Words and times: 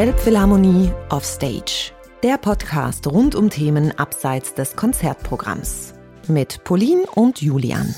Elbphilharmonie 0.00 0.90
Offstage. 1.10 1.92
Der 2.22 2.38
Podcast 2.38 3.06
rund 3.06 3.34
um 3.34 3.50
Themen 3.50 3.92
abseits 3.98 4.54
des 4.54 4.74
Konzertprogramms. 4.74 5.92
Mit 6.26 6.64
Pauline 6.64 7.02
und 7.16 7.42
Julian. 7.42 7.94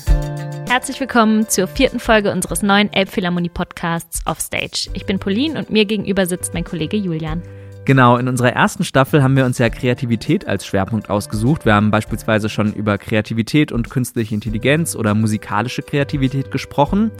Herzlich 0.67 0.99
willkommen 0.99 1.47
zur 1.47 1.65
vierten 1.65 2.01
Folge 2.01 2.33
unseres 2.33 2.61
neuen 2.61 2.91
Elbphilharmonie 2.91 3.47
Podcasts 3.47 4.19
Offstage. 4.25 4.89
Ich 4.91 5.05
bin 5.05 5.17
Pauline 5.17 5.57
und 5.57 5.69
mir 5.69 5.85
gegenüber 5.85 6.25
sitzt 6.25 6.53
mein 6.53 6.65
Kollege 6.65 6.97
Julian. 6.97 7.41
Genau, 7.85 8.17
in 8.17 8.27
unserer 8.27 8.51
ersten 8.51 8.83
Staffel 8.83 9.23
haben 9.23 9.37
wir 9.37 9.45
uns 9.45 9.57
ja 9.57 9.69
Kreativität 9.69 10.45
als 10.45 10.65
Schwerpunkt 10.65 11.09
ausgesucht. 11.09 11.63
Wir 11.63 11.75
haben 11.75 11.89
beispielsweise 11.89 12.49
schon 12.49 12.73
über 12.73 12.97
Kreativität 12.97 13.71
und 13.71 13.89
künstliche 13.89 14.35
Intelligenz 14.35 14.97
oder 14.97 15.13
musikalische 15.13 15.83
Kreativität 15.83 16.51
gesprochen. 16.51 17.11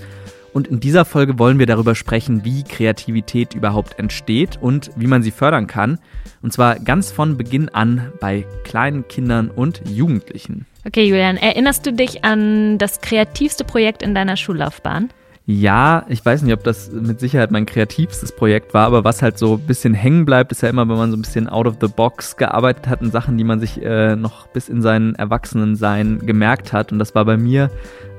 Und 0.53 0.67
in 0.67 0.79
dieser 0.79 1.03
Folge 1.03 1.39
wollen 1.39 1.57
wir 1.59 1.65
darüber 1.65 1.95
sprechen, 1.95 2.45
wie 2.45 2.63
Kreativität 2.63 3.55
überhaupt 3.55 3.97
entsteht 3.97 4.59
und 4.61 4.91
wie 4.95 5.07
man 5.07 5.23
sie 5.23 5.31
fördern 5.31 5.67
kann. 5.67 5.99
Und 6.41 6.53
zwar 6.53 6.79
ganz 6.79 7.11
von 7.11 7.37
Beginn 7.37 7.69
an 7.69 8.11
bei 8.19 8.45
kleinen 8.63 9.07
Kindern 9.07 9.49
und 9.49 9.81
Jugendlichen. 9.89 10.67
Okay, 10.85 11.05
Julian, 11.05 11.37
erinnerst 11.37 11.85
du 11.85 11.93
dich 11.93 12.23
an 12.23 12.77
das 12.77 13.01
kreativste 13.01 13.63
Projekt 13.63 14.03
in 14.03 14.13
deiner 14.13 14.37
Schullaufbahn? 14.37 15.09
Ja, 15.45 16.05
ich 16.07 16.25
weiß 16.25 16.41
nicht, 16.43 16.53
ob 16.53 16.63
das 16.63 16.89
mit 16.89 17.19
Sicherheit 17.19 17.51
mein 17.51 17.65
kreativstes 17.65 18.33
Projekt 18.33 18.73
war, 18.73 18.87
aber 18.87 19.03
was 19.03 19.21
halt 19.21 19.37
so 19.37 19.55
ein 19.55 19.67
bisschen 19.67 19.93
hängen 19.93 20.23
bleibt, 20.23 20.53
ist 20.53 20.61
ja 20.61 20.69
immer, 20.69 20.87
wenn 20.87 20.95
man 20.95 21.11
so 21.11 21.17
ein 21.17 21.21
bisschen 21.21 21.49
out 21.49 21.67
of 21.67 21.75
the 21.81 21.89
box 21.89 22.37
gearbeitet 22.37 22.87
hat 22.87 23.01
und 23.01 23.11
Sachen, 23.11 23.37
die 23.37 23.43
man 23.43 23.59
sich 23.59 23.83
äh, 23.83 24.15
noch 24.15 24.47
bis 24.47 24.69
in 24.69 24.81
sein 24.81 25.15
Erwachsenensein 25.15 26.19
gemerkt 26.25 26.71
hat. 26.71 26.93
Und 26.93 26.99
das 26.99 27.13
war 27.13 27.25
bei 27.25 27.35
mir, 27.35 27.69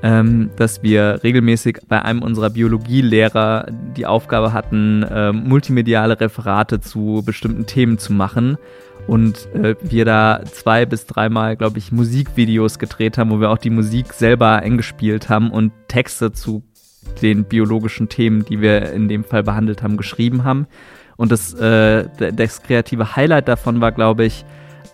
ähm, 0.03 0.51
dass 0.55 0.83
wir 0.83 1.21
regelmäßig 1.23 1.79
bei 1.87 1.99
einem 1.99 2.21
unserer 2.21 2.51
Biologielehrer 2.51 3.71
die 3.97 4.05
Aufgabe 4.05 4.53
hatten, 4.53 5.01
äh, 5.01 5.31
multimediale 5.31 6.19
Referate 6.19 6.79
zu 6.79 7.23
bestimmten 7.25 7.65
Themen 7.65 7.97
zu 7.97 8.13
machen 8.13 8.59
und 9.07 9.47
äh, 9.55 9.75
wir 9.81 10.05
da 10.05 10.41
zwei 10.45 10.85
bis 10.85 11.05
dreimal, 11.07 11.55
glaube 11.55 11.79
ich, 11.79 11.91
Musikvideos 11.91 12.77
gedreht 12.77 13.17
haben, 13.17 13.31
wo 13.31 13.39
wir 13.39 13.49
auch 13.49 13.57
die 13.57 13.69
Musik 13.71 14.13
selber 14.13 14.57
eingespielt 14.57 15.29
haben 15.29 15.49
und 15.49 15.71
Texte 15.87 16.31
zu 16.31 16.63
den 17.21 17.45
biologischen 17.45 18.09
Themen, 18.09 18.45
die 18.45 18.61
wir 18.61 18.91
in 18.91 19.07
dem 19.07 19.23
Fall 19.23 19.43
behandelt 19.43 19.83
haben, 19.83 19.97
geschrieben 19.97 20.43
haben. 20.43 20.67
Und 21.17 21.31
das, 21.31 21.53
äh, 21.53 22.07
das 22.33 22.61
kreative 22.63 23.15
Highlight 23.15 23.47
davon 23.47 23.81
war, 23.81 23.91
glaube 23.91 24.25
ich, 24.25 24.45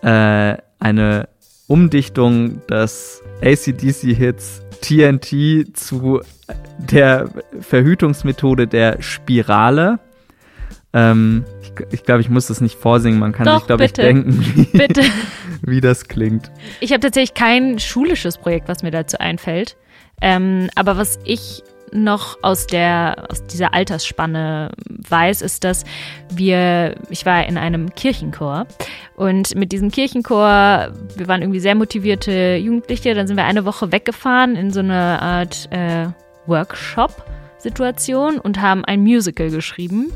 äh, 0.02 0.56
eine 0.78 1.28
Umdichtung 1.66 2.64
des 2.66 3.22
ACDC-Hits 3.42 4.62
TNT 4.80 5.76
zu 5.76 6.20
der 6.78 7.28
Verhütungsmethode 7.60 8.66
der 8.66 9.00
Spirale. 9.00 10.00
Ähm, 10.92 11.44
ich, 11.62 11.72
ich 11.92 12.02
glaube, 12.02 12.20
ich 12.20 12.28
muss 12.28 12.48
das 12.48 12.60
nicht 12.60 12.78
vorsingen. 12.78 13.18
Man 13.18 13.32
kann 13.32 13.46
Doch, 13.46 13.60
sich, 13.60 13.66
glaube 13.66 13.84
ich, 13.84 13.92
denken, 13.92 14.44
wie, 14.72 14.78
wie 15.62 15.80
das 15.80 16.08
klingt. 16.08 16.50
Ich 16.80 16.92
habe 16.92 17.00
tatsächlich 17.00 17.34
kein 17.34 17.78
schulisches 17.78 18.38
Projekt, 18.38 18.68
was 18.68 18.82
mir 18.82 18.90
dazu 18.90 19.18
einfällt. 19.18 19.76
Ähm, 20.20 20.68
aber 20.74 20.96
was 20.96 21.18
ich 21.24 21.62
noch 21.92 22.38
aus 22.42 22.66
der 22.66 23.26
aus 23.30 23.46
dieser 23.46 23.74
Altersspanne 23.74 24.70
weiß, 24.88 25.42
ist, 25.42 25.64
dass 25.64 25.84
wir, 26.30 26.96
ich 27.10 27.26
war 27.26 27.46
in 27.46 27.58
einem 27.58 27.94
Kirchenchor 27.94 28.66
und 29.16 29.54
mit 29.54 29.72
diesem 29.72 29.90
Kirchenchor, 29.90 30.92
wir 31.16 31.28
waren 31.28 31.42
irgendwie 31.42 31.60
sehr 31.60 31.74
motivierte 31.74 32.56
Jugendliche, 32.56 33.14
dann 33.14 33.26
sind 33.26 33.36
wir 33.36 33.44
eine 33.44 33.64
Woche 33.64 33.92
weggefahren 33.92 34.56
in 34.56 34.70
so 34.70 34.80
eine 34.80 35.20
Art 35.20 35.68
äh, 35.70 36.08
Workshop 36.46 37.24
Situation 37.62 38.38
und 38.38 38.60
haben 38.60 38.84
ein 38.84 39.00
Musical 39.00 39.50
geschrieben. 39.50 40.12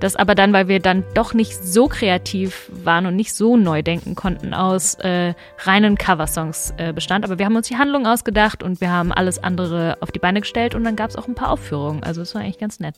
Das 0.00 0.14
aber 0.14 0.34
dann, 0.34 0.52
weil 0.52 0.68
wir 0.68 0.78
dann 0.78 1.04
doch 1.14 1.34
nicht 1.34 1.52
so 1.64 1.88
kreativ 1.88 2.70
waren 2.84 3.06
und 3.06 3.16
nicht 3.16 3.32
so 3.32 3.56
neu 3.56 3.82
denken 3.82 4.14
konnten, 4.14 4.54
aus 4.54 4.94
äh, 4.94 5.34
reinen 5.64 5.96
Coversongs 5.96 6.72
äh, 6.76 6.92
bestand. 6.92 7.24
Aber 7.24 7.38
wir 7.38 7.46
haben 7.46 7.56
uns 7.56 7.68
die 7.68 7.78
Handlung 7.78 8.06
ausgedacht 8.06 8.62
und 8.62 8.80
wir 8.80 8.90
haben 8.90 9.12
alles 9.12 9.42
andere 9.42 9.98
auf 10.00 10.12
die 10.12 10.20
Beine 10.20 10.40
gestellt 10.40 10.74
und 10.74 10.84
dann 10.84 10.94
gab 10.94 11.10
es 11.10 11.16
auch 11.16 11.26
ein 11.26 11.34
paar 11.34 11.50
Aufführungen. 11.50 12.04
Also 12.04 12.22
es 12.22 12.34
war 12.34 12.42
eigentlich 12.42 12.58
ganz 12.58 12.78
nett. 12.78 12.94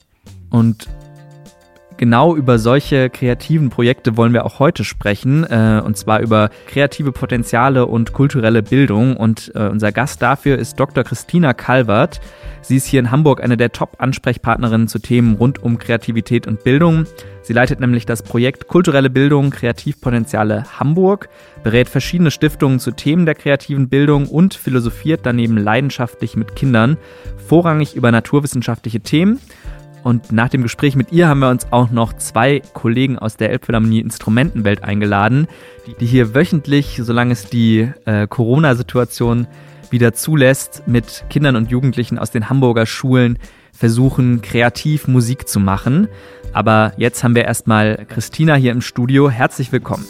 Und 0.50 0.88
genau 2.00 2.34
über 2.34 2.58
solche 2.58 3.10
kreativen 3.10 3.68
Projekte 3.68 4.16
wollen 4.16 4.32
wir 4.32 4.46
auch 4.46 4.58
heute 4.58 4.84
sprechen, 4.84 5.44
äh, 5.44 5.82
und 5.84 5.98
zwar 5.98 6.20
über 6.20 6.48
kreative 6.66 7.12
Potenziale 7.12 7.84
und 7.84 8.14
kulturelle 8.14 8.62
Bildung. 8.62 9.18
Und 9.18 9.52
äh, 9.54 9.68
unser 9.68 9.92
Gast 9.92 10.22
dafür 10.22 10.56
ist 10.56 10.80
Dr. 10.80 11.04
Christina 11.04 11.52
Calvert. 11.52 12.22
Sie 12.62 12.76
ist 12.76 12.86
hier 12.86 13.00
in 13.00 13.10
Hamburg 13.10 13.44
eine 13.44 13.58
der 13.58 13.72
Top-Ansprechpartnerinnen 13.72 14.88
zu 14.88 14.98
Themen 14.98 15.34
rund 15.34 15.62
um 15.62 15.78
Kreativität 15.78 16.46
und 16.46 16.64
Bildung. 16.64 17.04
Sie 17.42 17.52
leitet 17.52 17.80
nämlich 17.80 18.06
das 18.06 18.22
Projekt 18.22 18.66
Kulturelle 18.66 19.10
Bildung, 19.10 19.50
Kreativpotenziale 19.50 20.64
Hamburg, 20.78 21.28
berät 21.62 21.90
verschiedene 21.90 22.30
Stiftungen 22.30 22.78
zu 22.78 22.92
Themen 22.92 23.26
der 23.26 23.34
kreativen 23.34 23.90
Bildung 23.90 24.26
und 24.26 24.54
philosophiert 24.54 25.20
daneben 25.24 25.58
leidenschaftlich 25.58 26.34
mit 26.34 26.56
Kindern, 26.56 26.96
vorrangig 27.46 27.94
über 27.94 28.10
naturwissenschaftliche 28.10 29.00
Themen. 29.00 29.38
Und 30.02 30.32
nach 30.32 30.48
dem 30.48 30.62
Gespräch 30.62 30.96
mit 30.96 31.12
ihr 31.12 31.28
haben 31.28 31.40
wir 31.40 31.50
uns 31.50 31.66
auch 31.72 31.90
noch 31.90 32.14
zwei 32.14 32.62
Kollegen 32.72 33.18
aus 33.18 33.36
der 33.36 33.50
Elbphilharmonie 33.50 34.00
Instrumentenwelt 34.00 34.82
eingeladen, 34.82 35.46
die 36.00 36.06
hier 36.06 36.34
wöchentlich, 36.34 37.00
solange 37.02 37.32
es 37.32 37.44
die 37.44 37.90
äh, 38.06 38.26
Corona-Situation 38.26 39.46
wieder 39.90 40.12
zulässt, 40.14 40.84
mit 40.86 41.24
Kindern 41.28 41.56
und 41.56 41.70
Jugendlichen 41.70 42.18
aus 42.18 42.30
den 42.30 42.48
Hamburger 42.48 42.86
Schulen 42.86 43.38
versuchen, 43.72 44.40
kreativ 44.40 45.08
Musik 45.08 45.48
zu 45.48 45.60
machen. 45.60 46.08
Aber 46.52 46.92
jetzt 46.96 47.22
haben 47.22 47.34
wir 47.34 47.44
erstmal 47.44 48.06
Christina 48.08 48.54
hier 48.54 48.72
im 48.72 48.80
Studio. 48.80 49.30
Herzlich 49.30 49.72
willkommen. 49.72 50.06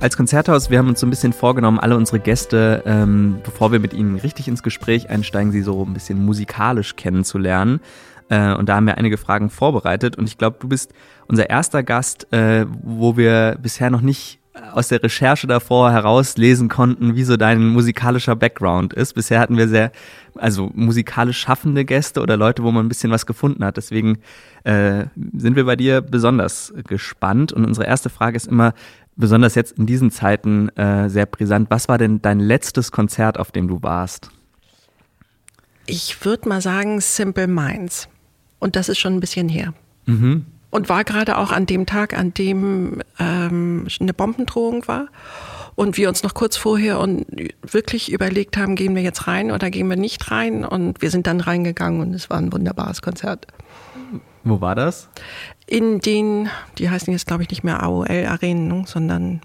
Als 0.00 0.16
Konzerthaus, 0.16 0.70
wir 0.70 0.78
haben 0.78 0.88
uns 0.88 1.00
so 1.00 1.06
ein 1.08 1.10
bisschen 1.10 1.32
vorgenommen, 1.32 1.80
alle 1.80 1.96
unsere 1.96 2.20
Gäste, 2.20 2.84
ähm, 2.86 3.40
bevor 3.42 3.72
wir 3.72 3.80
mit 3.80 3.92
ihnen 3.92 4.16
richtig 4.16 4.46
ins 4.46 4.62
Gespräch 4.62 5.10
einsteigen, 5.10 5.50
sie 5.50 5.62
so 5.62 5.84
ein 5.84 5.92
bisschen 5.92 6.24
musikalisch 6.24 6.94
kennenzulernen. 6.94 7.80
Äh, 8.28 8.54
und 8.54 8.68
da 8.68 8.76
haben 8.76 8.86
wir 8.86 8.96
einige 8.96 9.18
Fragen 9.18 9.50
vorbereitet. 9.50 10.16
Und 10.16 10.28
ich 10.28 10.38
glaube, 10.38 10.58
du 10.60 10.68
bist 10.68 10.94
unser 11.26 11.50
erster 11.50 11.82
Gast, 11.82 12.32
äh, 12.32 12.66
wo 12.80 13.16
wir 13.16 13.58
bisher 13.60 13.90
noch 13.90 14.00
nicht 14.00 14.38
aus 14.72 14.88
der 14.88 15.02
Recherche 15.02 15.46
davor 15.46 15.90
herauslesen 15.90 16.68
konnten, 16.68 17.16
wie 17.16 17.24
so 17.24 17.36
dein 17.36 17.66
musikalischer 17.68 18.36
Background 18.36 18.92
ist. 18.92 19.14
Bisher 19.14 19.40
hatten 19.40 19.56
wir 19.56 19.68
sehr, 19.68 19.90
also 20.36 20.70
musikalisch 20.74 21.38
schaffende 21.38 21.84
Gäste 21.84 22.20
oder 22.20 22.36
Leute, 22.36 22.62
wo 22.62 22.70
man 22.70 22.86
ein 22.86 22.88
bisschen 22.88 23.10
was 23.10 23.26
gefunden 23.26 23.64
hat. 23.64 23.76
Deswegen 23.76 24.18
äh, 24.64 25.06
sind 25.36 25.56
wir 25.56 25.64
bei 25.64 25.76
dir 25.76 26.02
besonders 26.02 26.72
gespannt. 26.86 27.52
Und 27.52 27.64
unsere 27.64 27.86
erste 27.86 28.10
Frage 28.10 28.36
ist 28.36 28.46
immer, 28.46 28.74
besonders 29.18 29.54
jetzt 29.54 29.78
in 29.78 29.84
diesen 29.86 30.10
Zeiten, 30.10 30.70
äh, 30.70 31.10
sehr 31.10 31.26
brisant. 31.26 31.70
Was 31.70 31.88
war 31.88 31.98
denn 31.98 32.22
dein 32.22 32.40
letztes 32.40 32.90
Konzert, 32.90 33.38
auf 33.38 33.52
dem 33.52 33.68
du 33.68 33.82
warst? 33.82 34.30
Ich 35.86 36.24
würde 36.24 36.48
mal 36.48 36.62
sagen 36.62 37.00
Simple 37.00 37.46
Minds. 37.46 38.08
Und 38.58 38.76
das 38.76 38.88
ist 38.88 38.98
schon 38.98 39.14
ein 39.14 39.20
bisschen 39.20 39.48
her. 39.48 39.74
Mhm 40.06 40.46
und 40.70 40.88
war 40.88 41.04
gerade 41.04 41.38
auch 41.38 41.50
an 41.50 41.66
dem 41.66 41.86
Tag, 41.86 42.16
an 42.16 42.34
dem 42.34 43.02
ähm, 43.18 43.86
eine 44.00 44.14
Bombendrohung 44.14 44.86
war 44.86 45.08
und 45.74 45.96
wir 45.96 46.08
uns 46.08 46.22
noch 46.22 46.34
kurz 46.34 46.56
vorher 46.56 46.98
und 46.98 47.24
wirklich 47.62 48.12
überlegt 48.12 48.56
haben, 48.56 48.74
gehen 48.74 48.94
wir 48.94 49.02
jetzt 49.02 49.26
rein 49.26 49.50
oder 49.50 49.70
gehen 49.70 49.88
wir 49.88 49.96
nicht 49.96 50.30
rein 50.30 50.64
und 50.64 51.00
wir 51.00 51.10
sind 51.10 51.26
dann 51.26 51.40
reingegangen 51.40 52.00
und 52.00 52.14
es 52.14 52.28
war 52.28 52.38
ein 52.38 52.52
wunderbares 52.52 53.02
Konzert. 53.02 53.46
Wo 54.48 54.60
war 54.60 54.74
das? 54.74 55.08
In 55.66 56.00
den, 56.00 56.48
die 56.78 56.90
heißen 56.90 57.12
jetzt 57.12 57.26
glaube 57.26 57.42
ich 57.42 57.50
nicht 57.50 57.64
mehr 57.64 57.82
AOL 57.82 58.26
Arenen, 58.26 58.86
sondern 58.86 59.40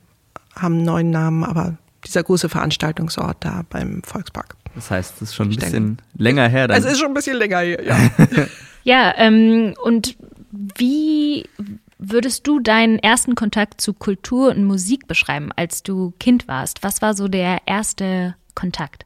haben 0.56 0.76
einen 0.76 0.86
neuen 0.86 1.10
Namen, 1.10 1.44
aber 1.44 1.78
dieser 2.06 2.24
große 2.24 2.50
Veranstaltungsort 2.50 3.38
da 3.42 3.64
beim 3.70 4.04
Volkspark. 4.04 4.56
Das 4.76 4.92
heißt, 4.92 5.16
es 5.18 5.30
ist 5.30 5.36
schon 5.36 5.50
ein 5.50 5.56
bisschen 5.56 5.98
länger 6.16 6.48
her. 6.48 6.68
Dann. 6.68 6.78
Es 6.78 6.86
ist 6.86 7.00
schon 7.00 7.10
ein 7.10 7.14
bisschen 7.14 7.38
länger 7.38 7.60
her, 7.60 7.84
ja. 7.86 7.98
ja, 8.84 9.14
ähm, 9.18 9.76
und 9.84 10.18
wie 10.52 11.48
würdest 11.98 12.48
du 12.48 12.60
deinen 12.60 13.00
ersten 13.00 13.36
Kontakt 13.36 13.82
zu 13.82 13.94
Kultur 13.94 14.50
und 14.50 14.66
Musik 14.66 15.08
beschreiben, 15.08 15.52
als 15.56 15.84
du 15.84 16.14
Kind 16.20 16.48
warst? 16.48 16.84
Was 16.84 17.02
war 17.02 17.14
so 17.14 17.28
der 17.28 17.60
erste 17.66 18.36
Kontakt? 18.56 19.06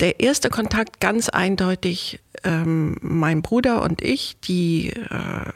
Der 0.00 0.20
erste 0.20 0.50
Kontakt 0.50 1.00
ganz 1.00 1.28
eindeutig 1.28 2.20
ähm, 2.44 2.96
mein 3.00 3.42
Bruder 3.42 3.82
und 3.82 4.02
ich, 4.02 4.36
die 4.40 4.90
äh, 4.90 5.52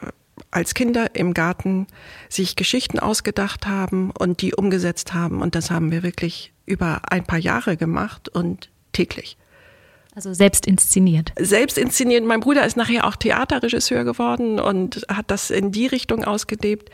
als 0.49 0.73
Kinder 0.73 1.15
im 1.15 1.33
Garten 1.33 1.87
sich 2.27 2.55
Geschichten 2.55 2.99
ausgedacht 2.99 3.67
haben 3.67 4.11
und 4.11 4.41
die 4.41 4.53
umgesetzt 4.53 5.13
haben. 5.13 5.41
Und 5.41 5.55
das 5.55 5.71
haben 5.71 5.91
wir 5.91 6.03
wirklich 6.03 6.53
über 6.65 7.01
ein 7.09 7.23
paar 7.23 7.39
Jahre 7.39 7.77
gemacht 7.77 8.29
und 8.29 8.69
täglich. 8.93 9.37
Also 10.13 10.33
selbst 10.33 10.67
inszeniert. 10.67 11.31
Selbst 11.39 11.77
inszeniert. 11.77 12.25
Mein 12.25 12.41
Bruder 12.41 12.65
ist 12.65 12.75
nachher 12.75 13.05
auch 13.05 13.15
Theaterregisseur 13.15 14.03
geworden 14.03 14.59
und 14.59 15.05
hat 15.07 15.31
das 15.31 15.51
in 15.51 15.71
die 15.71 15.87
Richtung 15.87 16.25
ausgelebt. 16.25 16.89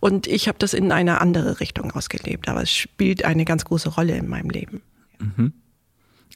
Und 0.00 0.26
ich 0.26 0.48
habe 0.48 0.58
das 0.58 0.72
in 0.72 0.90
eine 0.90 1.20
andere 1.20 1.60
Richtung 1.60 1.90
ausgelebt. 1.92 2.48
Aber 2.48 2.62
es 2.62 2.72
spielt 2.72 3.24
eine 3.24 3.44
ganz 3.44 3.66
große 3.66 3.90
Rolle 3.90 4.16
in 4.16 4.28
meinem 4.28 4.48
Leben. 4.48 4.80
Mhm. 5.18 5.52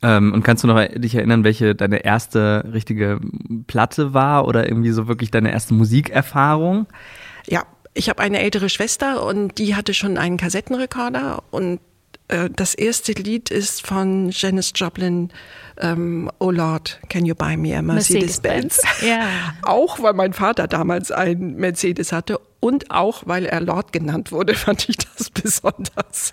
Ähm, 0.02 0.32
und 0.32 0.42
kannst 0.42 0.62
du 0.62 0.68
noch 0.68 0.84
dich 0.86 1.14
erinnern, 1.14 1.44
welche 1.44 1.74
deine 1.74 2.04
erste 2.04 2.68
richtige 2.72 3.20
Platte 3.66 4.14
war 4.14 4.46
oder 4.46 4.68
irgendwie 4.68 4.90
so 4.90 5.08
wirklich 5.08 5.30
deine 5.30 5.50
erste 5.50 5.74
Musikerfahrung? 5.74 6.86
Ja, 7.46 7.64
ich 7.94 8.08
habe 8.08 8.22
eine 8.22 8.38
ältere 8.40 8.68
Schwester 8.68 9.24
und 9.24 9.58
die 9.58 9.74
hatte 9.74 9.94
schon 9.94 10.18
einen 10.18 10.36
Kassettenrekorder 10.36 11.42
und 11.50 11.80
das 12.28 12.74
erste 12.74 13.12
Lied 13.12 13.50
ist 13.50 13.86
von 13.86 14.28
Janis 14.30 14.72
Joplin, 14.74 15.30
ähm, 15.78 16.30
Oh 16.38 16.50
Lord, 16.50 17.00
Can 17.08 17.24
You 17.24 17.34
Buy 17.34 17.56
Me 17.56 17.76
a 17.76 17.80
Mercedes-Benz? 17.80 18.82
Mercedes 18.82 19.08
ja. 19.08 19.26
Auch 19.62 20.02
weil 20.02 20.12
mein 20.12 20.34
Vater 20.34 20.68
damals 20.68 21.10
ein 21.10 21.54
Mercedes 21.56 22.12
hatte 22.12 22.38
und 22.60 22.90
auch 22.90 23.22
weil 23.26 23.46
er 23.46 23.60
Lord 23.60 23.92
genannt 23.92 24.32
wurde, 24.32 24.54
fand 24.56 24.88
ich 24.88 24.96
das 24.96 25.30
besonders. 25.30 26.32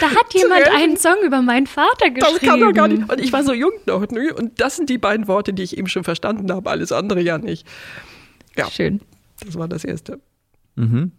Da 0.00 0.10
hat 0.10 0.34
jemand 0.34 0.68
einen 0.68 0.96
Song 0.96 1.16
über 1.24 1.42
meinen 1.42 1.66
Vater 1.66 2.10
geschrieben. 2.10 2.38
Das 2.40 2.48
kann 2.48 2.60
doch 2.60 2.72
gar 2.72 2.88
nicht. 2.88 3.10
Und 3.10 3.20
ich 3.20 3.32
war 3.32 3.42
so 3.42 3.54
jung 3.54 3.72
noch. 3.86 4.06
Ne? 4.08 4.34
Und 4.34 4.60
das 4.60 4.76
sind 4.76 4.90
die 4.90 4.98
beiden 4.98 5.26
Worte, 5.26 5.52
die 5.52 5.62
ich 5.62 5.76
eben 5.78 5.88
schon 5.88 6.04
verstanden 6.04 6.52
habe, 6.52 6.70
alles 6.70 6.92
andere 6.92 7.20
ja 7.22 7.38
nicht. 7.38 7.66
Ja. 8.56 8.70
Schön. 8.70 9.00
Das 9.44 9.56
war 9.56 9.68
das 9.68 9.84
Erste. 9.84 10.20
Mhm. 10.76 11.12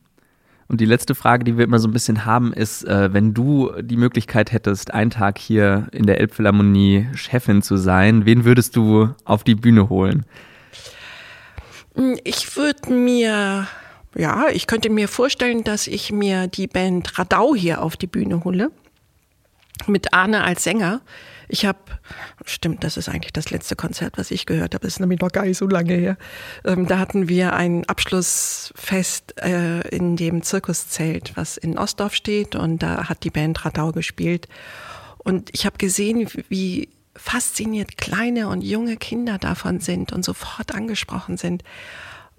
Und 0.68 0.82
die 0.82 0.86
letzte 0.86 1.14
Frage, 1.14 1.44
die 1.44 1.58
wir 1.58 1.64
immer 1.64 1.78
so 1.78 1.88
ein 1.88 1.94
bisschen 1.94 2.26
haben, 2.26 2.52
ist, 2.52 2.86
äh, 2.86 3.14
wenn 3.14 3.34
du 3.34 3.72
die 3.82 3.98
Möglichkeit 3.98 4.52
hättest, 4.52 4.94
einen 4.94 5.12
Tag 5.12 5.38
hier 5.38 5.88
in 5.92 6.08
der 6.08 6.20
Elbphilharmonie 6.20 7.08
Chefin 7.14 7.62
zu 7.62 7.78
sein, 7.78 8.26
wen 8.26 8.46
würdest 8.46 8.76
du 8.76 9.10
auf 9.26 9.44
die 9.44 9.54
Bühne 9.54 9.90
holen? 9.90 10.26
Hm, 11.94 12.18
ich 12.24 12.58
würde 12.58 12.92
mir, 12.92 13.68
ja, 14.16 14.46
ich 14.52 14.66
könnte 14.66 14.90
mir 14.90 15.08
vorstellen, 15.08 15.64
dass 15.64 15.86
ich 15.86 16.12
mir 16.12 16.48
die 16.48 16.68
Band 16.68 17.20
Radau 17.20 17.54
hier 17.54 17.84
auf 17.84 17.96
die 17.96 18.08
Bühne 18.08 18.44
hole. 18.44 18.72
Mit 19.86 20.14
Arne 20.14 20.44
als 20.44 20.64
Sänger. 20.64 21.02
Ich 21.48 21.66
habe, 21.66 21.80
stimmt, 22.46 22.84
das 22.84 22.98
ist 22.98 23.10
eigentlich 23.10 23.34
das 23.34 23.52
letzte 23.52 23.76
Konzert, 23.76 24.18
was 24.18 24.32
ich 24.32 24.46
gehört 24.46 24.74
habe. 24.74 24.84
Das 24.84 24.94
ist 24.94 25.00
nämlich 25.00 25.20
noch 25.20 25.32
gar 25.32 25.46
nicht 25.46 25.58
so 25.58 25.68
lange 25.68 25.94
her. 25.94 26.18
Ähm, 26.64 26.88
da 26.88 27.00
hatten 27.00 27.28
wir 27.30 27.54
ein 27.54 27.88
Abschlussfest 27.88 29.40
äh, 29.42 29.88
in 29.90 30.16
dem 30.16 30.42
Zirkuszelt, 30.42 31.34
was 31.36 31.58
in 31.58 31.78
Ostdorf 31.78 32.16
steht. 32.16 32.56
Und 32.56 32.80
da 32.84 33.10
hat 33.10 33.24
die 33.24 33.30
Band 33.30 33.66
Radau 33.66 33.92
gespielt. 33.92 34.48
Und 35.18 35.50
ich 35.54 35.66
habe 35.66 35.78
gesehen, 35.78 36.30
wie 36.50 36.90
fasziniert 37.16 37.98
kleine 37.98 38.50
und 38.50 38.62
junge 38.62 38.98
Kinder 38.98 39.38
davon 39.38 39.80
sind 39.80 40.12
und 40.12 40.24
sofort 40.26 40.74
angesprochen 40.74 41.38
sind. 41.38 41.64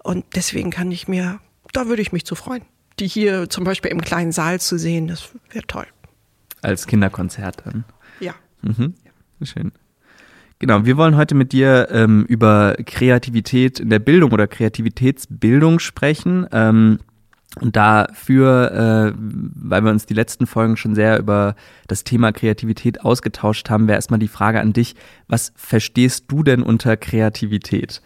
Und 0.03 0.25
deswegen 0.35 0.69
kann 0.69 0.91
ich 0.91 1.07
mir, 1.07 1.39
da 1.73 1.87
würde 1.87 2.01
ich 2.01 2.11
mich 2.11 2.25
zu 2.25 2.35
freuen. 2.35 2.63
Die 2.99 3.07
hier 3.07 3.49
zum 3.49 3.63
Beispiel 3.63 3.91
im 3.91 4.01
kleinen 4.01 4.31
Saal 4.31 4.59
zu 4.59 4.77
sehen, 4.77 5.07
das 5.07 5.29
wäre 5.51 5.65
toll. 5.67 5.87
Als 6.61 6.87
Kinderkonzert 6.87 7.65
dann. 7.65 7.85
Mhm. 8.67 8.93
Schön. 9.43 9.71
Genau, 10.59 10.85
wir 10.85 10.97
wollen 10.97 11.15
heute 11.15 11.35
mit 11.35 11.51
dir 11.51 11.87
ähm, 11.91 12.25
über 12.27 12.75
Kreativität 12.85 13.79
in 13.79 13.89
der 13.89 13.99
Bildung 13.99 14.31
oder 14.31 14.47
Kreativitätsbildung 14.47 15.79
sprechen. 15.79 16.47
Ähm, 16.51 16.99
und 17.61 17.75
dafür, 17.75 19.13
äh, 19.15 19.17
weil 19.17 19.81
wir 19.81 19.91
uns 19.91 20.05
die 20.05 20.13
letzten 20.13 20.45
Folgen 20.47 20.77
schon 20.77 20.95
sehr 20.95 21.17
über 21.17 21.55
das 21.87 22.03
Thema 22.03 22.31
Kreativität 22.31 23.01
ausgetauscht 23.01 23.69
haben, 23.69 23.87
wäre 23.87 23.97
erstmal 23.97 24.19
die 24.19 24.27
Frage 24.27 24.59
an 24.59 24.73
dich, 24.73 24.95
was 25.27 25.53
verstehst 25.55 26.25
du 26.27 26.43
denn 26.43 26.61
unter 26.61 26.97
Kreativität? 26.97 28.01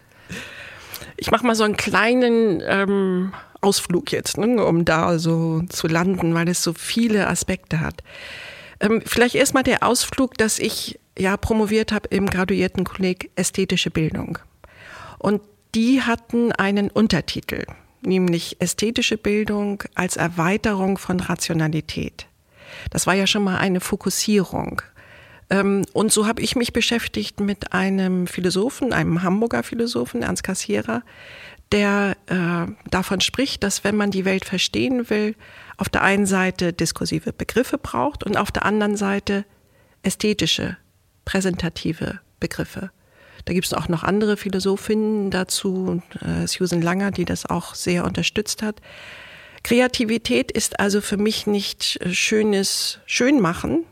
Ich 1.17 1.31
mache 1.31 1.45
mal 1.45 1.55
so 1.55 1.63
einen 1.63 1.77
kleinen 1.77 2.61
ähm, 2.65 3.33
Ausflug 3.61 4.11
jetzt, 4.11 4.37
ne, 4.37 4.63
um 4.63 4.85
da 4.85 5.19
so 5.19 5.63
zu 5.69 5.87
landen, 5.87 6.33
weil 6.33 6.47
es 6.47 6.63
so 6.63 6.73
viele 6.73 7.27
Aspekte 7.27 7.79
hat. 7.79 8.03
Ähm, 8.81 9.01
vielleicht 9.05 9.35
erstmal 9.35 9.63
der 9.63 9.83
Ausflug, 9.83 10.37
dass 10.37 10.59
ich 10.59 10.99
ja 11.17 11.37
promoviert 11.37 11.91
habe 11.91 12.09
im 12.09 12.25
Graduiertenkolleg 12.25 13.31
Ästhetische 13.35 13.91
Bildung. 13.91 14.39
Und 15.19 15.41
die 15.75 16.01
hatten 16.01 16.51
einen 16.51 16.89
Untertitel, 16.89 17.63
nämlich 18.01 18.59
Ästhetische 18.59 19.17
Bildung 19.17 19.83
als 19.95 20.17
Erweiterung 20.17 20.97
von 20.97 21.19
Rationalität. 21.19 22.27
Das 22.89 23.07
war 23.07 23.13
ja 23.13 23.27
schon 23.27 23.43
mal 23.43 23.57
eine 23.57 23.79
Fokussierung. 23.79 24.81
Ähm, 25.49 25.85
und 25.93 26.11
so 26.11 26.25
habe 26.25 26.41
ich 26.41 26.55
mich 26.55 26.73
beschäftigt 26.73 27.39
mit 27.39 27.73
einem 27.73 28.25
Philosophen, 28.25 28.93
einem 28.93 29.21
Hamburger 29.21 29.63
Philosophen, 29.63 30.23
Ernst 30.23 30.43
Kassierer, 30.43 31.03
der 31.71 32.17
äh, 32.27 32.89
davon 32.89 33.21
spricht, 33.21 33.63
dass 33.63 33.83
wenn 33.83 33.95
man 33.95 34.11
die 34.11 34.25
Welt 34.25 34.45
verstehen 34.45 35.09
will, 35.09 35.35
auf 35.81 35.89
der 35.89 36.03
einen 36.03 36.27
Seite 36.27 36.73
diskursive 36.73 37.33
Begriffe 37.33 37.79
braucht 37.79 38.23
und 38.23 38.37
auf 38.37 38.51
der 38.51 38.65
anderen 38.65 38.95
Seite 38.95 39.45
ästhetische, 40.03 40.77
präsentative 41.25 42.19
Begriffe. 42.39 42.91
Da 43.45 43.53
gibt 43.53 43.65
es 43.65 43.73
auch 43.73 43.87
noch 43.87 44.03
andere 44.03 44.37
Philosophinnen 44.37 45.31
dazu, 45.31 46.03
äh, 46.21 46.45
Susan 46.45 46.83
Langer, 46.83 47.09
die 47.09 47.25
das 47.25 47.47
auch 47.47 47.73
sehr 47.73 48.05
unterstützt 48.05 48.61
hat. 48.61 48.79
Kreativität 49.63 50.51
ist 50.51 50.79
also 50.79 51.01
für 51.01 51.17
mich 51.17 51.47
nicht 51.47 51.97
äh, 52.01 52.13
schönes 52.13 52.99
Schönmachen, 53.07 53.83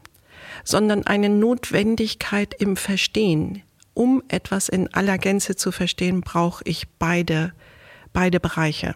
sondern 0.64 1.08
eine 1.08 1.30
Notwendigkeit 1.30 2.54
im 2.54 2.78
Verstehen. 2.78 3.64
Um 3.96 4.22
etwas 4.28 4.70
in 4.70 4.94
aller 4.94 5.18
Gänze 5.18 5.56
zu 5.56 5.72
verstehen, 5.72 6.22
brauche 6.22 6.64
ich 6.66 6.88
beide, 7.00 7.52
beide 8.14 8.40
Bereiche 8.40 8.94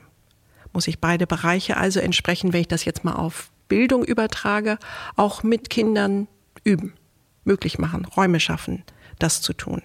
muss 0.74 0.88
ich 0.88 1.00
beide 1.00 1.28
Bereiche 1.28 1.78
also 1.78 2.00
entsprechend, 2.00 2.54
wenn 2.54 2.62
ich 2.62 2.68
das 2.68 2.86
jetzt 2.86 3.04
mal 3.04 3.14
auf 3.14 3.52
Bildung 3.70 4.04
übertrage, 4.04 4.78
auch 5.16 5.44
mit 5.44 5.70
Kindern 5.70 6.28
üben, 6.64 6.94
möglich 7.46 7.80
machen, 7.80 8.06
Räume 8.06 8.40
schaffen, 8.40 8.84
das 9.20 9.42
zu 9.42 9.54
tun. 9.54 9.82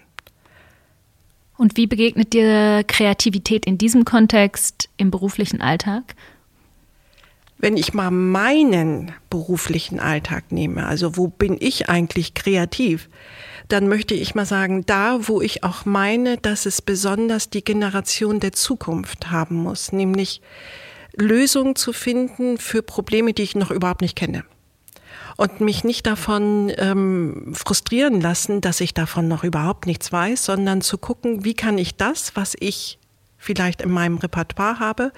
Und 1.56 1.76
wie 1.76 1.86
begegnet 1.86 2.32
dir 2.32 2.84
Kreativität 2.84 3.66
in 3.66 3.78
diesem 3.78 4.04
Kontext 4.04 4.88
im 4.96 5.10
beruflichen 5.10 5.60
Alltag? 5.60 6.14
Wenn 7.58 7.76
ich 7.76 7.92
mal 7.92 8.10
meinen 8.10 9.12
beruflichen 9.30 9.98
Alltag 9.98 10.52
nehme, 10.52 10.86
also 10.86 11.16
wo 11.16 11.26
bin 11.26 11.56
ich 11.58 11.88
eigentlich 11.88 12.34
kreativ, 12.34 13.08
dann 13.68 13.88
möchte 13.88 14.14
ich 14.14 14.34
mal 14.34 14.46
sagen, 14.46 14.86
da, 14.86 15.28
wo 15.28 15.42
ich 15.42 15.64
auch 15.64 15.84
meine, 15.84 16.38
dass 16.38 16.66
es 16.66 16.80
besonders 16.80 17.50
die 17.50 17.64
Generation 17.64 18.40
der 18.40 18.52
Zukunft 18.52 19.30
haben 19.30 19.56
muss, 19.56 19.92
nämlich 19.92 20.40
Lösungen 21.16 21.76
zu 21.76 21.92
finden 21.92 22.58
für 22.58 22.82
Probleme, 22.82 23.34
die 23.34 23.42
ich 23.42 23.56
noch 23.56 23.70
überhaupt 23.70 24.00
nicht 24.00 24.16
kenne. 24.16 24.44
Und 25.36 25.60
mich 25.60 25.84
nicht 25.84 26.06
davon 26.06 26.72
ähm, 26.78 27.52
frustrieren 27.54 28.20
lassen, 28.20 28.60
dass 28.60 28.80
ich 28.80 28.94
davon 28.94 29.28
noch 29.28 29.44
überhaupt 29.44 29.86
nichts 29.86 30.10
weiß, 30.10 30.44
sondern 30.44 30.80
zu 30.80 30.98
gucken, 30.98 31.44
wie 31.44 31.54
kann 31.54 31.78
ich 31.78 31.96
das, 31.96 32.34
was 32.34 32.56
ich 32.58 32.98
vielleicht 33.36 33.82
in 33.82 33.90
meinem 33.90 34.18
Repertoire 34.18 34.80
habe, 34.80 35.12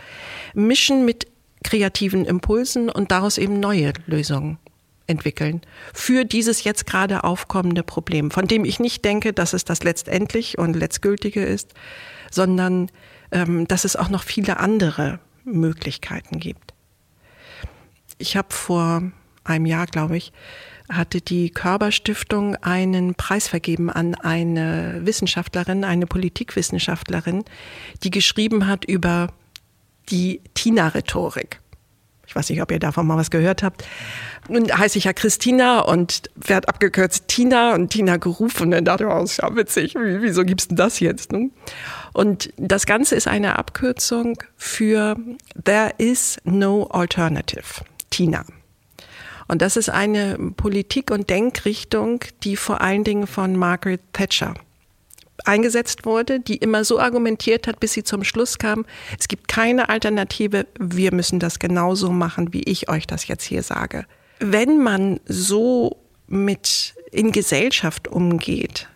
mischen 0.54 1.04
mit 1.04 1.26
kreativen 1.64 2.24
Impulsen 2.24 2.88
und 2.88 3.10
daraus 3.10 3.38
eben 3.38 3.60
neue 3.60 3.92
Lösungen 4.06 4.58
entwickeln 5.06 5.60
für 5.92 6.24
dieses 6.24 6.64
jetzt 6.64 6.86
gerade 6.86 7.24
aufkommende 7.24 7.82
Problem, 7.82 8.30
von 8.30 8.46
dem 8.46 8.64
ich 8.64 8.80
nicht 8.80 9.04
denke, 9.04 9.32
dass 9.32 9.52
es 9.52 9.64
das 9.64 9.82
letztendlich 9.82 10.56
und 10.56 10.74
letztgültige 10.74 11.44
ist, 11.44 11.74
sondern 12.30 12.90
ähm, 13.32 13.66
dass 13.66 13.84
es 13.84 13.96
auch 13.96 14.08
noch 14.08 14.22
viele 14.22 14.58
andere 14.58 15.18
Möglichkeiten 15.44 16.38
gibt. 16.38 16.74
Ich 18.18 18.36
habe 18.36 18.52
vor 18.52 19.02
einem 19.44 19.66
Jahr, 19.66 19.86
glaube 19.86 20.16
ich, 20.16 20.32
hatte 20.90 21.20
die 21.20 21.50
Körperstiftung 21.50 22.56
einen 22.56 23.14
Preis 23.14 23.48
vergeben 23.48 23.90
an 23.90 24.14
eine 24.16 25.00
Wissenschaftlerin, 25.04 25.84
eine 25.84 26.06
Politikwissenschaftlerin, 26.06 27.44
die 28.02 28.10
geschrieben 28.10 28.66
hat 28.66 28.84
über 28.84 29.28
die 30.10 30.40
Tina-Rhetorik. 30.54 31.60
Ich 32.30 32.36
weiß 32.36 32.48
nicht, 32.50 32.62
ob 32.62 32.70
ihr 32.70 32.78
davon 32.78 33.08
mal 33.08 33.16
was 33.16 33.30
gehört 33.30 33.64
habt. 33.64 33.84
Nun 34.48 34.70
heiße 34.70 34.98
ich 34.98 35.04
ja 35.04 35.12
Christina 35.12 35.80
und 35.80 36.30
werde 36.36 36.68
abgekürzt 36.68 37.26
Tina 37.26 37.74
und 37.74 37.90
Tina 37.90 38.18
gerufen. 38.18 38.66
Und 38.66 38.70
dann 38.70 38.84
dachte 38.84 39.02
ich, 39.02 39.10
oh, 39.10 39.22
ist 39.24 39.38
ja 39.38 39.56
witzig, 39.56 39.96
wieso 39.96 40.44
gibt's 40.44 40.68
denn 40.68 40.76
das 40.76 41.00
jetzt? 41.00 41.32
Ne? 41.32 41.50
Und 42.12 42.52
das 42.56 42.86
Ganze 42.86 43.16
ist 43.16 43.26
eine 43.26 43.58
Abkürzung 43.58 44.40
für 44.56 45.16
There 45.64 45.92
is 45.98 46.38
no 46.44 46.84
alternative. 46.84 47.84
Tina. 48.10 48.44
Und 49.48 49.60
das 49.60 49.76
ist 49.76 49.90
eine 49.90 50.38
Politik- 50.56 51.10
und 51.10 51.28
Denkrichtung, 51.30 52.20
die 52.44 52.54
vor 52.54 52.80
allen 52.80 53.02
Dingen 53.02 53.26
von 53.26 53.56
Margaret 53.56 54.02
Thatcher 54.12 54.54
eingesetzt 55.46 56.04
wurde, 56.04 56.40
die 56.40 56.56
immer 56.56 56.84
so 56.84 56.98
argumentiert 56.98 57.66
hat, 57.66 57.80
bis 57.80 57.92
sie 57.92 58.04
zum 58.04 58.24
Schluss 58.24 58.58
kam, 58.58 58.84
es 59.18 59.28
gibt 59.28 59.48
keine 59.48 59.88
Alternative, 59.88 60.66
wir 60.78 61.12
müssen 61.14 61.38
das 61.38 61.58
genauso 61.58 62.10
machen, 62.10 62.52
wie 62.52 62.62
ich 62.62 62.88
euch 62.88 63.06
das 63.06 63.28
jetzt 63.28 63.44
hier 63.44 63.62
sage. 63.62 64.06
Wenn 64.38 64.82
man 64.82 65.20
so 65.26 65.98
mit 66.26 66.94
in 67.10 67.32
Gesellschaft 67.32 68.08
umgeht, 68.08 68.88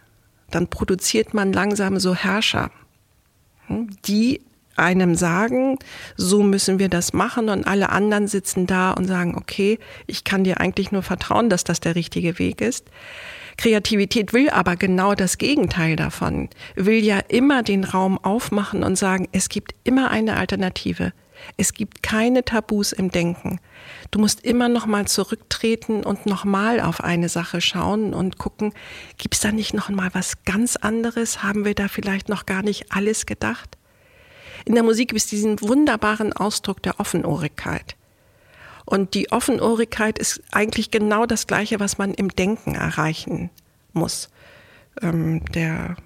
dann 0.51 0.69
produziert 0.69 1.35
man 1.35 1.53
langsam 1.53 1.99
so 1.99 2.15
Herrscher, 2.15 2.71
hm, 3.67 3.91
die 4.07 4.41
einem 4.77 5.15
sagen, 5.15 5.79
so 6.17 6.43
müssen 6.43 6.79
wir 6.79 6.89
das 6.89 7.13
machen 7.13 7.49
und 7.49 7.67
alle 7.67 7.91
anderen 7.91 8.27
sitzen 8.27 8.67
da 8.67 8.93
und 8.93 9.07
sagen, 9.07 9.37
okay, 9.37 9.79
ich 10.07 10.25
kann 10.25 10.45
dir 10.45 10.61
eigentlich 10.61 10.93
nur 10.93 11.03
vertrauen, 11.03 11.49
dass 11.49 11.65
das 11.65 11.81
der 11.81 11.95
richtige 11.95 12.39
Weg 12.39 12.61
ist. 12.61 12.87
Kreativität 13.57 14.33
will 14.33 14.51
aber 14.51 14.77
genau 14.77 15.15
das 15.15 15.39
Gegenteil 15.39 15.97
davon, 15.97 16.49
will 16.75 17.05
ja 17.05 17.19
immer 17.29 17.63
den 17.63 17.85
Raum 17.85 18.19
aufmachen 18.19 18.83
und 18.83 18.97
sagen, 18.97 19.29
es 19.33 19.49
gibt 19.49 19.75
immer 19.85 20.11
eine 20.11 20.37
Alternative. 20.37 21.13
Es 21.57 21.75
gibt 21.75 22.03
keine 22.03 22.45
Tabus 22.45 22.93
im 22.93 23.11
Denken. 23.11 23.61
Du 24.11 24.19
musst 24.19 24.45
immer 24.45 24.69
noch 24.69 24.87
mal 24.87 25.07
zurücktreten 25.07 26.03
und 26.03 26.27
noch 26.27 26.45
mal 26.45 26.81
auf 26.81 27.03
eine 27.03 27.29
Sache 27.29 27.61
schauen 27.61 28.15
und 28.15 28.39
gucken, 28.39 28.73
gibt 29.19 29.35
es 29.35 29.41
da 29.41 29.53
nicht 29.53 29.75
noch 29.75 29.89
mal 29.91 30.11
was 30.13 30.45
ganz 30.45 30.77
anderes? 30.77 31.43
Haben 31.43 31.65
wir 31.65 31.75
da 31.75 31.89
vielleicht 31.89 32.29
noch 32.29 32.47
gar 32.47 32.63
nicht 32.63 32.93
alles 32.93 33.27
gedacht? 33.27 33.77
In 34.65 34.75
der 34.75 34.85
Musik 34.85 35.09
gibt 35.09 35.21
es 35.21 35.27
diesen 35.27 35.61
wunderbaren 35.61 36.33
Ausdruck 36.33 36.83
der 36.83 36.99
Offenohrigkeit. 36.99 37.97
Und 38.85 39.15
die 39.15 39.33
Offenohrigkeit 39.33 40.19
ist 40.19 40.43
eigentlich 40.53 40.91
genau 40.91 41.25
das 41.27 41.47
Gleiche, 41.47 41.81
was 41.81 41.99
man 41.99 42.15
im 42.15 42.29
Denken 42.29 42.75
erreichen 42.75 43.51
muss. 43.93 44.31
Ähm, 45.01 45.45
der 45.47 45.97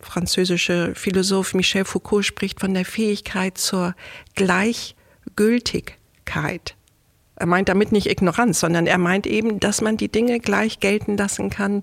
französische 0.00 0.94
Philosoph 0.94 1.54
Michel 1.54 1.84
Foucault 1.84 2.24
spricht 2.24 2.60
von 2.60 2.72
der 2.74 2.84
Fähigkeit 2.84 3.58
zur 3.58 3.96
Gleichgültigkeit. 4.34 6.76
Er 7.38 7.46
meint 7.46 7.68
damit 7.68 7.92
nicht 7.92 8.06
Ignoranz, 8.06 8.60
sondern 8.60 8.86
er 8.86 8.96
meint 8.96 9.26
eben, 9.26 9.60
dass 9.60 9.82
man 9.82 9.98
die 9.98 10.08
Dinge 10.08 10.40
gleich 10.40 10.80
gelten 10.80 11.18
lassen 11.18 11.50
kann, 11.50 11.82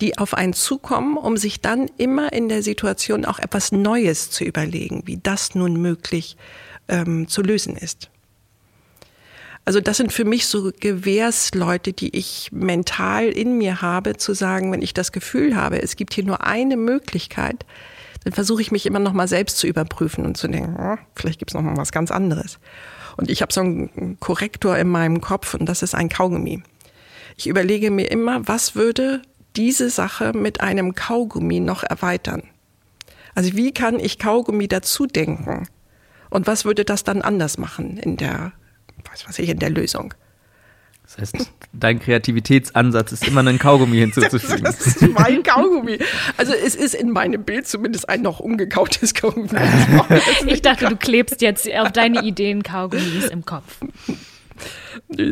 die 0.00 0.16
auf 0.16 0.34
einen 0.34 0.52
zukommen, 0.52 1.16
um 1.16 1.36
sich 1.36 1.60
dann 1.60 1.90
immer 1.98 2.32
in 2.32 2.48
der 2.48 2.62
Situation 2.62 3.24
auch 3.24 3.40
etwas 3.40 3.72
Neues 3.72 4.30
zu 4.30 4.44
überlegen, 4.44 5.02
wie 5.06 5.18
das 5.20 5.56
nun 5.56 5.80
möglich 5.80 6.36
ähm, 6.88 7.26
zu 7.26 7.42
lösen 7.42 7.76
ist. 7.76 8.10
Also 9.64 9.80
das 9.80 9.96
sind 9.96 10.12
für 10.12 10.24
mich 10.24 10.46
so 10.46 10.72
Gewährsleute, 10.78 11.92
die 11.92 12.16
ich 12.16 12.50
mental 12.52 13.26
in 13.26 13.58
mir 13.58 13.80
habe, 13.80 14.16
zu 14.16 14.34
sagen, 14.34 14.72
wenn 14.72 14.82
ich 14.82 14.92
das 14.92 15.12
Gefühl 15.12 15.54
habe, 15.54 15.80
es 15.80 15.94
gibt 15.94 16.14
hier 16.14 16.24
nur 16.24 16.44
eine 16.44 16.76
Möglichkeit, 16.76 17.64
dann 18.24 18.32
versuche 18.32 18.62
ich 18.62 18.72
mich 18.72 18.86
immer 18.86 18.98
noch 18.98 19.12
mal 19.12 19.28
selbst 19.28 19.58
zu 19.58 19.66
überprüfen 19.66 20.26
und 20.26 20.36
zu 20.36 20.48
denken, 20.48 20.76
oh, 20.78 20.96
vielleicht 21.14 21.38
gibt 21.38 21.52
es 21.52 21.54
noch 21.54 21.62
mal 21.62 21.76
was 21.76 21.92
ganz 21.92 22.10
anderes. 22.10 22.58
Und 23.16 23.30
ich 23.30 23.42
habe 23.42 23.52
so 23.52 23.60
einen 23.60 24.16
Korrektor 24.20 24.76
in 24.78 24.88
meinem 24.88 25.20
Kopf 25.20 25.54
und 25.54 25.66
das 25.66 25.82
ist 25.82 25.94
ein 25.94 26.08
Kaugummi. 26.08 26.62
Ich 27.36 27.46
überlege 27.46 27.90
mir 27.90 28.10
immer, 28.10 28.46
was 28.48 28.74
würde 28.74 29.22
diese 29.56 29.90
Sache 29.90 30.32
mit 30.32 30.60
einem 30.60 30.94
Kaugummi 30.94 31.60
noch 31.60 31.82
erweitern? 31.82 32.42
Also 33.34 33.54
wie 33.54 33.72
kann 33.72 33.98
ich 33.98 34.18
Kaugummi 34.18 34.68
dazu 34.68 35.06
denken? 35.06 35.68
Und 36.30 36.46
was 36.46 36.64
würde 36.64 36.84
das 36.84 37.04
dann 37.04 37.22
anders 37.22 37.58
machen 37.58 37.98
in 37.98 38.16
der 38.16 38.52
was 39.10 39.26
weiß 39.28 39.38
ich, 39.40 39.48
in 39.48 39.58
der 39.58 39.70
Lösung. 39.70 40.14
Das 41.04 41.18
heißt, 41.18 41.52
dein 41.72 41.98
Kreativitätsansatz 42.00 43.12
ist 43.12 43.26
immer 43.26 43.46
ein 43.46 43.58
Kaugummi 43.58 43.96
hinzuzufügen. 43.98 44.64
das 44.64 44.86
ist 44.86 45.02
mein 45.02 45.42
Kaugummi. 45.42 45.98
Also 46.36 46.54
es 46.54 46.74
ist 46.74 46.94
in 46.94 47.10
meinem 47.10 47.44
Bild 47.44 47.66
zumindest 47.66 48.08
ein 48.08 48.22
noch 48.22 48.40
ungekautes 48.40 49.14
Kaugummi. 49.14 49.48
Ich 50.46 50.62
dachte, 50.62 50.86
du 50.86 50.96
klebst 50.96 51.42
jetzt 51.42 51.70
auf 51.72 51.92
deine 51.92 52.22
Ideen 52.22 52.62
Kaugummis 52.62 53.26
im 53.26 53.44
Kopf 53.44 53.78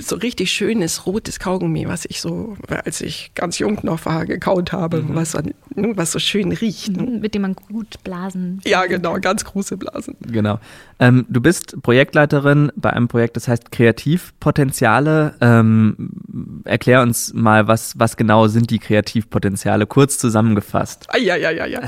so 0.01 0.17
richtig 0.17 0.53
schönes 0.53 1.07
rotes 1.07 1.39
Kaugummi, 1.39 1.89
was 1.89 2.05
ich 2.05 2.21
so, 2.21 2.57
als 2.85 3.01
ich 3.01 3.33
ganz 3.35 3.59
jung 3.59 3.79
noch 3.83 4.05
war, 4.05 4.27
gekaut 4.27 4.73
habe, 4.73 5.03
mhm. 5.03 5.15
was, 5.15 5.35
ne, 5.35 5.53
was 5.97 6.13
so 6.13 6.19
schön 6.19 6.53
riecht. 6.53 6.97
Ne? 6.97 7.19
Mit 7.21 7.35
dem 7.35 7.43
man 7.43 7.55
gut 7.55 8.03
blasen. 8.05 8.61
Ja, 8.65 8.87
genau, 8.87 9.19
ganz 9.21 9.45
große 9.45 9.77
Blasen. 9.77 10.17
Genau. 10.21 10.59
Ähm, 10.99 11.27
du 11.29 11.41
bist 11.41 11.81
Projektleiterin 11.83 12.73
bei 12.77 12.91
einem 12.91 13.09
Projekt, 13.09 13.37
das 13.37 13.49
heißt 13.49 13.73
Kreativpotenziale. 13.73 15.35
Ähm, 15.41 16.63
erklär 16.65 17.03
uns 17.03 17.33
mal, 17.33 17.69
was, 17.69 17.99
was 17.99 18.17
genau 18.17 18.49
sind 18.49 18.71
die 18.71 18.79
Kreativpotenziale, 18.79 19.87
kurz 19.87 20.19
zusammengefasst. 20.19 21.07
Ah, 21.09 21.19
ja, 21.19 21.37
ja, 21.37 21.51
ja, 21.51 21.67
ja. 21.67 21.81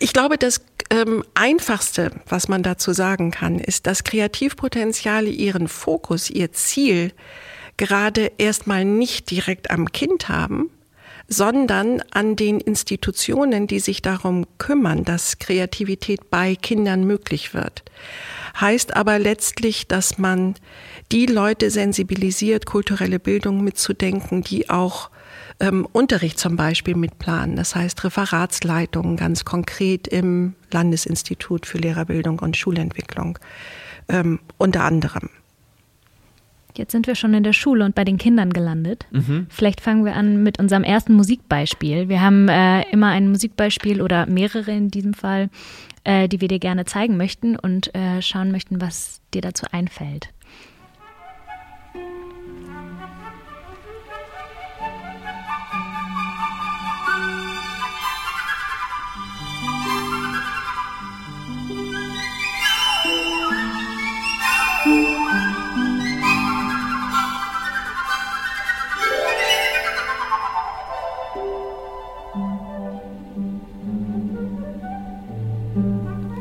Ich 0.00 0.12
glaube, 0.12 0.36
das 0.36 0.60
ähm, 0.90 1.24
Einfachste, 1.34 2.10
was 2.28 2.48
man 2.48 2.62
dazu 2.62 2.92
sagen 2.92 3.30
kann, 3.30 3.58
ist, 3.58 3.86
dass 3.86 4.04
Kreativpotenziale 4.04 5.30
ihren 5.30 5.68
Fokus, 5.68 6.30
ihr 6.30 6.52
Ziel 6.52 7.12
gerade 7.76 8.32
erstmal 8.38 8.84
nicht 8.84 9.30
direkt 9.30 9.70
am 9.70 9.92
Kind 9.92 10.28
haben, 10.28 10.70
sondern 11.28 12.02
an 12.10 12.36
den 12.36 12.60
Institutionen, 12.60 13.66
die 13.66 13.80
sich 13.80 14.02
darum 14.02 14.46
kümmern, 14.58 15.04
dass 15.04 15.38
Kreativität 15.38 16.30
bei 16.30 16.54
Kindern 16.54 17.04
möglich 17.04 17.54
wird. 17.54 17.82
Heißt 18.60 18.94
aber 18.94 19.18
letztlich, 19.18 19.88
dass 19.88 20.18
man 20.18 20.54
die 21.12 21.26
Leute 21.26 21.70
sensibilisiert, 21.70 22.66
kulturelle 22.66 23.18
Bildung 23.18 23.64
mitzudenken, 23.64 24.42
die 24.42 24.70
auch 24.70 25.10
ähm, 25.60 25.86
Unterricht 25.92 26.38
zum 26.38 26.56
Beispiel 26.56 26.96
mitplanen. 26.96 27.56
Das 27.56 27.74
heißt 27.74 28.04
Referatsleitungen 28.04 29.16
ganz 29.16 29.44
konkret 29.44 30.08
im 30.08 30.54
Landesinstitut 30.70 31.66
für 31.66 31.78
Lehrerbildung 31.78 32.38
und 32.38 32.56
Schulentwicklung 32.56 33.38
ähm, 34.08 34.40
unter 34.58 34.84
anderem. 34.84 35.30
Jetzt 36.76 36.90
sind 36.90 37.06
wir 37.06 37.14
schon 37.14 37.34
in 37.34 37.44
der 37.44 37.52
Schule 37.52 37.84
und 37.84 37.94
bei 37.94 38.04
den 38.04 38.18
Kindern 38.18 38.52
gelandet. 38.52 39.06
Mhm. 39.12 39.46
Vielleicht 39.48 39.80
fangen 39.80 40.04
wir 40.04 40.16
an 40.16 40.42
mit 40.42 40.58
unserem 40.58 40.82
ersten 40.82 41.14
Musikbeispiel. 41.14 42.08
Wir 42.08 42.20
haben 42.20 42.48
äh, 42.48 42.82
immer 42.90 43.08
ein 43.08 43.28
Musikbeispiel 43.28 44.02
oder 44.02 44.26
mehrere 44.26 44.72
in 44.72 44.90
diesem 44.90 45.14
Fall, 45.14 45.50
äh, 46.02 46.28
die 46.28 46.40
wir 46.40 46.48
dir 46.48 46.58
gerne 46.58 46.84
zeigen 46.84 47.16
möchten 47.16 47.54
und 47.56 47.94
äh, 47.94 48.20
schauen 48.22 48.50
möchten, 48.50 48.80
was 48.80 49.20
dir 49.32 49.40
dazu 49.40 49.66
einfällt. 49.70 50.33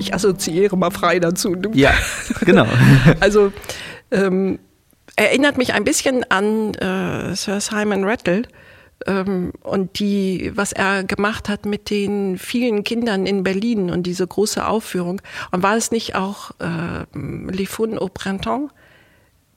Ich 0.04 0.14
assoziiere 0.14 0.78
mal 0.78 0.92
frei 0.92 1.20
dazu. 1.20 1.56
Ja, 1.74 1.94
genau. 2.42 2.68
also 3.20 3.52
ähm, 4.12 4.60
erinnert 5.16 5.58
mich 5.58 5.74
ein 5.74 5.84
bisschen 5.84 6.24
an 6.30 6.74
äh, 6.76 7.36
Sir 7.36 7.60
Simon 7.60 8.04
Rattle 8.04 8.44
ähm, 9.08 9.54
und 9.62 10.00
die, 10.00 10.52
was 10.56 10.72
er 10.72 11.04
gemacht 11.04 11.50
hat 11.50 11.66
mit 11.66 11.90
den 11.90 12.38
vielen 12.38 12.84
Kindern 12.84 13.26
in 13.26 13.44
Berlin 13.44 13.90
und 13.90 14.04
diese 14.04 14.28
große 14.28 14.66
Aufführung. 14.66 15.22
Und 15.52 15.64
war 15.64 15.76
es 15.76 15.92
nicht 15.92 16.16
auch 16.16 16.52
äh, 16.60 17.06
Les 17.52 17.70
Fun 17.70 17.98
au 17.98 18.08
Printemps? 18.08 18.72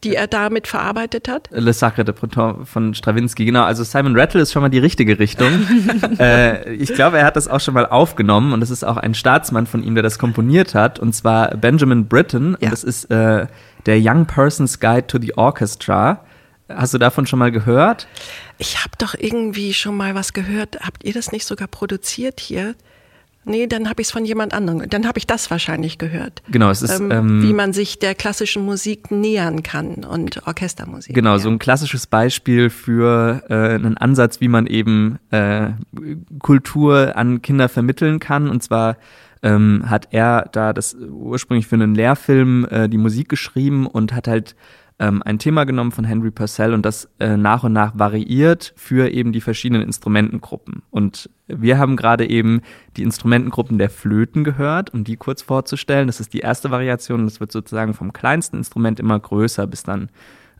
Die 0.07 0.15
er 0.15 0.29
damit 0.29 0.69
verarbeitet 0.69 1.29
hat? 1.29 1.49
Le 1.51 1.73
Sacre 1.73 2.05
de 2.05 2.15
Printemps 2.15 2.71
von 2.71 2.95
Stravinsky, 2.95 3.45
genau. 3.45 3.65
Also 3.65 3.83
Simon 3.83 4.17
Rattle 4.17 4.41
ist 4.41 4.53
schon 4.53 4.63
mal 4.63 4.69
die 4.69 4.79
richtige 4.79 5.19
Richtung. 5.19 5.49
äh, 6.21 6.73
ich 6.75 6.95
glaube, 6.95 7.19
er 7.19 7.25
hat 7.25 7.35
das 7.35 7.49
auch 7.49 7.61
schon 7.61 7.75
mal 7.75 7.87
aufgenommen 7.87 8.53
und 8.53 8.63
es 8.63 8.71
ist 8.71 8.85
auch 8.85 8.97
ein 8.97 9.15
Staatsmann 9.15 9.67
von 9.67 9.83
ihm, 9.83 9.95
der 9.95 10.03
das 10.05 10.19
komponiert 10.19 10.75
hat, 10.75 11.01
und 11.01 11.13
zwar 11.13 11.57
Benjamin 11.57 12.07
Britten. 12.07 12.57
Ja. 12.61 12.71
Das 12.71 12.85
ist 12.85 13.11
äh, 13.11 13.47
der 13.87 13.99
Young 14.01 14.27
Person's 14.27 14.79
Guide 14.79 15.09
to 15.09 15.19
the 15.21 15.37
Orchestra. 15.37 16.25
Hast 16.69 16.95
du 16.95 16.99
davon 16.99 17.27
schon 17.27 17.41
mal 17.41 17.51
gehört? 17.51 18.07
Ich 18.59 18.79
habe 18.79 18.93
doch 18.99 19.15
irgendwie 19.19 19.75
schon 19.75 19.97
mal 19.97 20.15
was 20.15 20.33
gehört. 20.33 20.79
Habt 20.81 21.05
ihr 21.05 21.13
das 21.13 21.33
nicht 21.33 21.47
sogar 21.47 21.69
produziert 21.69 22.39
hier? 22.39 22.75
Nee, 23.49 23.69
dann 23.69 23.89
habe 23.89 24.03
ich 24.03 24.09
es 24.09 24.13
von 24.13 24.25
jemand 24.25 24.53
anderem. 24.53 24.91
Dann 24.91 25.07
habe 25.07 25.19
ich 25.19 25.27
das 25.27 25.51
wahrscheinlich 25.53 25.99
gehört. 25.99 26.43
Genau, 26.51 26.69
es 26.69 26.83
ist 26.83 26.99
ähm, 26.99 27.13
ähm, 27.13 27.43
wie 27.45 27.53
man 27.53 27.73
sich 27.73 28.01
der 28.01 28.17
klassischen 28.17 28.65
Musik 28.65 29.13
nähern 29.13 29.63
kann 29.63 30.05
und 30.05 30.45
Orchestermusik. 30.49 31.15
Genau, 31.15 31.35
ja. 31.35 31.39
so 31.39 31.49
ein 31.49 31.61
klassisches 31.61 32.09
Beispiel 32.09 32.71
für 32.71 33.45
äh, 33.49 33.55
einen 33.77 33.97
Ansatz, 33.97 34.41
wie 34.41 34.49
man 34.49 34.67
eben 34.67 35.21
äh, 35.31 35.69
Kultur 36.41 37.17
an 37.17 37.41
Kinder 37.41 37.69
vermitteln 37.69 38.19
kann. 38.19 38.51
Und 38.51 38.65
zwar 38.65 38.97
ähm, 39.45 39.85
hat 39.87 40.09
er 40.11 40.49
da 40.51 40.73
das 40.73 40.95
ursprünglich 40.95 41.69
für 41.69 41.77
einen 41.77 41.95
Lehrfilm 41.95 42.67
äh, 42.69 42.89
die 42.89 42.99
Musik 42.99 43.29
geschrieben 43.29 43.87
und 43.87 44.13
hat 44.13 44.27
halt 44.27 44.57
ähm, 44.99 45.23
ein 45.25 45.39
Thema 45.39 45.65
genommen 45.65 45.93
von 45.93 46.05
Henry 46.05 46.31
Purcell 46.31 46.73
und 46.73 46.87
das 46.87 47.09
äh, 47.19 47.37
nach 47.37 47.65
und 47.65 47.73
nach 47.73 47.99
variiert 47.99 48.73
für 48.77 49.11
eben 49.11 49.33
die 49.33 49.43
verschiedenen 49.43 49.83
Instrumentengruppen. 49.83 50.83
Und 50.91 51.29
wir 51.49 51.79
haben 51.79 51.97
gerade 51.97 52.29
eben 52.29 52.63
die 52.97 53.03
Instrumentengruppen 53.03 53.79
der 53.79 53.91
Flöten 53.91 54.43
gehört, 54.43 54.95
um 54.95 55.05
die 55.05 55.17
kurz 55.17 55.43
vorzustellen. 55.43 56.07
Das 56.07 56.21
ist 56.21 56.33
die 56.33 56.41
erste 56.41 56.71
Variation. 56.71 57.25
Das 57.25 57.41
wird 57.41 57.53
sozusagen 57.53 57.93
vom 57.93 58.13
kleinsten 58.13 58.57
Instrument 58.57 58.99
immer 58.99 59.21
größer, 59.21 59.67
bis 59.67 59.83
dann 59.83 60.09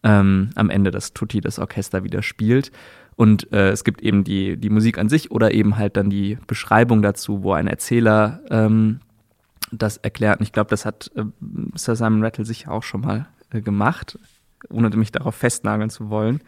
ähm, 0.03 0.51
am 0.55 0.69
Ende 0.69 0.91
das 0.91 1.15
Tutti, 1.15 1.41
das 1.41 1.59
Orchester 1.59 2.05
wieder 2.05 2.23
spielt. 2.23 2.73
Und 3.17 3.51
äh, 3.53 3.71
es 3.71 3.85
gibt 3.85 4.03
eben 4.03 4.23
die, 4.23 4.59
die 4.59 4.69
Musik 4.69 4.99
an 4.99 5.09
sich 5.09 5.31
oder 5.31 5.55
eben 5.55 5.79
halt 5.79 5.97
dann 5.97 6.11
die 6.11 6.37
Beschreibung 6.47 7.01
dazu, 7.01 7.43
wo 7.43 7.55
ein 7.55 7.69
Erzähler 7.69 8.41
ähm, 8.51 9.01
das 9.73 9.97
erklärt. 9.97 10.41
Und 10.41 10.45
ich 10.45 10.53
glaube, 10.53 10.69
das 10.69 10.85
hat 10.85 11.11
äh, 11.17 11.23
Sir 11.75 11.97
Simon 11.97 12.23
Rattle 12.23 12.45
sicher 12.45 12.71
auch 12.71 12.83
schon 12.83 13.01
mal 13.01 13.27
gemacht, 13.51 14.19
ohne 14.69 14.91
mich 14.91 15.13
darauf 15.13 15.35
festnageln 15.35 15.91
zu 15.91 16.11
wollen. 16.11 16.41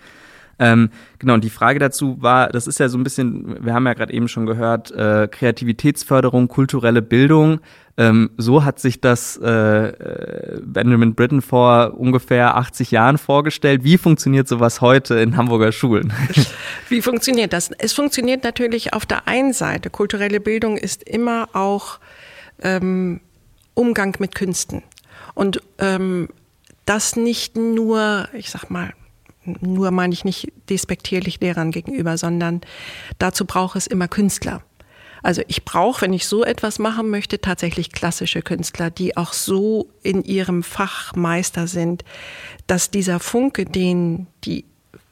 Ähm, 0.59 0.91
genau, 1.19 1.35
und 1.35 1.45
die 1.45 1.51
Frage 1.51 1.79
dazu 1.79 2.21
war, 2.21 2.49
das 2.49 2.67
ist 2.67 2.81
ja 2.81 2.89
so 2.89 2.99
ein 2.99 3.05
bisschen, 3.05 3.65
wir 3.65 3.75
haben 3.75 3.87
ja 3.87 3.95
gerade 3.95 4.13
eben 4.13 4.29
schon 4.29 4.47
gehört, 4.47 4.91
äh, 4.91 5.29
Kreativitätsförderung, 5.31 6.49
kulturelle 6.49 7.01
Bildung. 7.01 7.61
Ähm, 7.97 8.31
so 8.37 8.65
hat 8.65 8.81
sich 8.81 9.01
das 9.01 9.39
äh, 9.43 9.89
äh 9.89 10.61
Benjamin 10.63 11.15
Britten 11.15 11.43
vor 11.43 11.95
ungefähr 11.99 12.57
80 12.57 12.91
Jahren 12.91 13.19
vorgestellt. 13.19 13.85
Wie 13.85 13.99
funktioniert 13.99 14.49
sowas 14.49 14.81
heute 14.81 15.17
in 15.17 15.37
Hamburger 15.37 15.73
Schulen? 15.73 16.13
Wie 16.89 17.03
funktioniert 17.03 17.53
das? 17.53 17.71
Es 17.79 17.93
funktioniert 17.93 18.45
natürlich 18.45 18.95
auf 18.95 19.07
der 19.07 19.29
einen 19.29 19.53
Seite. 19.53 19.91
Kulturelle 19.91 20.41
Bildung 20.41 20.77
ist 20.77 21.03
immer 21.05 21.49
auch 21.53 21.99
ähm, 22.63 23.21
Umgang 23.75 24.17
mit 24.19 24.35
Künsten. 24.35 24.83
Und 25.35 25.61
ähm, 25.79 26.29
das 26.89 27.17
nicht 27.17 27.57
nur, 27.57 28.29
ich 28.33 28.51
sag 28.51 28.71
mal, 28.71 28.95
nur 29.45 29.91
meine 29.91 30.13
ich 30.13 30.25
nicht 30.25 30.53
despektierlich 30.69 31.41
Lehrern 31.41 31.71
gegenüber, 31.71 32.17
sondern 32.19 32.61
dazu 33.19 33.45
braucht 33.45 33.77
es 33.77 33.87
immer 33.87 34.09
Künstler. 34.09 34.63
Also 35.23 35.43
ich 35.49 35.65
brauche, 35.65 36.03
wenn 36.03 36.13
ich 36.13 36.27
so 36.27 36.45
etwas 36.45 36.79
machen 36.79 37.11
möchte, 37.11 37.41
tatsächlich 37.41 37.93
klassische 37.93 38.43
Künstler, 38.43 38.91
die 38.91 39.17
auch 39.17 39.33
so 39.33 39.91
in 40.03 40.23
ihrem 40.23 40.63
Fach 40.63 41.15
Meister 41.17 41.67
sind, 41.67 42.05
dass 42.67 42.91
dieser 42.91 43.19
Funke, 43.19 43.65
den 43.65 44.27
die 44.45 44.65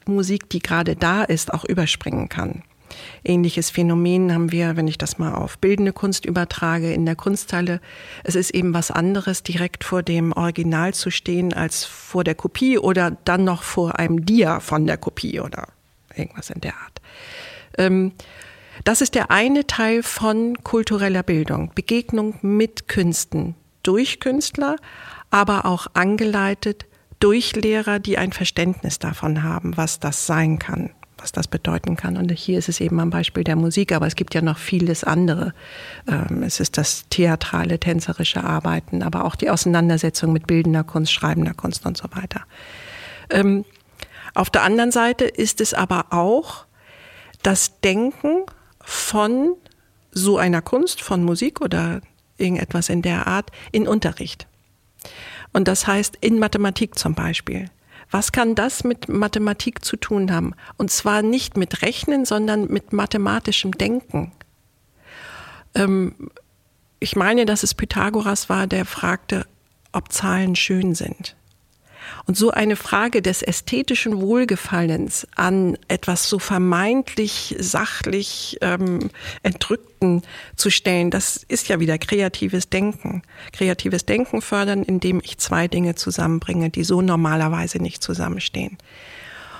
Musik, 0.05 0.49
die 0.49 0.59
gerade 0.59 0.95
da 0.95 1.23
ist, 1.23 1.53
auch 1.53 1.65
überspringen 1.65 2.29
kann. 2.29 2.63
Ähnliches 3.23 3.69
Phänomen 3.69 4.33
haben 4.33 4.51
wir, 4.51 4.75
wenn 4.75 4.87
ich 4.87 4.97
das 4.97 5.17
mal 5.17 5.33
auf 5.33 5.57
bildende 5.57 5.93
Kunst 5.93 6.25
übertrage, 6.25 6.93
in 6.93 7.05
der 7.05 7.15
Kunsthalle. 7.15 7.79
Es 8.23 8.35
ist 8.35 8.51
eben 8.51 8.73
was 8.73 8.91
anderes, 8.91 9.43
direkt 9.43 9.83
vor 9.83 10.03
dem 10.03 10.31
Original 10.33 10.93
zu 10.93 11.11
stehen, 11.11 11.53
als 11.53 11.85
vor 11.85 12.23
der 12.23 12.35
Kopie 12.35 12.77
oder 12.77 13.11
dann 13.25 13.43
noch 13.43 13.63
vor 13.63 13.99
einem 13.99 14.25
Dia 14.25 14.59
von 14.59 14.87
der 14.87 14.97
Kopie 14.97 15.39
oder 15.39 15.67
irgendwas 16.15 16.49
in 16.49 16.61
der 16.61 16.73
Art. 16.73 17.01
Ähm, 17.77 18.13
das 18.83 19.01
ist 19.01 19.15
der 19.15 19.31
eine 19.31 19.65
Teil 19.65 20.03
von 20.03 20.63
kultureller 20.63 21.23
Bildung, 21.23 21.71
Begegnung 21.73 22.35
mit 22.41 22.87
Künsten 22.87 23.55
durch 23.83 24.19
Künstler, 24.19 24.75
aber 25.29 25.65
auch 25.65 25.87
angeleitet 25.93 26.85
durch 27.19 27.55
Lehrer, 27.55 27.99
die 27.99 28.17
ein 28.17 28.31
Verständnis 28.31 28.99
davon 28.99 29.43
haben, 29.43 29.77
was 29.77 29.99
das 29.99 30.25
sein 30.25 30.59
kann, 30.59 30.91
was 31.17 31.31
das 31.31 31.47
bedeuten 31.47 31.95
kann. 31.95 32.17
Und 32.17 32.31
hier 32.31 32.59
ist 32.59 32.69
es 32.69 32.79
eben 32.79 32.99
am 32.99 33.09
Beispiel 33.09 33.43
der 33.43 33.55
Musik, 33.55 33.91
aber 33.91 34.07
es 34.07 34.15
gibt 34.15 34.33
ja 34.33 34.41
noch 34.41 34.57
vieles 34.57 35.03
andere. 35.03 35.53
Ähm, 36.07 36.43
es 36.43 36.59
ist 36.59 36.77
das 36.77 37.05
theatrale, 37.09 37.79
tänzerische 37.79 38.43
Arbeiten, 38.43 39.03
aber 39.03 39.25
auch 39.25 39.35
die 39.35 39.49
Auseinandersetzung 39.49 40.33
mit 40.33 40.47
bildender 40.47 40.83
Kunst, 40.83 41.11
schreibender 41.11 41.53
Kunst 41.53 41.85
und 41.85 41.97
so 41.97 42.07
weiter. 42.13 42.41
Ähm, 43.29 43.65
auf 44.33 44.49
der 44.49 44.63
anderen 44.63 44.91
Seite 44.91 45.25
ist 45.25 45.61
es 45.61 45.73
aber 45.73 46.07
auch 46.11 46.65
das 47.43 47.79
Denken 47.81 48.43
von 48.81 49.53
so 50.11 50.37
einer 50.37 50.61
Kunst, 50.61 51.01
von 51.01 51.23
Musik 51.23 51.61
oder 51.61 52.01
irgendetwas 52.37 52.89
in 52.89 53.01
der 53.01 53.27
Art 53.27 53.51
in 53.71 53.87
Unterricht. 53.87 54.47
Und 55.53 55.67
das 55.67 55.87
heißt 55.87 56.17
in 56.21 56.39
Mathematik 56.39 56.97
zum 56.97 57.13
Beispiel. 57.13 57.69
Was 58.09 58.31
kann 58.31 58.55
das 58.55 58.83
mit 58.83 59.09
Mathematik 59.09 59.83
zu 59.83 59.97
tun 59.97 60.31
haben? 60.31 60.53
Und 60.77 60.91
zwar 60.91 61.21
nicht 61.21 61.57
mit 61.57 61.81
Rechnen, 61.81 62.25
sondern 62.25 62.67
mit 62.67 62.93
mathematischem 62.93 63.73
Denken. 63.73 64.31
Ähm, 65.75 66.31
ich 66.99 67.15
meine, 67.15 67.45
dass 67.45 67.63
es 67.63 67.73
Pythagoras 67.73 68.49
war, 68.49 68.67
der 68.67 68.85
fragte, 68.85 69.45
ob 69.91 70.11
Zahlen 70.11 70.55
schön 70.55 70.95
sind. 70.95 71.35
Und 72.25 72.37
so 72.37 72.51
eine 72.51 72.75
Frage 72.75 73.21
des 73.21 73.41
ästhetischen 73.41 74.21
Wohlgefallens 74.21 75.27
an 75.35 75.77
etwas 75.87 76.29
so 76.29 76.39
vermeintlich 76.39 77.55
sachlich 77.59 78.57
ähm, 78.61 79.09
Entrückten 79.43 80.23
zu 80.55 80.69
stellen, 80.69 81.11
das 81.11 81.45
ist 81.47 81.69
ja 81.69 81.79
wieder 81.79 81.97
kreatives 81.97 82.69
Denken. 82.69 83.21
Kreatives 83.53 84.05
Denken 84.05 84.41
fördern, 84.41 84.83
indem 84.83 85.21
ich 85.23 85.37
zwei 85.37 85.67
Dinge 85.67 85.95
zusammenbringe, 85.95 86.69
die 86.69 86.83
so 86.83 87.01
normalerweise 87.01 87.79
nicht 87.79 88.03
zusammenstehen. 88.03 88.77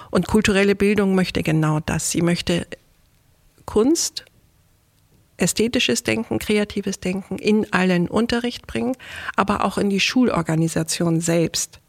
Und 0.10 0.28
kulturelle 0.28 0.76
Bildung 0.76 1.16
möchte 1.16 1.44
genau 1.44 1.80
das. 1.80 2.12
Sie 2.12 2.22
möchte 2.22 2.66
Kunst 3.66 4.26
ästhetisches 5.38 6.04
Denken, 6.04 6.40
kreatives 6.40 7.00
Denken 7.00 7.38
in 7.38 7.72
allen 7.72 8.08
Unterricht 8.08 8.68
bringen, 8.68 8.96
aber 9.36 9.64
auch 9.64 9.78
in 9.78 9.90
die 9.90 10.00
Schulorganisation 10.00 11.22
selbst 11.22 11.80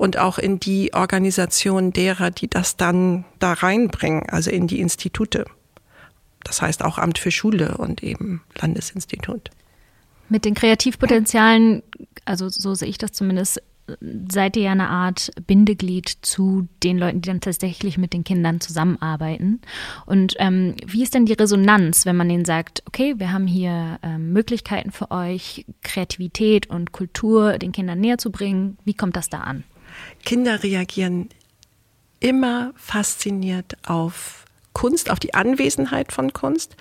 und 0.00 0.16
auch 0.16 0.38
in 0.38 0.58
die 0.58 0.94
Organisation 0.94 1.92
derer, 1.92 2.30
die 2.30 2.48
das 2.48 2.78
dann 2.78 3.26
da 3.38 3.52
reinbringen, 3.52 4.22
also 4.30 4.50
in 4.50 4.66
die 4.66 4.80
Institute. 4.80 5.44
Das 6.42 6.62
heißt 6.62 6.82
auch 6.82 6.96
Amt 6.96 7.18
für 7.18 7.30
Schule 7.30 7.76
und 7.76 8.02
eben 8.02 8.40
Landesinstitut. 8.58 9.50
Mit 10.30 10.46
den 10.46 10.54
Kreativpotenzialen, 10.54 11.82
also 12.24 12.48
so 12.48 12.74
sehe 12.74 12.88
ich 12.88 12.96
das 12.96 13.12
zumindest, 13.12 13.60
seid 14.30 14.56
ihr 14.56 14.62
ja 14.62 14.72
eine 14.72 14.88
Art 14.88 15.32
Bindeglied 15.46 16.08
zu 16.22 16.66
den 16.82 16.96
Leuten, 16.96 17.20
die 17.20 17.28
dann 17.28 17.42
tatsächlich 17.42 17.98
mit 17.98 18.14
den 18.14 18.24
Kindern 18.24 18.62
zusammenarbeiten. 18.62 19.60
Und 20.06 20.34
ähm, 20.38 20.76
wie 20.86 21.02
ist 21.02 21.12
denn 21.12 21.26
die 21.26 21.34
Resonanz, 21.34 22.06
wenn 22.06 22.16
man 22.16 22.30
denen 22.30 22.46
sagt, 22.46 22.82
okay, 22.86 23.16
wir 23.18 23.32
haben 23.32 23.46
hier 23.46 23.98
ähm, 24.02 24.32
Möglichkeiten 24.32 24.92
für 24.92 25.10
euch, 25.10 25.66
Kreativität 25.82 26.70
und 26.70 26.92
Kultur 26.92 27.58
den 27.58 27.72
Kindern 27.72 28.00
näher 28.00 28.16
zu 28.16 28.30
bringen? 28.30 28.78
Wie 28.86 28.94
kommt 28.94 29.16
das 29.16 29.28
da 29.28 29.40
an? 29.40 29.64
Kinder 30.24 30.62
reagieren 30.62 31.28
immer 32.20 32.72
fasziniert 32.76 33.76
auf 33.86 34.44
Kunst, 34.72 35.10
auf 35.10 35.18
die 35.18 35.34
Anwesenheit 35.34 36.12
von 36.12 36.32
Kunst, 36.32 36.76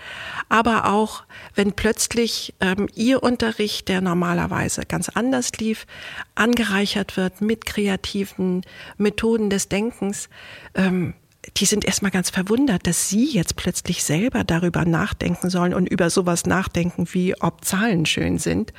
aber 0.48 0.92
auch, 0.92 1.24
wenn 1.56 1.74
plötzlich 1.74 2.54
ähm, 2.60 2.88
ihr 2.94 3.24
Unterricht, 3.24 3.88
der 3.88 4.02
normalerweise 4.02 4.84
ganz 4.88 5.10
anders 5.10 5.54
lief, 5.54 5.88
angereichert 6.36 7.18
wird 7.18 7.42
mit 7.42 7.66
kreativen 7.66 8.62
Methoden 8.98 9.50
des 9.50 9.70
Denkens. 9.70 10.30
Ähm, 10.76 11.16
die 11.58 11.66
sind 11.66 11.84
erstmal 11.84 12.12
ganz 12.12 12.30
verwundert, 12.30 12.86
dass 12.86 13.10
sie 13.10 13.26
jetzt 13.26 13.56
plötzlich 13.56 14.04
selber 14.04 14.44
darüber 14.44 14.86
nachdenken 14.86 15.50
sollen 15.50 15.74
und 15.74 15.88
über 15.88 16.10
sowas 16.10 16.46
nachdenken, 16.46 17.08
wie 17.12 17.42
ob 17.42 17.66
Zahlen 17.66 18.06
schön 18.06 18.38
sind. 18.38 18.72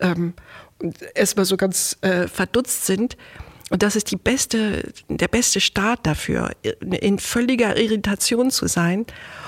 Ähm, 0.00 0.34
erstmal 1.14 1.44
so 1.44 1.56
ganz 1.56 1.98
äh, 2.00 2.26
verdutzt 2.26 2.86
sind. 2.86 3.16
Und 3.70 3.82
das 3.82 3.96
ist 3.96 4.12
die 4.12 4.16
beste, 4.16 4.92
der 5.08 5.28
beste 5.28 5.60
Start 5.60 6.00
dafür, 6.04 6.52
in 6.80 7.18
völliger 7.18 7.76
Irritation 7.76 8.50
zu 8.50 8.68
sein 8.68 9.06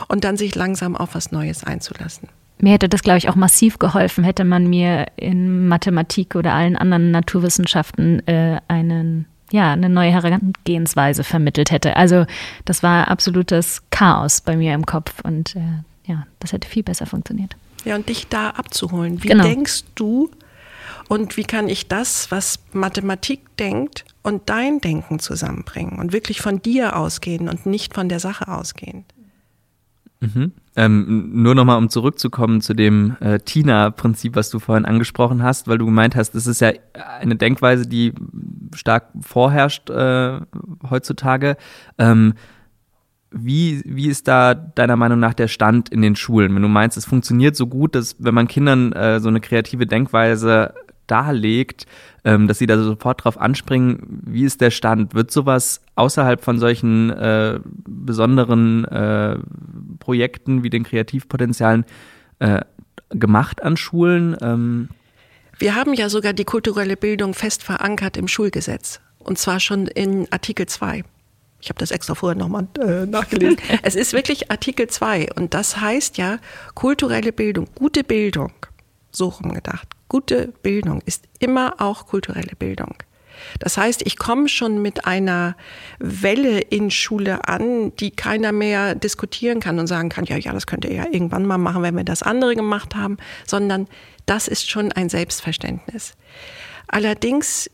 und 0.09 0.24
dann 0.24 0.37
sich 0.37 0.54
langsam 0.54 0.96
auf 0.96 1.14
was 1.14 1.31
Neues 1.31 1.62
einzulassen. 1.62 2.28
Mir 2.61 2.72
hätte 2.72 2.88
das, 2.88 3.02
glaube 3.02 3.18
ich, 3.18 3.28
auch 3.28 3.37
massiv 3.37 3.78
geholfen, 3.78 4.24
hätte 4.24 4.44
man 4.44 4.66
mir 4.66 5.07
in 5.14 5.68
Mathematik 5.68 6.35
oder 6.35 6.52
allen 6.54 6.76
anderen 6.76 7.12
Naturwissenschaften 7.12 8.26
äh, 8.26 8.61
einen, 8.66 9.26
ja, 9.52 9.72
eine 9.72 9.88
neue 9.88 10.11
Herangehensweise 10.11 11.22
vermittelt 11.22 11.70
hätte. 11.70 11.96
Also 11.96 12.26
das 12.64 12.83
war 12.83 13.07
absolutes 13.09 13.83
Chaos 13.90 14.40
bei 14.40 14.57
mir 14.57 14.74
im 14.74 14.87
Kopf 14.87 15.20
und 15.22 15.54
äh, 15.54 15.61
ja, 16.07 16.26
das 16.40 16.52
hätte 16.52 16.68
viel 16.68 16.83
besser 16.83 17.07
funktioniert. 17.07 17.54
Ja, 17.85 17.94
und 17.94 18.09
dich 18.09 18.26
da 18.26 18.50
abzuholen. 18.50 19.22
Wie 19.22 19.28
genau. 19.28 19.44
denkst 19.44 19.85
du, 19.94 20.28
und 21.09 21.37
wie 21.37 21.44
kann 21.44 21.68
ich 21.68 21.88
das, 21.88 22.31
was 22.31 22.61
Mathematik 22.73 23.57
denkt 23.57 24.05
und 24.23 24.49
dein 24.51 24.81
Denken 24.81 25.18
zusammenbringen 25.18 25.99
und 25.99 26.12
wirklich 26.12 26.40
von 26.40 26.61
dir 26.61 26.97
ausgehen 26.97 27.49
und 27.49 27.66
nicht 27.66 27.94
von 27.94 28.09
der 28.09 28.21
Sache 28.21 28.49
ausgehen? 28.49 29.05
Mhm. 30.21 30.53
Ähm, 30.77 31.42
nur 31.42 31.55
nochmal, 31.55 31.79
um 31.79 31.88
zurückzukommen 31.88 32.61
zu 32.61 32.75
dem 32.75 33.16
äh, 33.21 33.38
Tina-Prinzip, 33.38 34.37
was 34.37 34.51
du 34.51 34.59
vorhin 34.59 34.85
angesprochen 34.85 35.42
hast, 35.42 35.68
weil 35.68 35.79
du 35.79 35.87
gemeint 35.87 36.14
hast, 36.14 36.35
das 36.35 36.47
ist 36.47 36.61
ja 36.61 36.73
eine 37.21 37.37
Denkweise, 37.37 37.87
die 37.87 38.12
stark 38.75 39.09
vorherrscht 39.21 39.90
äh, 39.90 40.40
heutzutage. 40.88 41.57
Ähm, 41.99 42.35
wie, 43.31 43.83
wie 43.85 44.09
ist 44.09 44.27
da 44.27 44.55
deiner 44.55 44.97
Meinung 44.97 45.21
nach 45.21 45.35
der 45.35 45.49
Stand 45.49 45.90
in 45.90 46.03
den 46.03 46.16
Schulen? 46.16 46.55
Wenn 46.55 46.62
du 46.62 46.68
meinst, 46.68 46.97
es 46.97 47.05
funktioniert 47.05 47.57
so 47.57 47.66
gut, 47.66 47.94
dass 47.94 48.16
wenn 48.18 48.35
man 48.35 48.49
Kindern 48.49 48.92
äh, 48.92 49.21
so 49.21 49.29
eine 49.29 49.40
kreative 49.40 49.87
Denkweise 49.87 50.75
darlegt, 51.11 51.87
ähm, 52.25 52.49
dass 52.49 52.59
sie 52.59 52.66
da 52.66 52.81
sofort 52.83 53.25
drauf 53.25 53.40
anspringen. 53.40 54.23
Wie 54.25 54.44
ist 54.44 54.61
der 54.61 54.71
Stand? 54.71 55.14
Wird 55.14 55.31
sowas 55.31 55.81
außerhalb 55.94 56.42
von 56.42 56.59
solchen 56.59 57.11
äh, 57.11 57.61
besonderen 57.87 58.85
äh, 58.85 59.37
Projekten 59.99 60.62
wie 60.62 60.71
den 60.71 60.85
Kreativpotenzialen 60.85 61.85
äh, 62.38 62.61
gemacht 63.11 63.62
an 63.62 63.77
Schulen? 63.77 64.37
Ähm 64.40 64.88
Wir 65.59 65.75
haben 65.75 65.94
ja 65.94 66.09
sogar 66.09 66.33
die 66.33 66.44
kulturelle 66.44 66.97
Bildung 66.97 67.35
fest 67.35 67.62
verankert 67.62 68.16
im 68.16 68.29
Schulgesetz. 68.29 69.01
Und 69.18 69.38
zwar 69.38 69.61
schon 69.61 69.87
in 69.87 70.27
Artikel 70.31 70.66
2. 70.66 71.05
Ich 71.61 71.68
habe 71.71 71.79
das 71.79 71.90
extra 71.90 72.14
vorher 72.14 72.38
nochmal 72.38 72.68
äh, 72.79 73.05
nachgelesen. 73.07 73.59
es 73.83 73.97
ist 73.97 74.12
wirklich 74.12 74.51
Artikel 74.51 74.87
2 74.87 75.31
und 75.35 75.55
das 75.55 75.81
heißt 75.81 76.16
ja 76.16 76.38
kulturelle 76.75 77.33
Bildung, 77.33 77.66
gute 77.75 78.05
Bildung, 78.05 78.53
so 79.18 79.28
rumgedacht. 79.28 79.88
Gute 80.09 80.54
Bildung 80.62 81.02
ist 81.04 81.24
immer 81.38 81.74
auch 81.78 82.07
kulturelle 82.07 82.57
Bildung. 82.59 82.94
Das 83.61 83.76
heißt, 83.76 84.02
ich 84.04 84.16
komme 84.16 84.48
schon 84.48 84.83
mit 84.83 85.07
einer 85.07 85.57
Welle 85.98 86.61
in 86.61 86.90
Schule 86.90 87.46
an, 87.46 87.94
die 87.96 88.11
keiner 88.11 88.52
mehr 88.52 88.94
diskutieren 88.94 89.61
kann 89.61 89.78
und 89.78 89.87
sagen 89.87 90.09
kann, 90.09 90.24
ja, 90.24 90.37
ja, 90.37 90.52
das 90.52 90.66
könnt 90.66 90.85
ihr 90.85 90.92
ja 90.92 91.07
irgendwann 91.11 91.46
mal 91.46 91.59
machen, 91.59 91.83
wenn 91.83 91.96
wir 91.96 92.04
das 92.04 92.22
andere 92.22 92.54
gemacht 92.57 92.94
haben, 92.96 93.16
sondern 93.46 93.87
das 94.26 94.48
ist 94.48 94.70
schon 94.70 94.92
ein 94.92 95.09
Selbstverständnis. 95.09 96.14
Allerdings 96.88 97.70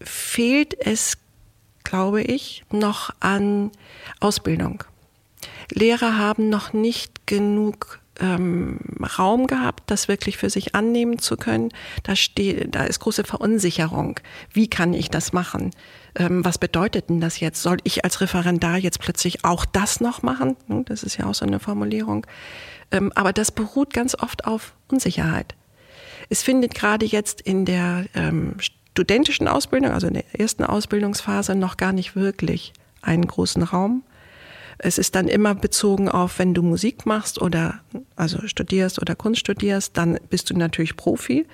fehlt 0.00 0.74
es, 0.78 1.18
glaube 1.84 2.22
ich, 2.22 2.64
noch 2.70 3.10
an 3.20 3.70
Ausbildung. 4.20 4.84
Lehrer 5.70 6.18
haben 6.18 6.48
noch 6.48 6.72
nicht 6.72 7.26
genug 7.26 8.01
ähm, 8.22 8.78
Raum 9.18 9.46
gehabt, 9.46 9.90
das 9.90 10.08
wirklich 10.08 10.38
für 10.38 10.48
sich 10.48 10.74
annehmen 10.74 11.18
zu 11.18 11.36
können. 11.36 11.70
Da, 12.04 12.16
steht, 12.16 12.74
da 12.74 12.84
ist 12.84 13.00
große 13.00 13.24
Verunsicherung. 13.24 14.20
Wie 14.52 14.68
kann 14.68 14.94
ich 14.94 15.10
das 15.10 15.32
machen? 15.32 15.72
Ähm, 16.14 16.44
was 16.44 16.58
bedeutet 16.58 17.10
denn 17.10 17.20
das 17.20 17.40
jetzt? 17.40 17.62
Soll 17.62 17.78
ich 17.84 18.04
als 18.04 18.20
Referendar 18.20 18.78
jetzt 18.78 19.00
plötzlich 19.00 19.44
auch 19.44 19.64
das 19.64 20.00
noch 20.00 20.22
machen? 20.22 20.56
Das 20.86 21.02
ist 21.02 21.18
ja 21.18 21.26
auch 21.26 21.34
so 21.34 21.44
eine 21.44 21.58
Formulierung. 21.58 22.26
Ähm, 22.90 23.12
aber 23.14 23.32
das 23.32 23.50
beruht 23.50 23.92
ganz 23.92 24.14
oft 24.14 24.44
auf 24.44 24.74
Unsicherheit. 24.88 25.54
Es 26.28 26.42
findet 26.42 26.74
gerade 26.74 27.04
jetzt 27.04 27.40
in 27.40 27.64
der 27.64 28.06
ähm, 28.14 28.56
studentischen 28.60 29.48
Ausbildung, 29.48 29.90
also 29.90 30.06
in 30.06 30.14
der 30.14 30.40
ersten 30.40 30.64
Ausbildungsphase, 30.64 31.54
noch 31.54 31.76
gar 31.76 31.92
nicht 31.92 32.14
wirklich 32.14 32.72
einen 33.00 33.26
großen 33.26 33.62
Raum. 33.62 34.04
Es 34.78 34.98
ist 34.98 35.14
dann 35.14 35.28
immer 35.28 35.54
bezogen 35.54 36.08
auf, 36.08 36.38
wenn 36.38 36.54
du 36.54 36.62
Musik 36.62 37.06
machst 37.06 37.40
oder 37.40 37.80
also 38.16 38.46
studierst 38.46 39.00
oder 39.00 39.14
Kunst 39.14 39.40
studierst, 39.40 39.96
dann 39.96 40.18
bist 40.30 40.50
du 40.50 40.56
natürlich 40.56 40.96
Profi. 40.96 41.46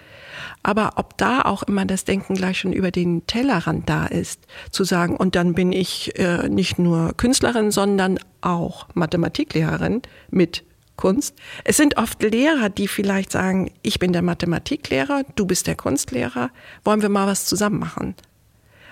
Aber 0.63 0.93
ob 0.97 1.17
da 1.19 1.43
auch 1.43 1.63
immer 1.63 1.85
das 1.85 2.05
Denken 2.05 2.35
gleich 2.35 2.61
schon 2.61 2.73
über 2.73 2.91
den 2.91 3.27
Tellerrand 3.27 3.89
da 3.89 4.07
ist, 4.07 4.41
zu 4.71 4.85
sagen, 4.85 5.17
und 5.17 5.35
dann 5.35 5.55
bin 5.55 5.73
ich 5.73 6.19
äh, 6.19 6.49
nicht 6.49 6.79
nur 6.79 7.15
Künstlerin, 7.17 7.71
sondern 7.71 8.19
auch 8.41 8.87
Mathematiklehrerin 8.95 10.03
mit 10.31 10.65
Kunst. 10.97 11.37
Es 11.65 11.77
sind 11.77 11.97
oft 11.97 12.23
Lehrer, 12.23 12.69
die 12.69 12.89
vielleicht 12.89 13.33
sagen, 13.33 13.71
ich 13.83 13.99
bin 13.99 14.13
der 14.13 14.23
Mathematiklehrer, 14.23 15.23
du 15.37 15.47
bist 15.47 15.67
der 15.67 15.77
Kunstlehrer, 15.77 16.51
wollen 16.85 17.03
wir 17.03 17.09
mal 17.09 17.27
was 17.27 17.47
zusammen 17.47 17.79
machen. 17.79 18.15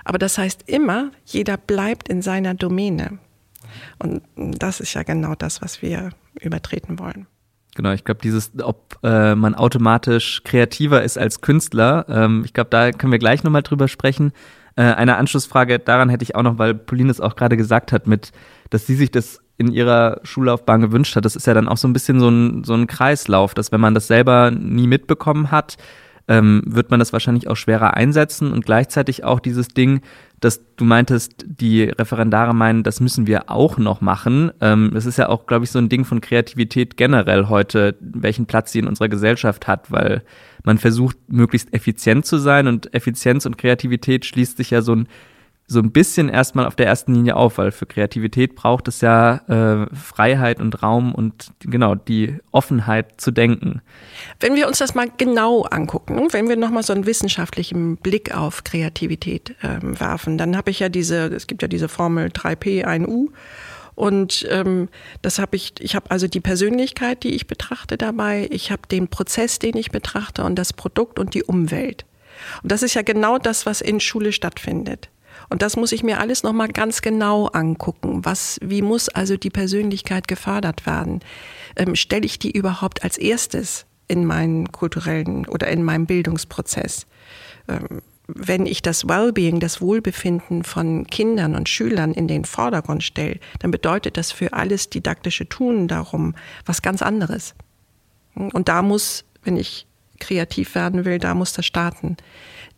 Aber 0.05 0.19
das 0.19 0.39
heißt 0.39 0.65
immer, 0.67 1.11
jeder 1.25 1.57
bleibt 1.57 2.09
in 2.09 2.23
seiner 2.23 2.55
Domäne. 2.55 3.19
Und 3.99 4.23
das 4.37 4.81
ist 4.81 4.95
ja 4.95 5.03
genau 5.03 5.35
das, 5.35 5.63
was 5.63 5.83
wir 5.83 6.11
übertreten 6.41 6.99
wollen. 6.99 7.27
Genau, 7.75 7.93
ich 7.93 8.05
glaube, 8.05 8.21
dieses, 8.23 8.53
ob 8.63 8.99
äh, 9.03 9.35
man 9.35 9.55
automatisch 9.55 10.43
kreativer 10.45 11.03
ist 11.03 11.19
als 11.19 11.43
Künstler, 11.43 12.07
ähm, 12.09 12.43
ich 12.45 12.55
glaube, 12.55 12.71
da 12.71 12.91
können 12.91 13.13
wir 13.13 13.19
gleich 13.19 13.45
nochmal 13.45 13.63
drüber 13.63 13.87
sprechen. 13.87 14.33
Äh, 14.77 14.83
eine 14.83 15.17
Anschlussfrage 15.17 15.79
daran 15.79 16.09
hätte 16.09 16.23
ich 16.23 16.35
auch 16.35 16.43
noch, 16.43 16.59
weil 16.59 16.75
Pauline 16.75 17.11
es 17.11 17.21
auch 17.21 17.37
gerade 17.37 17.59
gesagt 17.59 17.93
hat, 17.93 18.07
mit, 18.07 18.33
dass 18.71 18.87
sie 18.87 18.95
sich 18.95 19.11
das 19.11 19.41
in 19.59 19.71
ihrer 19.73 20.21
Schullaufbahn 20.23 20.81
gewünscht 20.81 21.17
hat. 21.17 21.25
Das 21.25 21.37
ist 21.37 21.47
ja 21.47 21.55
dann 21.55 21.69
auch 21.69 21.77
so 21.77 21.87
ein 21.87 21.93
bisschen 21.93 22.19
so 22.19 22.29
ein, 22.29 22.65
so 22.65 22.75
ein 22.75 22.87
Kreislauf, 22.87 23.53
dass 23.53 23.73
wenn 23.73 23.81
man 23.81 23.95
das 23.95 24.07
selber 24.07 24.51
nie 24.51 24.87
mitbekommen 24.87 25.51
hat, 25.51 25.77
ähm, 26.29 26.63
wird 26.67 26.91
man 26.91 26.99
das 26.99 27.13
wahrscheinlich 27.13 27.49
auch 27.49 27.57
schwerer 27.57 27.95
einsetzen 27.95 28.53
und 28.53 28.65
gleichzeitig 28.65 29.25
auch 29.25 29.41
dieses 29.41 29.69
Ding, 29.69 30.01
dass 30.41 30.63
du 30.77 30.85
meintest, 30.85 31.45
die 31.47 31.85
Referendare 31.85 32.55
meinen, 32.55 32.83
das 32.83 33.01
müssen 33.01 33.27
wir 33.27 33.51
auch 33.51 33.79
noch 33.79 34.01
machen. 34.01 34.53
Ähm, 34.61 34.91
das 34.93 35.07
ist 35.07 35.17
ja 35.19 35.29
auch, 35.29 35.47
glaube 35.47 35.65
ich, 35.65 35.71
so 35.71 35.79
ein 35.79 35.89
Ding 35.89 36.05
von 36.05 36.21
Kreativität 36.21 36.97
generell 36.97 37.49
heute, 37.49 37.97
welchen 38.01 38.47
Platz 38.47 38.73
sie 38.73 38.81
in 38.81 38.89
unserer 38.89 39.09
Gesellschaft 39.09 39.67
hat, 39.67 39.91
weil 39.91 40.23
man 40.65 40.79
versucht, 40.79 41.17
möglichst 41.29 41.73
effizient 41.73 42.27
zu 42.27 42.39
sein 42.39 42.67
und 42.67 42.93
Effizienz 42.93 43.47
und 43.47 43.57
Kreativität 43.57 44.27
schließt 44.27 44.57
sich 44.59 44.71
ja 44.71 44.83
so 44.83 44.95
ein 44.95 45.09
so 45.69 45.81
ein 45.81 45.91
bisschen 45.91 46.29
erstmal 46.29 46.67
auf 46.67 46.77
der 46.77 46.87
ersten 46.87 47.13
Linie 47.13 47.35
auf, 47.35 47.59
weil 47.59 47.73
für 47.73 47.87
Kreativität 47.87 48.55
braucht 48.55 48.87
es 48.87 49.01
ja 49.01 49.41
äh, 49.49 49.95
Freiheit 49.95 50.61
und 50.61 50.81
Raum 50.81 51.13
und 51.13 51.51
genau 51.59 51.97
die 51.97 52.39
Offenheit 52.53 53.21
zu 53.21 53.33
denken. 53.33 53.83
Wenn 54.39 54.55
wir 54.55 54.69
uns 54.69 54.79
das 54.79 54.95
mal 54.95 55.09
genau 55.17 55.63
angucken, 55.63 56.29
wenn 56.31 56.49
wir 56.49 56.57
nochmal 56.57 56.85
so 56.85 56.93
einen 56.93 57.05
wissenschaftlichen 57.05 57.97
Blick 57.97 58.33
auf 58.33 58.63
Kreativität 58.63 59.57
ähm, 59.65 59.99
werfen, 59.99 60.39
dann 60.39 60.57
habe 60.57 60.71
ich 60.71 60.79
ja 60.79 60.89
diese, 60.89 61.27
es 61.27 61.49
gibt 61.49 61.63
ja 61.63 61.69
diese 61.69 61.89
Formel 61.89 62.29
3P, 62.29 62.87
1U. 62.87 63.31
Und 63.97 64.47
ähm, 64.51 64.89
das 65.23 65.39
habe 65.39 65.57
ich, 65.57 65.73
ich 65.81 65.97
habe 65.97 66.11
also 66.11 66.29
die 66.29 66.41
Persönlichkeit, 66.41 67.25
die 67.25 67.35
ich 67.35 67.47
betrachte 67.47 67.97
dabei, 67.97 68.47
ich 68.53 68.71
habe 68.71 68.83
den 68.89 69.09
Prozess, 69.09 69.59
den 69.59 69.77
ich 69.77 69.91
betrachte 69.91 70.45
und 70.45 70.57
das 70.57 70.75
Produkt 70.75 71.19
und 71.19 71.35
die 71.35 71.43
Umwelt. 71.43 72.05
Und 72.63 72.71
das 72.71 72.83
ist 72.83 72.95
ja 72.95 73.03
genau 73.03 73.39
das, 73.39 73.65
was 73.67 73.81
in 73.81 73.99
Schule 73.99 74.33
stattfindet. 74.33 75.09
Und 75.49 75.63
das 75.63 75.77
muss 75.77 75.93
ich 75.93 76.03
mir 76.03 76.21
alles 76.21 76.43
nochmal 76.43 76.69
ganz 76.69 77.03
genau 77.03 77.47
angucken. 77.47 78.25
Was, 78.25 78.59
wie 78.63 78.83
muss 78.83 79.09
also 79.09 79.37
die 79.37 79.51
Persönlichkeit 79.51 80.29
gefördert 80.29 80.87
werden? 80.87 81.21
Ähm, 81.77 81.95
Stelle 81.95 82.27
ich 82.27 82.39
die 82.39 82.51
überhaupt 82.51 83.05
als 83.05 83.19
erstes 83.19 83.87
in 84.09 84.25
meinen 84.25 84.73
kulturellen 84.73 85.47
oder 85.47 85.69
in 85.69 85.83
meinem 85.83 86.07
Bildungsprozess? 86.07 87.07
Ähm, 87.69 88.03
wenn 88.29 88.67
ich 88.67 88.83
das 88.83 89.07
Wellbeing, 89.07 89.61
das 89.61 89.81
Wohlbefinden 89.81 90.65
von 90.65 91.07
Kindern 91.07 91.55
und 91.55 91.69
Schülern 91.69 92.13
in 92.13 92.27
den 92.27 92.45
Vordergrund 92.45 93.05
stelle, 93.05 93.39
dann 93.61 93.71
bedeutet 93.71 94.17
das 94.17 94.33
für 94.33 94.53
alles 94.53 94.91
didaktische 94.91 95.49
Tun 95.49 95.87
darum 95.87 96.35
was 96.65 96.83
ganz 96.83 97.03
anderes. 97.03 97.55
Und 98.35 98.69
da 98.69 98.83
muss, 98.83 99.25
wenn 99.45 99.57
ich 99.57 99.86
kreativ 100.17 100.75
werden 100.75 101.05
will, 101.05 101.19
da 101.19 101.35
muss 101.35 101.53
das 101.53 101.67
starten 101.67 102.17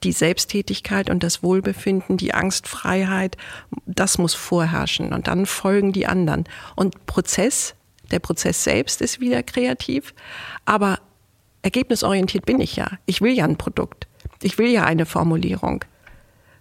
die 0.04 0.12
Selbsttätigkeit 0.12 1.10
und 1.10 1.22
das 1.22 1.42
Wohlbefinden, 1.42 2.16
die 2.16 2.34
Angstfreiheit, 2.34 3.36
das 3.86 4.18
muss 4.18 4.34
vorherrschen 4.34 5.12
und 5.12 5.28
dann 5.28 5.46
folgen 5.46 5.92
die 5.92 6.06
anderen. 6.06 6.44
Und 6.76 7.06
Prozess, 7.06 7.74
der 8.10 8.20
Prozess 8.20 8.64
selbst 8.64 9.00
ist 9.00 9.20
wieder 9.20 9.42
kreativ, 9.42 10.14
aber 10.64 11.00
ergebnisorientiert 11.62 12.46
bin 12.46 12.60
ich 12.60 12.76
ja. 12.76 12.90
Ich 13.06 13.20
will 13.20 13.32
ja 13.32 13.44
ein 13.44 13.58
Produkt. 13.58 14.06
Ich 14.42 14.58
will 14.58 14.68
ja 14.68 14.84
eine 14.84 15.06
Formulierung. 15.06 15.84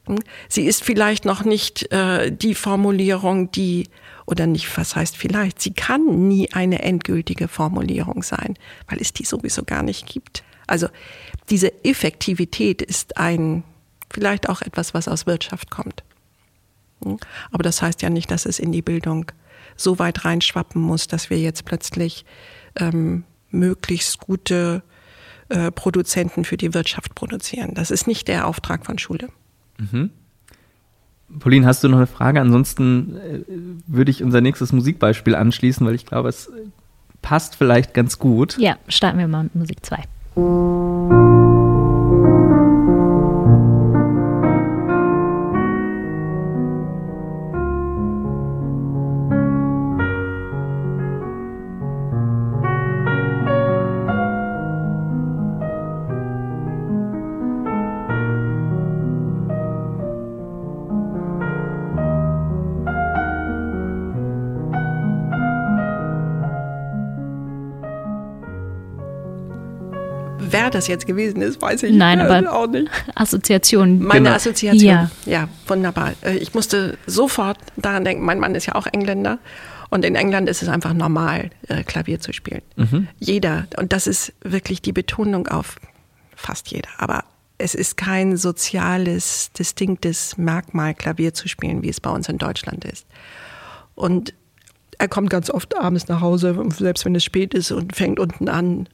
Hm? 0.06 0.18
Sie 0.50 0.66
ist 0.66 0.84
vielleicht 0.84 1.26
noch 1.26 1.44
nicht 1.44 1.92
äh, 1.92 2.32
die 2.32 2.56
Formulierung, 2.56 3.52
die, 3.52 3.88
oder 4.26 4.48
nicht, 4.48 4.76
was 4.78 4.96
heißt 4.96 5.16
vielleicht, 5.16 5.62
sie 5.62 5.74
kann 5.74 6.28
nie 6.28 6.52
eine 6.54 6.82
endgültige 6.82 7.48
Formulierung 7.48 8.24
sein, 8.24 8.56
weil 8.90 9.00
es 9.00 9.14
die 9.14 9.26
sowieso 9.26 9.64
gar 9.64 9.84
nicht 9.84 10.08
gibt. 10.08 10.44
Also 10.68 10.88
diese 11.50 11.84
Effektivität 11.84 12.82
ist 12.82 13.18
ein, 13.18 13.64
vielleicht 14.12 14.50
auch 14.50 14.62
etwas, 14.62 14.94
was 14.94 15.08
aus 15.08 15.26
Wirtschaft 15.26 15.72
kommt. 15.72 16.04
Hm? 17.04 17.18
Aber 17.52 17.64
das 17.64 17.82
heißt 17.82 18.02
ja 18.02 18.10
nicht, 18.10 18.30
dass 18.32 18.46
es 18.46 18.60
in 18.60 18.72
die 18.72 18.82
Bildung 18.82 19.32
so 19.76 20.00
weit 20.00 20.26
reinschwappen 20.26 20.82
muss, 20.82 21.08
dass 21.08 21.30
wir 21.30 21.40
jetzt 21.40 21.66
plötzlich 21.66 22.26
ähm, 22.76 23.24
möglichst 23.52 24.20
gute 24.20 24.84
äh, 25.50 25.72
Produzenten 25.72 26.44
für 26.44 26.58
die 26.58 26.74
Wirtschaft 26.74 27.16
produzieren. 27.16 27.74
Das 27.74 27.92
ist 27.92 28.08
nicht 28.08 28.28
der 28.28 28.48
Auftrag 28.48 28.86
von 28.86 28.98
Schule. 28.98 29.30
Mhm. 29.78 30.10
Pauline, 31.40 31.66
hast 31.66 31.84
du 31.84 31.90
noch 31.90 31.98
eine 31.98 32.08
Frage? 32.08 32.42
Ansonsten 32.42 33.18
äh, 33.18 33.44
würde 33.88 34.12
ich 34.12 34.24
unser 34.24 34.42
nächstes 34.42 34.72
Musikbeispiel 34.72 35.36
anschließen, 35.36 35.86
weil 35.86 35.96
ich 35.96 36.06
glaube, 36.06 36.30
es 36.30 36.52
passt 37.22 37.56
vielleicht 37.56 37.94
ganz 37.94 38.20
gut. 38.20 38.58
Ja, 38.58 38.78
starten 38.88 39.20
wir 39.20 39.28
mal 39.28 39.44
mit 39.44 39.56
Musik 39.56 39.86
2. 39.86 40.04
thank 40.38 41.12
you 41.12 41.27
das 70.78 70.88
jetzt 70.88 71.06
gewesen 71.06 71.42
ist, 71.42 71.62
weiß 71.62 71.84
ich 71.84 71.96
Nein, 71.96 72.20
aber 72.20 72.54
auch 72.54 72.68
nicht. 72.68 72.90
Assoziation. 73.16 74.02
Meine 74.02 74.22
genau. 74.22 74.36
Assoziation. 74.36 74.82
Ja. 74.82 75.12
ja, 75.26 75.50
wunderbar. 75.68 76.14
Äh, 76.22 76.38
ich 76.38 76.54
musste 76.54 76.98
sofort 77.06 77.58
daran 77.76 78.06
denken, 78.06 78.24
mein 78.24 78.40
Mann 78.40 78.56
ist 78.56 78.66
ja 78.66 78.76
auch 78.76 78.88
Engländer. 78.88 79.40
Und 79.90 80.04
in 80.04 80.16
England 80.16 80.50
ist 80.50 80.62
es 80.62 80.70
einfach 80.70 80.94
normal, 80.94 81.50
äh, 81.68 81.84
Klavier 81.84 82.20
zu 82.20 82.34
spielen. 82.34 82.62
Mhm. 82.76 83.08
Jeder. 83.20 83.68
Und 83.78 83.94
das 83.94 84.06
ist 84.06 84.34
wirklich 84.42 84.82
die 84.82 84.92
Betonung 84.92 85.48
auf 85.48 85.78
fast 86.36 86.70
jeder. 86.70 86.90
Aber 86.98 87.24
es 87.58 87.74
ist 87.74 87.98
kein 87.98 88.38
soziales, 88.38 89.52
distinktes 89.54 90.38
Merkmal, 90.38 90.94
Klavier 90.94 91.34
zu 91.34 91.48
spielen, 91.48 91.82
wie 91.84 91.90
es 91.90 92.02
bei 92.02 92.10
uns 92.10 92.30
in 92.30 92.38
Deutschland 92.38 92.86
ist. 92.86 93.06
Und 93.96 94.34
er 95.00 95.08
kommt 95.08 95.30
ganz 95.30 95.50
oft 95.50 95.78
abends 95.78 96.08
nach 96.08 96.22
Hause, 96.22 96.58
selbst 96.78 97.06
wenn 97.06 97.16
es 97.16 97.24
spät 97.24 97.54
ist, 97.54 97.72
und 97.72 97.96
fängt 97.96 98.20
unten 98.20 98.50
an, 98.50 98.90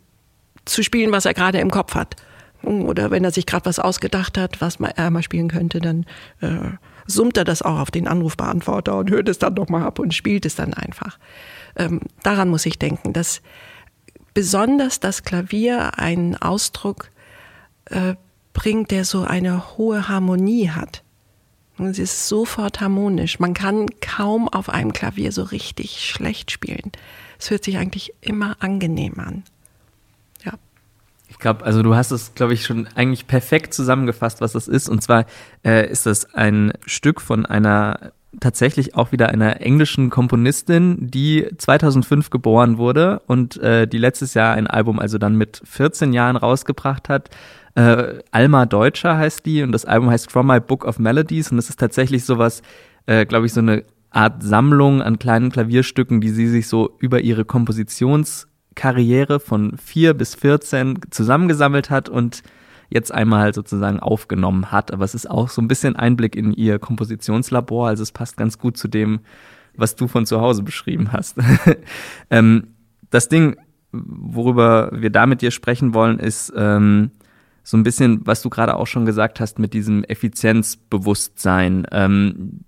zu 0.66 0.84
spielen, 0.84 1.12
was 1.12 1.26
er 1.26 1.34
gerade 1.34 1.60
im 1.60 1.72
Kopf 1.72 1.96
hat. 1.96 2.16
Oder 2.64 3.12
wenn 3.12 3.26
er 3.26 3.32
sich 3.32 3.46
gerade 3.46 3.66
was 3.66 3.80
ausgedacht 3.80 4.38
hat, 4.38 4.62
was 4.62 4.80
er 4.80 5.12
mal 5.12 5.24
spielen 5.24 5.50
könnte, 5.50 5.80
dann 5.80 6.06
äh, 6.40 6.78
summt 7.06 7.36
er 7.36 7.44
das 7.44 7.62
auch 7.62 7.80
auf 7.80 7.92
den 7.92 8.08
Anrufbeantworter 8.08 8.98
und 8.98 9.10
hört 9.10 9.28
es 9.28 9.38
dann 9.40 9.56
nochmal 9.56 9.84
ab 9.84 10.00
und 10.00 10.14
spielt 10.14 10.46
es 10.46 10.56
dann 10.56 10.74
einfach. 10.74 11.20
Ähm, 11.76 12.02
daran 12.24 12.50
muss 12.50 12.66
ich 12.66 12.80
denken, 12.80 13.12
dass 13.12 13.42
besonders 14.34 15.02
das 15.02 15.24
Klavier 15.24 16.00
einen 16.00 16.38
Ausdruck 16.38 17.10
äh, 17.86 18.16
bringt, 18.54 18.92
der 18.92 19.04
so 19.04 19.24
eine 19.24 19.78
hohe 19.78 20.08
Harmonie 20.08 20.70
hat. 20.70 21.04
Und 21.78 21.88
es 21.88 22.00
ist 22.00 22.28
sofort 22.30 22.82
harmonisch. 22.82 23.40
Man 23.40 23.54
kann 23.54 23.88
kaum 24.00 24.48
auf 24.48 24.70
einem 24.70 24.94
Klavier 24.94 25.32
so 25.32 25.44
richtig 25.44 26.06
schlecht 26.06 26.52
spielen. 26.52 26.92
Es 27.40 27.50
hört 27.50 27.64
sich 27.64 27.78
eigentlich 27.78 28.14
immer 28.22 28.56
angenehm 28.60 29.20
an. 29.20 29.44
Glaube, 31.44 31.66
also 31.66 31.84
du 31.84 31.94
hast 31.94 32.12
es, 32.12 32.34
glaube 32.36 32.54
ich, 32.54 32.66
schon 32.66 32.88
eigentlich 32.96 33.28
perfekt 33.28 33.74
zusammengefasst, 33.74 34.40
was 34.40 34.54
das 34.54 34.70
ist. 34.70 34.88
Und 34.88 35.04
zwar 35.04 35.26
äh, 35.66 35.92
ist 35.92 36.06
das 36.06 36.34
ein 36.34 36.72
Stück 36.86 37.20
von 37.20 37.46
einer 37.46 38.14
tatsächlich 38.40 38.96
auch 38.96 39.12
wieder 39.12 39.28
einer 39.28 39.60
englischen 39.60 40.10
Komponistin, 40.10 41.12
die 41.12 41.50
2005 41.58 42.30
geboren 42.30 42.78
wurde 42.78 43.22
und 43.28 43.58
äh, 43.58 43.90
die 43.90 43.98
letztes 43.98 44.36
Jahr 44.36 44.54
ein 44.54 44.68
Album 44.68 45.00
also 45.00 45.18
dann 45.18 45.36
mit 45.36 45.62
14 45.66 46.14
Jahren 46.14 46.38
rausgebracht 46.38 47.10
hat. 47.10 47.30
Äh, 47.76 48.20
Alma 48.32 48.66
Deutscher 48.66 49.18
heißt 49.18 49.46
die 49.46 49.64
und 49.64 49.74
das 49.74 49.84
Album 49.84 50.12
heißt 50.12 50.32
From 50.32 50.48
My 50.48 50.62
Book 50.62 50.86
of 50.86 50.98
Melodies 50.98 51.52
und 51.52 51.58
das 51.58 51.68
ist 51.68 51.80
tatsächlich 51.80 52.24
sowas, 52.24 52.62
äh, 53.06 53.26
glaube 53.26 53.48
ich, 53.48 53.54
so 53.54 53.60
eine 53.60 53.84
Art 54.12 54.42
Sammlung 54.42 55.02
an 55.02 55.20
kleinen 55.20 55.52
Klavierstücken, 55.52 56.22
die 56.22 56.30
sie 56.30 56.48
sich 56.48 56.70
so 56.70 56.96
über 57.00 57.20
ihre 57.20 57.44
Kompositionskarriere 58.76 59.40
von 59.40 59.78
vier 59.78 60.14
bis 60.14 60.36
14 60.36 61.00
zusammengesammelt 61.10 61.90
hat 61.90 62.10
und 62.10 62.44
jetzt 62.90 63.12
einmal 63.12 63.54
sozusagen 63.54 64.00
aufgenommen 64.00 64.72
hat. 64.72 64.92
Aber 64.92 65.06
es 65.06 65.16
ist 65.16 65.30
auch 65.30 65.50
so 65.50 65.62
ein 65.62 65.68
bisschen 65.68 65.96
Einblick 65.96 66.36
in 66.36 66.54
ihr 66.54 66.80
Kompositionslabor, 66.80 67.88
also 67.88 68.04
es 68.04 68.12
passt 68.12 68.38
ganz 68.38 68.58
gut 68.58 68.78
zu 68.78 68.88
dem, 68.88 69.22
was 69.76 69.96
du 69.96 70.08
von 70.08 70.26
zu 70.26 70.40
Hause 70.42 70.64
beschrieben 70.64 71.12
hast. 71.12 71.38
ähm, 72.30 72.76
das 73.10 73.30
Ding, 73.30 73.58
worüber 73.92 74.92
wir 74.94 75.10
da 75.10 75.26
mit 75.26 75.42
dir 75.42 75.52
sprechen 75.52 75.94
wollen, 75.94 76.20
ist 76.20 76.54
ähm, 76.56 77.12
so 77.64 77.78
ein 77.78 77.84
bisschen, 77.84 78.26
was 78.26 78.42
du 78.42 78.50
gerade 78.50 78.76
auch 78.76 78.88
schon 78.88 79.06
gesagt 79.06 79.40
hast 79.40 79.58
mit 79.58 79.74
diesem 79.74 80.04
Effizienzbewusstsein. 80.04 81.88
Ähm, 81.92 82.66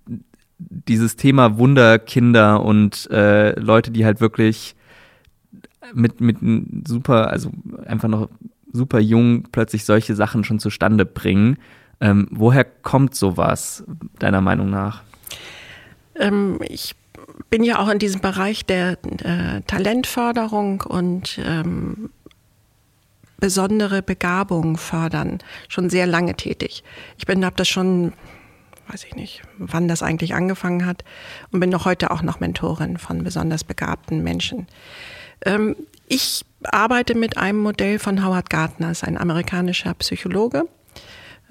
dieses 0.58 1.16
Thema 1.16 1.58
Wunderkinder 1.58 2.64
und 2.64 3.08
äh, 3.10 3.58
Leute, 3.60 3.90
die 3.90 4.06
halt 4.06 4.20
wirklich 4.20 4.75
mit, 5.94 6.20
mit 6.20 6.38
super, 6.86 7.30
also 7.30 7.50
einfach 7.86 8.08
noch 8.08 8.28
super 8.72 8.98
jung 8.98 9.44
plötzlich 9.50 9.84
solche 9.84 10.14
Sachen 10.14 10.44
schon 10.44 10.58
zustande 10.58 11.06
bringen. 11.06 11.58
Ähm, 12.00 12.28
woher 12.30 12.64
kommt 12.64 13.14
sowas, 13.14 13.84
deiner 14.18 14.40
Meinung 14.40 14.70
nach? 14.70 15.02
Ähm, 16.14 16.58
ich 16.68 16.94
bin 17.50 17.62
ja 17.62 17.78
auch 17.78 17.88
in 17.88 17.98
diesem 17.98 18.20
Bereich 18.20 18.66
der 18.66 18.98
äh, 19.02 19.62
Talentförderung 19.66 20.82
und 20.82 21.40
ähm, 21.44 22.10
besondere 23.38 24.02
Begabung 24.02 24.76
fördern 24.76 25.38
schon 25.68 25.90
sehr 25.90 26.06
lange 26.06 26.34
tätig. 26.34 26.84
Ich 27.18 27.26
bin 27.26 27.44
habe 27.44 27.56
das 27.56 27.68
schon 27.68 28.12
weiß 28.88 29.04
ich 29.04 29.14
nicht, 29.14 29.42
wann 29.58 29.88
das 29.88 30.02
eigentlich 30.02 30.34
angefangen 30.34 30.86
hat 30.86 31.04
und 31.50 31.60
bin 31.60 31.70
noch 31.70 31.84
heute 31.84 32.10
auch 32.10 32.22
noch 32.22 32.40
Mentorin 32.40 32.98
von 32.98 33.24
besonders 33.24 33.64
begabten 33.64 34.22
Menschen. 34.22 34.66
Ähm, 35.44 35.76
ich 36.08 36.44
arbeite 36.64 37.14
mit 37.14 37.36
einem 37.36 37.58
Modell 37.58 37.98
von 37.98 38.24
Howard 38.24 38.50
Gardner, 38.50 38.90
ist 38.90 39.04
ein 39.04 39.18
amerikanischer 39.18 39.94
Psychologe, 39.94 40.64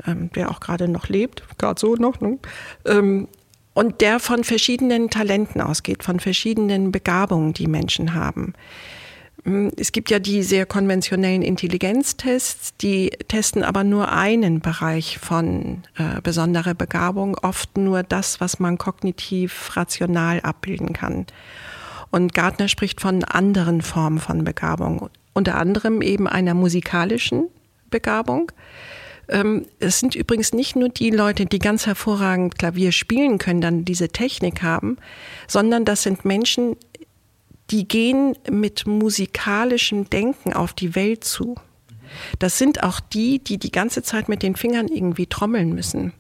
ähm, 0.06 0.32
der 0.34 0.50
auch 0.50 0.60
gerade 0.60 0.88
noch 0.88 1.08
lebt, 1.08 1.44
gerade 1.58 1.80
so 1.80 1.96
noch. 1.96 2.20
Ne? 2.20 2.40
Ähm, 2.86 3.28
und 3.74 4.00
der 4.02 4.20
von 4.20 4.44
verschiedenen 4.44 5.10
Talenten 5.10 5.62
ausgeht, 5.62 6.04
von 6.04 6.20
verschiedenen 6.20 6.92
Begabungen, 6.92 7.54
die 7.54 7.68
Menschen 7.68 8.14
haben. 8.14 8.54
Es 9.78 9.92
gibt 9.92 10.10
ja 10.10 10.18
die 10.18 10.42
sehr 10.42 10.66
konventionellen 10.66 11.44
Intelligenztests, 11.44 12.76
die 12.78 13.12
testen 13.28 13.64
aber 13.64 13.84
nur 13.84 14.12
einen 14.12 14.60
Bereich 14.60 15.20
von 15.20 15.84
äh, 15.98 16.20
besonderer 16.24 16.74
Begabung, 16.74 17.38
oft 17.44 17.78
nur 17.78 18.02
das, 18.02 18.42
was 18.42 18.60
man 18.60 18.80
kognitiv 18.80 19.76
rational 19.76 20.40
abbilden 20.40 20.94
kann. 20.94 21.28
Und 22.12 22.34
Gartner 22.34 22.68
spricht 22.68 23.02
von 23.02 23.24
anderen 23.24 23.82
Formen 23.82 24.20
von 24.20 24.44
Begabung, 24.44 25.10
unter 25.34 25.56
anderem 25.56 26.02
eben 26.02 26.28
einer 26.28 26.54
musikalischen 26.54 27.48
Begabung. 27.90 28.52
Ähm, 29.28 29.66
es 29.80 30.00
sind 30.00 30.16
übrigens 30.16 30.54
nicht 30.54 30.76
nur 30.76 30.90
die 30.90 31.10
Leute, 31.10 31.46
die 31.46 31.60
ganz 31.60 31.86
hervorragend 31.86 32.58
Klavier 32.58 32.92
spielen 32.92 33.38
können, 33.38 33.62
dann 33.62 33.86
diese 33.86 34.10
Technik 34.10 34.62
haben, 34.62 34.98
sondern 35.48 35.86
das 35.86 36.04
sind 36.04 36.26
Menschen, 36.26 36.76
die 37.72 37.88
gehen 37.88 38.38
mit 38.50 38.86
musikalischem 38.86 40.10
Denken 40.10 40.54
auf 40.54 40.74
die 40.74 40.96
Welt 40.96 41.24
zu. 41.24 41.56
Das 42.38 42.58
sind 42.58 42.84
auch 42.84 43.00
die, 43.00 43.40
die 43.40 43.58
die 43.58 43.72
ganze 43.72 44.04
Zeit 44.04 44.30
mit 44.30 44.44
den 44.44 44.56
Fingern 44.56 44.88
irgendwie 44.88 45.26
trommeln 45.26 45.74
müssen, 45.74 46.14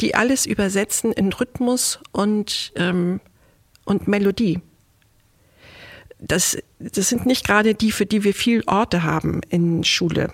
die 0.00 0.14
alles 0.14 0.46
übersetzen 0.46 1.12
in 1.12 1.32
Rhythmus 1.32 1.98
und, 2.12 2.72
ähm, 2.76 3.20
und 3.84 4.06
Melodie. 4.06 4.60
Das, 6.20 6.58
das 6.78 7.08
sind 7.08 7.26
nicht 7.26 7.46
gerade 7.46 7.74
die, 7.74 7.92
für 7.92 8.06
die 8.06 8.24
wir 8.24 8.34
viel 8.34 8.62
Orte 8.66 9.02
haben 9.02 9.40
in 9.48 9.84
Schule, 9.84 10.32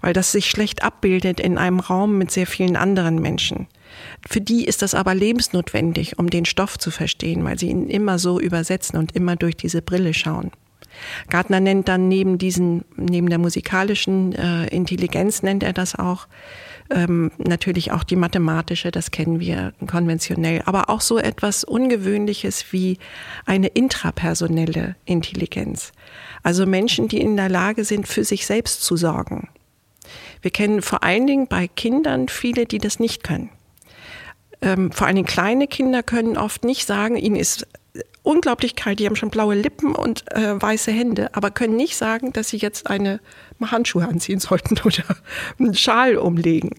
weil 0.00 0.12
das 0.12 0.32
sich 0.32 0.48
schlecht 0.48 0.82
abbildet 0.82 1.40
in 1.40 1.58
einem 1.58 1.80
Raum 1.80 2.18
mit 2.18 2.30
sehr 2.30 2.46
vielen 2.46 2.76
anderen 2.76 3.20
Menschen. 3.20 3.66
Für 4.28 4.40
die 4.40 4.64
ist 4.64 4.82
das 4.82 4.94
aber 4.94 5.14
lebensnotwendig, 5.14 6.18
um 6.18 6.30
den 6.30 6.44
Stoff 6.44 6.78
zu 6.78 6.90
verstehen, 6.90 7.44
weil 7.44 7.58
sie 7.58 7.68
ihn 7.68 7.88
immer 7.88 8.18
so 8.18 8.38
übersetzen 8.38 8.98
und 8.98 9.16
immer 9.16 9.36
durch 9.36 9.56
diese 9.56 9.82
Brille 9.82 10.14
schauen. 10.14 10.52
Gartner 11.28 11.60
nennt 11.60 11.88
dann 11.88 12.08
neben 12.08 12.38
diesen, 12.38 12.84
neben 12.96 13.28
der 13.28 13.38
musikalischen 13.38 14.34
äh, 14.34 14.66
Intelligenz 14.68 15.42
nennt 15.42 15.62
er 15.62 15.72
das 15.72 15.94
auch, 15.94 16.26
ähm, 16.90 17.30
natürlich 17.38 17.92
auch 17.92 18.04
die 18.04 18.16
mathematische, 18.16 18.90
das 18.90 19.10
kennen 19.10 19.40
wir 19.40 19.72
konventionell, 19.86 20.62
aber 20.64 20.90
auch 20.90 21.00
so 21.00 21.18
etwas 21.18 21.64
Ungewöhnliches 21.64 22.72
wie 22.72 22.98
eine 23.46 23.68
intrapersonelle 23.68 24.96
Intelligenz. 25.04 25.92
Also 26.42 26.66
Menschen, 26.66 27.08
die 27.08 27.20
in 27.20 27.36
der 27.36 27.48
Lage 27.48 27.84
sind, 27.84 28.08
für 28.08 28.24
sich 28.24 28.46
selbst 28.46 28.82
zu 28.82 28.96
sorgen. 28.96 29.48
Wir 30.40 30.50
kennen 30.50 30.82
vor 30.82 31.02
allen 31.02 31.26
Dingen 31.26 31.48
bei 31.48 31.68
Kindern 31.68 32.28
viele, 32.28 32.64
die 32.66 32.78
das 32.78 33.00
nicht 33.00 33.22
können 33.22 33.50
ähm, 34.60 34.90
vor 34.90 35.06
allen 35.06 35.16
Dingen 35.16 35.28
kleine 35.28 35.68
Kinder 35.68 36.02
können 36.02 36.36
oft 36.36 36.64
nicht 36.64 36.86
sagen, 36.86 37.16
ihnen 37.16 37.36
ist 37.36 37.66
unglaublich 38.22 38.76
kalt, 38.76 38.98
die 38.98 39.06
haben 39.06 39.16
schon 39.16 39.30
blaue 39.30 39.54
Lippen 39.54 39.94
und 39.94 40.30
äh, 40.32 40.60
weiße 40.60 40.90
Hände, 40.90 41.34
aber 41.34 41.50
können 41.50 41.76
nicht 41.76 41.96
sagen, 41.96 42.32
dass 42.32 42.48
sie 42.48 42.58
jetzt 42.58 42.88
eine 42.88 43.20
Handschuhe 43.60 44.06
anziehen 44.06 44.40
sollten 44.40 44.78
oder 44.84 45.04
einen 45.58 45.74
Schal 45.74 46.16
umlegen. 46.16 46.70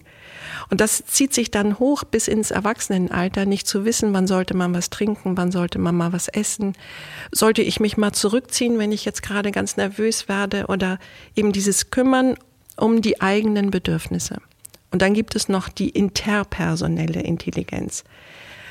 Und 0.70 0.80
das 0.80 1.04
zieht 1.06 1.34
sich 1.34 1.50
dann 1.50 1.78
hoch 1.78 2.04
bis 2.04 2.28
ins 2.28 2.52
Erwachsenenalter, 2.52 3.44
nicht 3.44 3.66
zu 3.66 3.84
wissen, 3.84 4.14
wann 4.14 4.28
sollte 4.28 4.56
man 4.56 4.72
was 4.72 4.88
trinken, 4.88 5.36
wann 5.36 5.50
sollte 5.50 5.80
man 5.80 5.96
mal 5.96 6.12
was 6.12 6.28
essen, 6.28 6.74
sollte 7.32 7.62
ich 7.62 7.80
mich 7.80 7.96
mal 7.96 8.12
zurückziehen, 8.12 8.78
wenn 8.78 8.92
ich 8.92 9.04
jetzt 9.04 9.22
gerade 9.22 9.50
ganz 9.50 9.76
nervös 9.76 10.28
werde 10.28 10.66
oder 10.66 10.98
eben 11.34 11.52
dieses 11.52 11.90
Kümmern 11.90 12.36
um 12.76 13.02
die 13.02 13.20
eigenen 13.20 13.70
Bedürfnisse. 13.70 14.38
Und 14.92 15.02
dann 15.02 15.14
gibt 15.14 15.34
es 15.36 15.48
noch 15.48 15.68
die 15.68 15.90
interpersonelle 15.90 17.20
Intelligenz. 17.20 18.04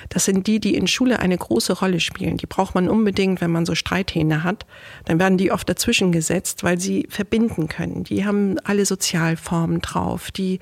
Das 0.10 0.26
sind 0.26 0.48
die, 0.48 0.60
die 0.60 0.76
in 0.76 0.88
Schule 0.88 1.20
eine 1.20 1.38
große 1.38 1.74
Rolle 1.74 2.00
spielen. 2.00 2.38
Die 2.38 2.48
braucht 2.48 2.74
man 2.74 2.90
unbedingt, 2.90 3.42
wenn 3.42 3.52
man 3.52 3.66
so 3.66 3.76
Streithähne 3.76 4.44
hat. 4.44 4.66
Dann 5.06 5.20
werden 5.20 5.38
die 5.38 5.52
oft 5.52 5.70
dazwischen 5.70 6.12
gesetzt, 6.12 6.64
weil 6.64 6.80
sie 6.80 7.08
verbinden 7.10 7.68
können. 7.68 8.04
Die 8.04 8.26
haben 8.26 8.58
alle 8.64 8.86
Sozialformen 8.86 9.82
drauf. 9.82 10.32
Die, 10.32 10.60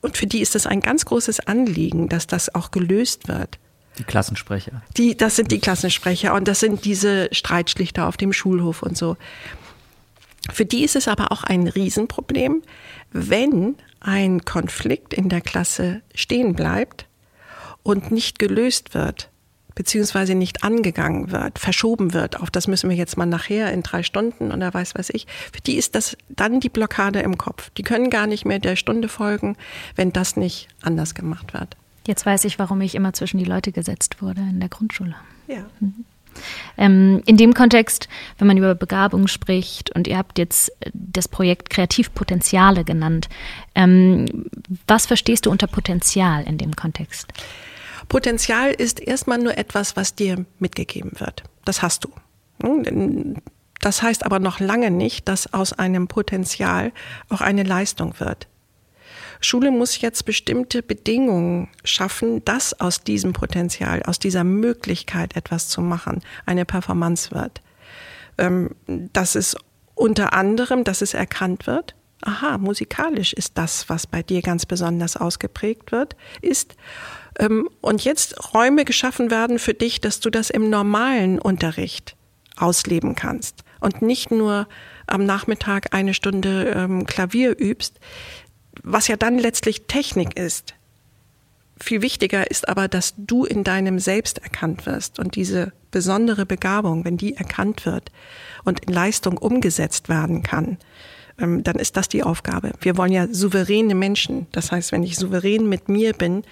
und 0.00 0.16
für 0.16 0.26
die 0.26 0.40
ist 0.40 0.56
es 0.56 0.66
ein 0.66 0.80
ganz 0.80 1.04
großes 1.04 1.40
Anliegen, 1.46 2.08
dass 2.08 2.26
das 2.26 2.54
auch 2.54 2.72
gelöst 2.72 3.28
wird. 3.28 3.58
Die 3.98 4.04
Klassensprecher. 4.04 4.82
Die, 4.96 5.16
das 5.16 5.36
sind 5.36 5.52
die 5.52 5.60
Klassensprecher 5.60 6.34
und 6.34 6.48
das 6.48 6.60
sind 6.60 6.84
diese 6.84 7.28
Streitschlichter 7.30 8.08
auf 8.08 8.16
dem 8.16 8.32
Schulhof 8.32 8.82
und 8.82 8.96
so. 8.96 9.16
Für 10.50 10.64
die 10.64 10.82
ist 10.82 10.96
es 10.96 11.06
aber 11.06 11.30
auch 11.30 11.44
ein 11.44 11.68
Riesenproblem, 11.68 12.62
wenn 13.12 13.76
ein 14.00 14.44
Konflikt 14.44 15.14
in 15.14 15.28
der 15.28 15.40
Klasse 15.40 16.02
stehen 16.14 16.54
bleibt 16.54 17.06
und 17.82 18.10
nicht 18.10 18.38
gelöst 18.38 18.94
wird, 18.94 19.30
beziehungsweise 19.74 20.34
nicht 20.34 20.64
angegangen 20.64 21.32
wird, 21.32 21.58
verschoben 21.58 22.12
wird, 22.12 22.40
auf 22.40 22.50
das 22.50 22.68
müssen 22.68 22.90
wir 22.90 22.96
jetzt 22.96 23.16
mal 23.16 23.26
nachher 23.26 23.72
in 23.72 23.82
drei 23.82 24.02
Stunden 24.02 24.52
oder 24.52 24.72
weiß 24.72 24.94
weiß 24.94 25.10
ich, 25.10 25.26
für 25.52 25.60
die 25.60 25.76
ist 25.76 25.94
das 25.94 26.16
dann 26.28 26.60
die 26.60 26.68
Blockade 26.68 27.20
im 27.20 27.38
Kopf. 27.38 27.70
Die 27.70 27.82
können 27.82 28.10
gar 28.10 28.26
nicht 28.26 28.44
mehr 28.44 28.58
der 28.58 28.76
Stunde 28.76 29.08
folgen, 29.08 29.56
wenn 29.96 30.12
das 30.12 30.36
nicht 30.36 30.68
anders 30.82 31.14
gemacht 31.14 31.54
wird. 31.54 31.76
Jetzt 32.06 32.26
weiß 32.26 32.44
ich, 32.44 32.58
warum 32.58 32.80
ich 32.80 32.94
immer 32.94 33.12
zwischen 33.12 33.38
die 33.38 33.44
Leute 33.44 33.72
gesetzt 33.72 34.20
wurde 34.20 34.40
in 34.40 34.60
der 34.60 34.68
Grundschule. 34.68 35.14
Ja. 35.46 35.64
Mhm. 35.80 36.04
Ähm, 36.78 37.22
in 37.26 37.36
dem 37.36 37.52
Kontext, 37.52 38.08
wenn 38.38 38.46
man 38.46 38.56
über 38.56 38.74
Begabung 38.74 39.28
spricht 39.28 39.94
und 39.94 40.08
ihr 40.08 40.16
habt 40.16 40.38
jetzt 40.38 40.70
äh, 40.80 40.90
das 40.94 41.28
Projekt 41.28 41.70
Kreativpotenziale 41.70 42.84
genannt, 42.84 43.28
ähm, 43.74 44.46
was 44.86 45.06
verstehst 45.06 45.46
du 45.46 45.50
unter 45.50 45.66
Potenzial 45.66 46.44
in 46.44 46.58
dem 46.58 46.74
Kontext? 46.74 47.32
Potenzial 48.12 48.72
ist 48.72 49.00
erstmal 49.00 49.38
nur 49.38 49.56
etwas, 49.56 49.96
was 49.96 50.14
dir 50.14 50.44
mitgegeben 50.58 51.12
wird. 51.18 51.44
Das 51.64 51.80
hast 51.80 52.04
du. 52.04 52.10
Hm, 52.62 53.36
das 53.80 54.02
heißt 54.02 54.26
aber 54.26 54.38
noch 54.38 54.60
lange 54.60 54.90
nicht, 54.90 55.28
dass 55.28 55.54
aus 55.54 55.72
einem 55.72 56.08
Potenzial 56.08 56.92
auch 57.30 57.40
eine 57.40 57.62
Leistung 57.62 58.20
wird. 58.20 58.48
Schule 59.40 59.70
muss 59.70 59.98
jetzt 60.02 60.26
bestimmte 60.26 60.82
Bedingungen 60.82 61.70
schaffen, 61.84 62.44
dass 62.44 62.78
aus 62.78 63.02
diesem 63.02 63.32
Potenzial, 63.32 64.02
aus 64.02 64.18
dieser 64.18 64.44
Möglichkeit 64.44 65.34
etwas 65.34 65.70
zu 65.70 65.80
machen, 65.80 66.20
eine 66.44 66.66
Performance 66.66 67.30
wird. 67.30 67.62
Ähm, 68.36 68.76
dass 68.86 69.36
es 69.36 69.56
unter 69.94 70.34
anderem, 70.34 70.84
dass 70.84 71.00
es 71.00 71.14
erkannt 71.14 71.66
wird, 71.66 71.94
aha, 72.20 72.58
musikalisch 72.58 73.32
ist 73.32 73.56
das, 73.56 73.88
was 73.88 74.06
bei 74.06 74.22
dir 74.22 74.42
ganz 74.42 74.66
besonders 74.66 75.16
ausgeprägt 75.16 75.92
wird, 75.92 76.14
ist. 76.42 76.76
Ähm, 77.38 77.68
und 77.80 78.04
jetzt 78.04 78.54
Räume 78.54 78.84
geschaffen 78.84 79.30
werden 79.30 79.58
für 79.58 79.74
dich, 79.74 80.00
dass 80.00 80.20
du 80.20 80.30
das 80.30 80.50
im 80.50 80.70
normalen 80.70 81.38
Unterricht 81.38 82.16
ausleben 82.56 83.14
kannst 83.14 83.64
und 83.80 84.02
nicht 84.02 84.30
nur 84.30 84.68
am 85.06 85.24
Nachmittag 85.24 85.94
eine 85.94 86.14
Stunde 86.14 86.72
ähm, 86.74 87.06
Klavier 87.06 87.58
übst, 87.58 87.98
was 88.82 89.08
ja 89.08 89.16
dann 89.16 89.38
letztlich 89.38 89.86
Technik 89.86 90.38
ist. 90.38 90.74
Viel 91.80 92.02
wichtiger 92.02 92.50
ist 92.50 92.68
aber, 92.68 92.86
dass 92.86 93.14
du 93.16 93.44
in 93.44 93.64
deinem 93.64 93.98
Selbst 93.98 94.38
erkannt 94.38 94.86
wirst 94.86 95.18
und 95.18 95.34
diese 95.34 95.72
besondere 95.90 96.46
Begabung, 96.46 97.04
wenn 97.04 97.16
die 97.16 97.36
erkannt 97.36 97.84
wird 97.86 98.12
und 98.64 98.80
in 98.80 98.92
Leistung 98.92 99.36
umgesetzt 99.36 100.08
werden 100.08 100.42
kann, 100.42 100.78
ähm, 101.38 101.62
dann 101.62 101.76
ist 101.76 101.96
das 101.96 102.08
die 102.08 102.22
Aufgabe. 102.22 102.72
Wir 102.80 102.96
wollen 102.96 103.12
ja 103.12 103.26
souveräne 103.30 103.94
Menschen. 103.94 104.46
Das 104.52 104.72
heißt, 104.72 104.92
wenn 104.92 105.02
ich 105.02 105.16
souverän 105.16 105.68
mit 105.68 105.88
mir 105.88 106.12
bin, 106.12 106.44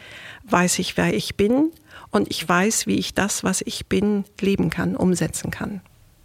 weiß 0.44 0.78
ich, 0.78 0.96
wer 0.96 1.14
ich 1.14 1.36
bin 1.36 1.70
und 2.10 2.30
ich 2.30 2.48
weiß, 2.48 2.86
wie 2.86 2.96
ich 2.96 3.14
das, 3.14 3.44
was 3.44 3.62
ich 3.62 3.86
bin, 3.86 4.24
leben 4.40 4.70
kann, 4.70 4.96
umsetzen 4.96 5.50
kann. 5.50 5.80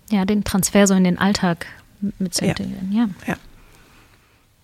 Ja, 0.09 0.25
den 0.25 0.43
Transfer 0.43 0.87
so 0.87 0.93
in 0.93 1.03
den 1.03 1.17
Alltag 1.17 1.65
mit 2.19 2.33
zu 2.33 2.45
integrieren. 2.45 2.91
Ja. 2.91 3.09
ja. 3.27 3.35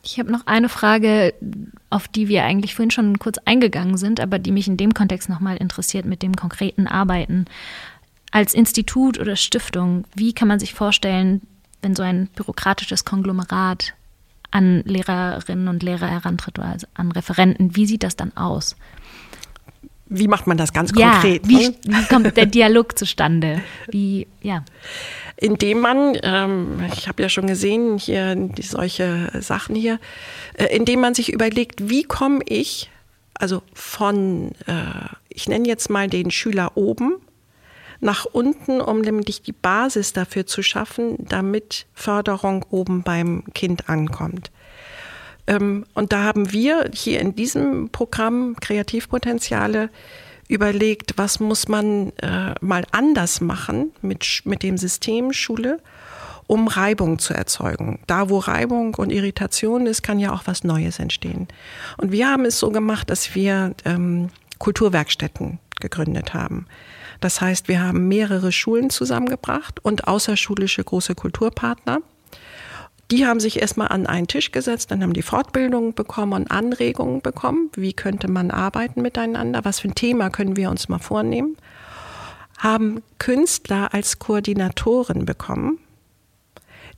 Ich 0.04 0.18
habe 0.18 0.32
noch 0.32 0.48
eine 0.48 0.70
Frage, 0.70 1.34
auf 1.90 2.08
die 2.08 2.28
wir 2.28 2.44
eigentlich 2.44 2.74
vorhin 2.74 2.92
schon 2.92 3.20
kurz 3.20 3.38
eingegangen 3.46 3.98
sind, 3.98 4.20
aber 4.20 4.40
die 4.40 4.52
mich 4.52 4.68
in 4.68 4.78
dem 4.78 4.94
Kontext 4.94 5.30
nochmal 5.30 5.58
interessiert 5.58 6.06
mit 6.06 6.24
dem 6.24 6.36
konkreten 6.36 6.88
Arbeiten. 6.88 7.46
Als 8.32 8.54
Institut 8.54 9.20
oder 9.20 9.36
Stiftung, 9.36 10.06
wie 10.16 10.34
kann 10.34 10.48
man 10.48 10.60
sich 10.60 10.74
vorstellen, 10.74 11.42
wenn 11.82 11.96
so 11.96 12.04
ein 12.04 12.28
bürokratisches 12.36 13.06
Konglomerat 13.06 13.94
an 14.52 14.84
Lehrerinnen 14.86 15.68
und 15.68 15.84
Lehrer 15.84 16.08
herantritt 16.08 16.60
oder 16.60 16.70
also 16.70 16.88
an 16.94 17.12
Referenten, 17.12 17.76
wie 17.76 17.86
sieht 17.86 18.04
das 18.04 18.16
dann 18.16 18.36
aus? 18.36 18.76
Wie 20.08 20.28
macht 20.28 20.46
man 20.46 20.58
das 20.58 20.74
ganz 20.74 20.92
konkret? 20.94 21.44
Ja, 21.46 21.50
wie, 21.50 21.70
ne? 21.70 21.76
wie 21.86 22.06
kommt 22.06 22.36
der 22.36 22.46
Dialog 22.46 22.98
zustande? 22.98 23.62
Wie, 23.90 24.28
ja 24.42 24.64
indem 25.42 25.80
man, 25.80 26.18
ähm, 26.22 26.84
ich 26.94 27.08
habe 27.08 27.24
ja 27.24 27.28
schon 27.28 27.48
gesehen, 27.48 27.98
hier 27.98 28.36
die, 28.36 28.62
solche 28.62 29.32
Sachen 29.42 29.76
hier, 29.76 30.00
äh, 30.54 30.66
indem 30.66 31.02
man 31.02 31.16
sich 31.16 31.34
überlegt, 31.34 31.90
wie 31.90 32.04
komme 32.04 32.42
ich, 32.46 32.92
also 33.34 33.64
von, 33.74 34.52
äh, 34.68 35.10
ich 35.30 35.50
nenne 35.50 35.68
jetzt 35.68 35.90
mal 35.90 36.08
den 36.08 36.30
Schüler 36.30 36.78
oben, 36.78 37.16
nach 38.02 38.26
unten, 38.26 38.82
um 38.82 39.02
nämlich 39.02 39.42
die 39.44 39.54
Basis 39.54 40.12
dafür 40.12 40.46
zu 40.46 40.64
schaffen, 40.64 41.16
damit 41.20 41.86
Förderung 41.94 42.66
oben 42.70 43.04
beim 43.04 43.44
Kind 43.54 43.90
ankommt. 43.90 44.52
Ähm, 45.48 45.86
und 45.94 46.12
da 46.12 46.24
haben 46.24 46.52
wir 46.52 46.90
hier 46.94 47.20
in 47.20 47.36
diesem 47.36 47.90
Programm 47.90 48.56
Kreativpotenziale 48.60 49.90
überlegt, 50.48 51.14
was 51.16 51.40
muss 51.40 51.68
man 51.68 52.12
äh, 52.18 52.56
mal 52.60 52.86
anders 52.92 53.40
machen 53.40 53.92
mit, 54.02 54.42
mit 54.44 54.64
dem 54.64 54.78
System 54.78 55.32
Schule, 55.32 55.80
um 56.48 56.68
Reibung 56.68 57.20
zu 57.20 57.34
erzeugen. 57.34 58.00
Da, 58.08 58.30
wo 58.30 58.40
Reibung 58.40 58.96
und 58.96 59.12
Irritation 59.12 59.86
ist, 59.88 60.02
kann 60.02 60.20
ja 60.20 60.34
auch 60.34 60.42
was 60.46 60.64
Neues 60.64 61.00
entstehen. 61.00 61.48
Und 61.98 62.12
wir 62.12 62.28
haben 62.28 62.46
es 62.46 62.60
so 62.60 62.72
gemacht, 62.72 63.10
dass 63.10 63.34
wir 63.36 63.74
ähm, 63.86 64.30
Kulturwerkstätten 64.58 65.60
gegründet 65.80 66.34
haben. 66.34 66.68
Das 67.22 67.40
heißt, 67.40 67.70
wir 67.70 67.82
haben 67.82 68.10
mehrere 68.10 68.52
Schulen 68.52 68.90
zusammengebracht 68.90 69.84
und 69.84 70.08
außerschulische 70.08 70.84
große 70.84 71.16
Kulturpartner 71.16 72.02
die 73.12 73.26
haben 73.26 73.42
sich 73.42 73.62
erstmal 73.62 73.90
an 73.90 74.08
einen 74.08 74.28
Tisch 74.28 74.52
gesetzt, 74.52 74.90
dann 74.90 75.04
haben 75.04 75.14
die 75.14 75.22
Fortbildungen 75.22 75.94
bekommen 75.94 76.32
und 76.32 76.50
Anregungen 76.50 77.22
bekommen. 77.22 77.70
Wie 77.76 77.92
könnte 77.92 78.32
man 78.32 78.52
arbeiten 78.52 79.02
miteinander? 79.02 79.66
Was 79.66 79.82
für 79.82 79.90
ein 79.90 79.96
Thema 79.96 80.30
können 80.30 80.56
wir 80.56 80.70
uns 80.70 80.88
mal 80.88 81.00
vornehmen? 81.00 81.58
Haben 82.58 83.04
Künstler 83.20 83.94
als 83.94 84.20
Koordinatoren 84.20 85.26
bekommen, 85.26 85.80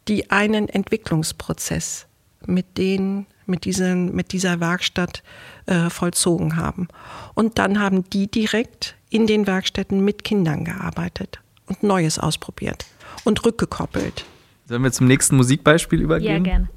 die 0.07 0.29
einen 0.29 0.69
Entwicklungsprozess 0.69 2.05
mit 2.45 2.77
denen, 2.77 3.25
mit, 3.45 3.65
diesen, 3.65 4.15
mit 4.15 4.32
dieser 4.32 4.60
Werkstatt 4.60 5.23
äh, 5.65 5.89
vollzogen 5.89 6.56
haben. 6.58 6.88
Und 7.34 7.58
dann 7.60 7.79
haben 7.79 8.10
die 8.10 8.29
direkt 8.29 8.95
in 9.10 9.27
den 9.27 9.47
Werkstätten 9.47 10.03
mit 10.03 10.23
Kindern 10.23 10.65
gearbeitet 10.65 11.39
und 11.67 11.84
Neues 11.84 12.19
ausprobiert 12.19 12.86
und 13.23 13.45
rückgekoppelt. 13.45 14.25
Sollen 14.67 14.84
wir 14.84 14.91
zum 14.91 15.08
nächsten 15.08 15.36
Musikbeispiel 15.36 16.01
übergehen? 16.01 16.45
Ja, 16.45 16.51
gerne. 16.51 16.69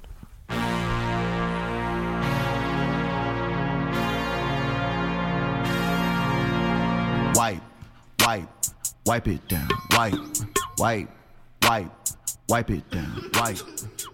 Wipe, 7.35 7.61
wipe, 8.18 8.48
wipe 9.05 9.31
it 9.31 9.40
down. 9.50 9.68
Wipe, 9.90 10.18
wipe, 10.79 11.09
wipe, 11.62 11.90
wipe 12.48 12.70
it 12.72 12.85
down. 12.90 13.31
Wipe, 13.35 13.64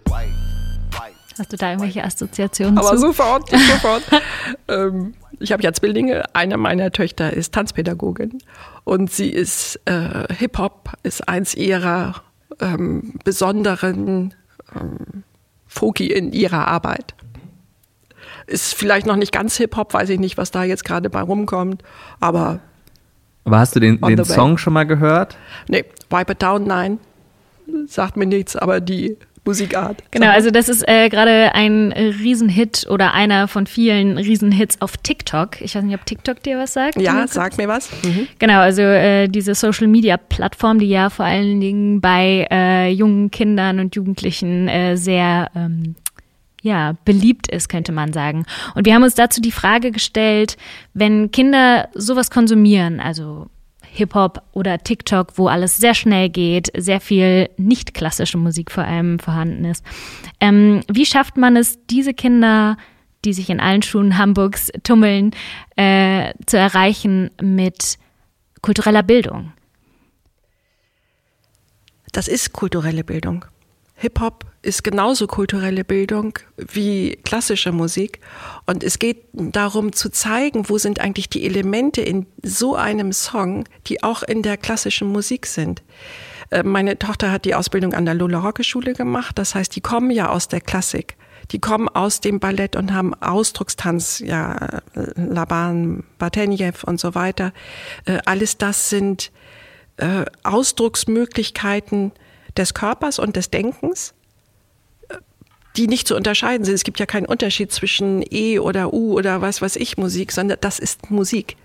wipe. 0.05 0.72
Hast 1.37 1.51
du 1.51 1.57
da 1.57 1.69
irgendwelche 1.71 2.03
Assoziationen 2.03 2.77
Aber 2.77 2.91
zu? 2.91 2.97
sofort, 2.97 3.49
sofort. 3.49 4.03
ähm, 4.67 5.13
ich 5.39 5.51
habe 5.51 5.63
ja 5.63 5.73
Zwillinge. 5.73 6.23
Eine 6.35 6.57
meiner 6.57 6.91
Töchter 6.91 7.33
ist 7.33 7.53
Tanzpädagogin 7.53 8.37
und 8.83 9.11
sie 9.11 9.29
ist 9.29 9.79
äh, 9.85 10.31
Hip-Hop, 10.33 10.91
ist 11.03 11.27
eins 11.27 11.55
ihrer 11.55 12.21
ähm, 12.59 13.15
besonderen 13.23 14.33
ähm, 14.75 15.23
Foki 15.67 16.07
in 16.07 16.31
ihrer 16.31 16.67
Arbeit. 16.67 17.15
Ist 18.45 18.75
vielleicht 18.75 19.07
noch 19.07 19.15
nicht 19.15 19.31
ganz 19.31 19.57
Hip-Hop, 19.57 19.93
weiß 19.93 20.09
ich 20.09 20.19
nicht, 20.19 20.37
was 20.37 20.51
da 20.51 20.63
jetzt 20.63 20.85
gerade 20.85 21.09
bei 21.09 21.21
rumkommt, 21.21 21.83
aber. 22.19 22.59
Aber 23.45 23.59
hast 23.59 23.75
du 23.75 23.79
den, 23.79 23.99
den 23.99 24.23
Song 24.23 24.57
schon 24.57 24.73
mal 24.73 24.85
gehört? 24.85 25.37
Nee, 25.67 25.85
Wipe 26.09 26.31
It 26.33 26.41
Down, 26.41 26.65
nein. 26.65 26.99
Sagt 27.87 28.17
mir 28.17 28.25
nichts, 28.25 28.55
aber 28.55 28.79
die 28.81 29.17
Musikart. 29.45 30.03
Genau, 30.11 30.29
also 30.29 30.51
das 30.51 30.69
ist 30.69 30.87
äh, 30.87 31.09
gerade 31.09 31.53
ein 31.53 31.91
Riesenhit 31.91 32.87
oder 32.89 33.13
einer 33.13 33.47
von 33.47 33.67
vielen 33.67 34.17
Riesenhits 34.17 34.81
auf 34.81 34.95
TikTok. 34.97 35.61
Ich 35.61 35.75
weiß 35.75 35.83
nicht, 35.83 35.95
ob 35.95 36.05
TikTok 36.05 36.41
dir 36.41 36.57
was 36.57 36.73
sagt. 36.73 36.99
Ja, 36.99 37.27
sag 37.27 37.57
mir 37.57 37.67
was. 37.67 37.89
Mhm. 38.03 38.27
Genau, 38.39 38.59
also 38.59 38.81
äh, 38.81 39.27
diese 39.27 39.53
Social 39.53 39.87
Media 39.87 40.17
Plattform, 40.17 40.79
die 40.79 40.87
ja 40.87 41.09
vor 41.09 41.25
allen 41.25 41.59
Dingen 41.59 41.99
bei 41.99 42.47
äh, 42.49 42.89
jungen 42.91 43.31
Kindern 43.31 43.79
und 43.79 43.95
Jugendlichen 43.95 44.67
äh, 44.69 44.95
sehr 44.95 45.51
ähm, 45.55 45.95
ja, 46.61 46.93
beliebt 47.03 47.49
ist, 47.49 47.67
könnte 47.67 47.91
man 47.91 48.13
sagen. 48.13 48.45
Und 48.73 48.85
wir 48.85 48.95
haben 48.95 49.03
uns 49.03 49.15
dazu 49.15 49.41
die 49.41 49.51
Frage 49.51 49.91
gestellt, 49.91 50.55
wenn 50.93 51.29
Kinder 51.31 51.89
sowas 51.93 52.31
konsumieren, 52.31 53.01
also 53.01 53.47
Hip-Hop 53.95 54.41
oder 54.53 54.79
TikTok, 54.79 55.37
wo 55.37 55.47
alles 55.47 55.77
sehr 55.77 55.93
schnell 55.93 56.29
geht, 56.29 56.71
sehr 56.75 56.99
viel 56.99 57.49
nicht 57.57 57.93
klassische 57.93 58.39
Musik 58.39 58.71
vor 58.71 58.83
allem 58.83 59.19
vorhanden 59.19 59.65
ist. 59.65 59.85
Ähm, 60.39 60.81
wie 60.91 61.05
schafft 61.05 61.37
man 61.37 61.55
es, 61.55 61.77
diese 61.85 62.15
Kinder, 62.15 62.77
die 63.23 63.33
sich 63.33 63.51
in 63.51 63.59
allen 63.59 63.83
Schulen 63.83 64.17
Hamburgs 64.17 64.71
tummeln, 64.83 65.31
äh, 65.75 66.33
zu 66.47 66.57
erreichen 66.57 67.29
mit 67.39 67.99
kultureller 68.63 69.03
Bildung? 69.03 69.53
Das 72.11 72.27
ist 72.27 72.51
kulturelle 72.51 73.03
Bildung. 73.03 73.45
Hip-Hop 73.95 74.52
ist 74.63 74.83
genauso 74.83 75.27
kulturelle 75.27 75.83
Bildung 75.83 76.39
wie 76.57 77.17
klassische 77.23 77.71
Musik. 77.71 78.19
Und 78.65 78.83
es 78.83 78.97
geht 78.97 79.25
darum 79.33 79.93
zu 79.93 80.09
zeigen, 80.09 80.69
wo 80.69 80.77
sind 80.77 80.99
eigentlich 80.99 81.29
die 81.29 81.45
Elemente 81.45 82.01
in 82.01 82.25
so 82.41 82.75
einem 82.75 83.13
Song, 83.13 83.65
die 83.87 84.01
auch 84.03 84.23
in 84.23 84.41
der 84.41 84.57
klassischen 84.57 85.09
Musik 85.09 85.45
sind. 85.45 85.83
Äh, 86.49 86.63
meine 86.63 86.97
Tochter 86.97 87.31
hat 87.31 87.45
die 87.45 87.55
Ausbildung 87.55 87.93
an 87.93 88.05
der 88.05 88.15
Lola 88.15 88.39
Rocke 88.39 88.63
Schule 88.63 88.93
gemacht. 88.93 89.37
Das 89.37 89.53
heißt, 89.53 89.75
die 89.75 89.81
kommen 89.81 90.11
ja 90.11 90.29
aus 90.29 90.47
der 90.47 90.61
Klassik. 90.61 91.17
Die 91.51 91.59
kommen 91.59 91.89
aus 91.89 92.21
dem 92.21 92.39
Ballett 92.39 92.77
und 92.77 92.93
haben 92.93 93.13
Ausdruckstanz, 93.15 94.19
ja, 94.19 94.81
Laban, 95.15 96.05
Batenjew 96.17 96.73
und 96.85 97.01
so 97.01 97.15
weiter. 97.15 97.51
Äh, 98.05 98.19
alles 98.25 98.57
das 98.57 98.89
sind 98.89 99.31
äh, 99.97 100.23
Ausdrucksmöglichkeiten 100.43 102.13
des 102.55 102.73
Körpers 102.73 103.19
und 103.19 103.35
des 103.35 103.49
Denkens, 103.49 104.11
äh, 104.11 104.22
die 105.75 105.87
nicht 105.87 106.07
zu 106.07 106.15
unterscheiden 106.15 106.65
sind. 106.65 106.75
Es 106.75 106.83
gibt 106.83 106.99
ja 106.99 107.05
keinen 107.05 107.25
Unterschied 107.25 107.71
zwischen 107.71 108.23
E 108.29 108.59
oder 108.59 108.93
U 108.93 109.13
oder 109.13 109.41
was 109.41 109.61
weiß 109.61 109.75
ich 109.77 109.97
Musik, 109.97 110.31
sondern 110.31 110.59
das 110.61 110.79
ist 110.79 111.09
Musik. 111.09 111.55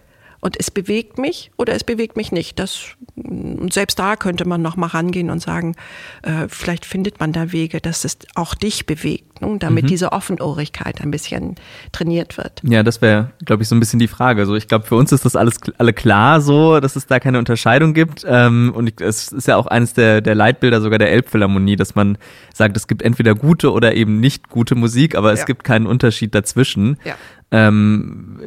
Und 0.40 0.56
es 0.58 0.70
bewegt 0.70 1.18
mich 1.18 1.50
oder 1.56 1.74
es 1.74 1.82
bewegt 1.82 2.16
mich 2.16 2.30
nicht. 2.30 2.58
Das, 2.58 2.96
und 3.16 3.72
selbst 3.72 3.98
da 3.98 4.14
könnte 4.14 4.46
man 4.46 4.62
noch 4.62 4.76
mal 4.76 4.86
rangehen 4.86 5.30
und 5.30 5.42
sagen, 5.42 5.74
äh, 6.22 6.46
vielleicht 6.48 6.86
findet 6.86 7.18
man 7.18 7.32
da 7.32 7.50
Wege, 7.50 7.80
dass 7.80 8.04
es 8.04 8.18
auch 8.36 8.54
dich 8.54 8.86
bewegt, 8.86 9.40
ne, 9.40 9.56
damit 9.58 9.84
mhm. 9.84 9.88
diese 9.88 10.12
Offenohrigkeit 10.12 11.00
ein 11.00 11.10
bisschen 11.10 11.56
trainiert 11.90 12.36
wird. 12.38 12.62
Ja, 12.62 12.84
das 12.84 13.02
wäre, 13.02 13.32
glaube 13.44 13.64
ich, 13.64 13.68
so 13.68 13.74
ein 13.74 13.80
bisschen 13.80 13.98
die 13.98 14.06
Frage. 14.06 14.46
So, 14.46 14.54
ich 14.54 14.68
glaube, 14.68 14.86
für 14.86 14.94
uns 14.94 15.10
ist 15.10 15.24
das 15.24 15.34
alles 15.34 15.56
alle 15.76 15.92
klar, 15.92 16.40
so, 16.40 16.78
dass 16.78 16.94
es 16.94 17.06
da 17.06 17.18
keine 17.18 17.38
Unterscheidung 17.38 17.92
gibt. 17.92 18.24
Ähm, 18.26 18.72
und 18.74 18.86
ich, 18.88 19.00
es 19.00 19.32
ist 19.32 19.48
ja 19.48 19.56
auch 19.56 19.66
eines 19.66 19.94
der, 19.94 20.20
der 20.20 20.36
Leitbilder 20.36 20.80
sogar 20.80 21.00
der 21.00 21.10
Elbphilharmonie, 21.10 21.74
dass 21.74 21.96
man 21.96 22.16
sagt, 22.54 22.76
es 22.76 22.86
gibt 22.86 23.02
entweder 23.02 23.34
gute 23.34 23.72
oder 23.72 23.94
eben 23.94 24.20
nicht 24.20 24.48
gute 24.48 24.76
Musik, 24.76 25.16
aber 25.16 25.32
es 25.32 25.40
ja. 25.40 25.46
gibt 25.46 25.64
keinen 25.64 25.86
Unterschied 25.86 26.32
dazwischen. 26.34 26.96
Ja. 27.04 27.16
Ähm, 27.50 28.38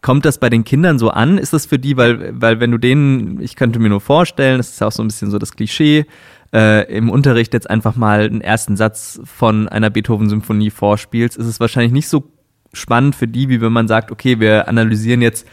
Kommt 0.00 0.24
das 0.24 0.38
bei 0.38 0.48
den 0.48 0.64
Kindern 0.64 0.98
so 0.98 1.10
an? 1.10 1.38
Ist 1.38 1.52
das 1.52 1.66
für 1.66 1.78
die, 1.78 1.96
weil, 1.96 2.40
weil 2.40 2.60
wenn 2.60 2.70
du 2.70 2.78
denen, 2.78 3.40
ich 3.40 3.56
könnte 3.56 3.80
mir 3.80 3.88
nur 3.88 4.00
vorstellen, 4.00 4.58
das 4.58 4.70
ist 4.70 4.80
ja 4.80 4.86
auch 4.86 4.92
so 4.92 5.02
ein 5.02 5.08
bisschen 5.08 5.30
so 5.30 5.38
das 5.38 5.52
Klischee, 5.52 6.06
äh, 6.52 6.90
im 6.94 7.10
Unterricht 7.10 7.52
jetzt 7.52 7.68
einfach 7.68 7.96
mal 7.96 8.20
einen 8.20 8.40
ersten 8.40 8.76
Satz 8.76 9.20
von 9.24 9.68
einer 9.68 9.90
Beethoven-Symphonie 9.90 10.70
vorspielst, 10.70 11.36
ist 11.36 11.46
es 11.46 11.60
wahrscheinlich 11.60 11.92
nicht 11.92 12.08
so 12.08 12.30
spannend 12.72 13.16
für 13.16 13.26
die, 13.26 13.48
wie 13.48 13.60
wenn 13.60 13.72
man 13.72 13.88
sagt, 13.88 14.10
okay, 14.12 14.40
wir 14.40 14.68
analysieren 14.68 15.20
jetzt 15.20 15.46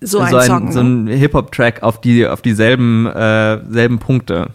so, 0.00 0.20
ein, 0.20 0.30
so, 0.30 0.36
ein, 0.36 0.46
Song, 0.46 0.72
so 0.72 0.80
einen 0.80 1.06
Hip-Hop-Track 1.08 1.82
auf 1.82 2.00
die 2.00 2.26
auf 2.26 2.42
dieselben 2.42 3.06
äh, 3.06 3.60
selben 3.70 3.98
Punkte. 3.98 4.50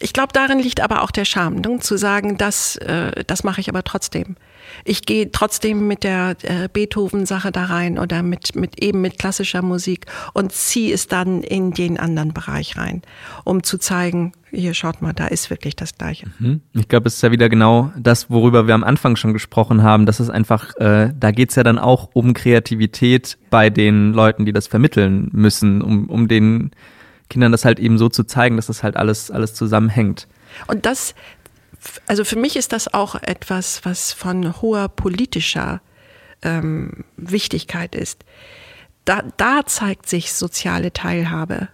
Ich 0.00 0.12
glaube, 0.12 0.32
darin 0.32 0.58
liegt 0.58 0.80
aber 0.80 1.02
auch 1.02 1.10
der 1.10 1.24
Charme, 1.24 1.60
ne? 1.60 1.78
zu 1.80 1.96
sagen, 1.96 2.36
das, 2.38 2.76
äh, 2.76 3.24
das 3.26 3.44
mache 3.44 3.60
ich 3.60 3.68
aber 3.68 3.82
trotzdem. 3.82 4.36
Ich 4.84 5.02
gehe 5.02 5.30
trotzdem 5.30 5.86
mit 5.86 6.04
der 6.04 6.36
äh, 6.42 6.68
Beethoven-Sache 6.72 7.52
da 7.52 7.64
rein 7.66 7.98
oder 7.98 8.22
mit, 8.22 8.56
mit 8.56 8.82
eben 8.82 9.00
mit 9.00 9.18
klassischer 9.18 9.62
Musik 9.62 10.06
und 10.32 10.52
ziehe 10.52 10.92
es 10.92 11.08
dann 11.08 11.42
in 11.42 11.72
den 11.72 11.98
anderen 11.98 12.32
Bereich 12.32 12.76
rein, 12.76 13.02
um 13.44 13.62
zu 13.62 13.78
zeigen, 13.78 14.32
hier 14.50 14.74
schaut 14.74 15.02
mal, 15.02 15.12
da 15.12 15.26
ist 15.26 15.50
wirklich 15.50 15.76
das 15.76 15.96
Gleiche. 15.96 16.26
Mhm. 16.38 16.60
Ich 16.72 16.88
glaube, 16.88 17.08
es 17.08 17.16
ist 17.16 17.22
ja 17.22 17.30
wieder 17.30 17.48
genau 17.48 17.92
das, 17.96 18.30
worüber 18.30 18.66
wir 18.66 18.74
am 18.74 18.84
Anfang 18.84 19.16
schon 19.16 19.32
gesprochen 19.32 19.82
haben. 19.82 20.06
Das 20.06 20.20
ist 20.20 20.30
einfach, 20.30 20.74
äh, 20.76 21.12
da 21.18 21.30
geht 21.30 21.50
es 21.50 21.56
ja 21.56 21.62
dann 21.62 21.78
auch 21.78 22.10
um 22.12 22.32
Kreativität 22.32 23.38
bei 23.50 23.70
den 23.70 24.12
Leuten, 24.12 24.46
die 24.46 24.52
das 24.52 24.66
vermitteln 24.66 25.28
müssen, 25.32 25.82
um, 25.82 26.08
um 26.08 26.28
den 26.28 26.70
Kindern 27.28 27.52
das 27.52 27.64
halt 27.64 27.78
eben 27.78 27.98
so 27.98 28.08
zu 28.08 28.24
zeigen, 28.24 28.56
dass 28.56 28.66
das 28.66 28.82
halt 28.82 28.96
alles, 28.96 29.30
alles 29.30 29.54
zusammenhängt. 29.54 30.28
Und 30.66 30.86
das, 30.86 31.14
also 32.06 32.24
für 32.24 32.36
mich 32.36 32.56
ist 32.56 32.72
das 32.72 32.92
auch 32.92 33.14
etwas, 33.16 33.84
was 33.84 34.12
von 34.12 34.60
hoher 34.60 34.88
politischer 34.88 35.80
ähm, 36.42 37.04
Wichtigkeit 37.16 37.94
ist. 37.94 38.24
Da, 39.04 39.22
da 39.36 39.64
zeigt 39.66 40.08
sich 40.08 40.32
soziale 40.32 40.92
Teilhabe. 40.92 41.68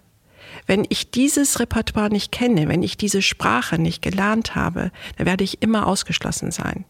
Wenn 0.67 0.85
ich 0.89 1.11
dieses 1.11 1.59
Repertoire 1.59 2.09
nicht 2.09 2.31
kenne, 2.31 2.67
wenn 2.67 2.83
ich 2.83 2.95
diese 2.95 3.21
Sprache 3.21 3.79
nicht 3.79 4.01
gelernt 4.01 4.55
habe, 4.55 4.91
dann 5.17 5.25
werde 5.25 5.43
ich 5.43 5.61
immer 5.61 5.87
ausgeschlossen 5.87 6.51
sein. 6.51 6.85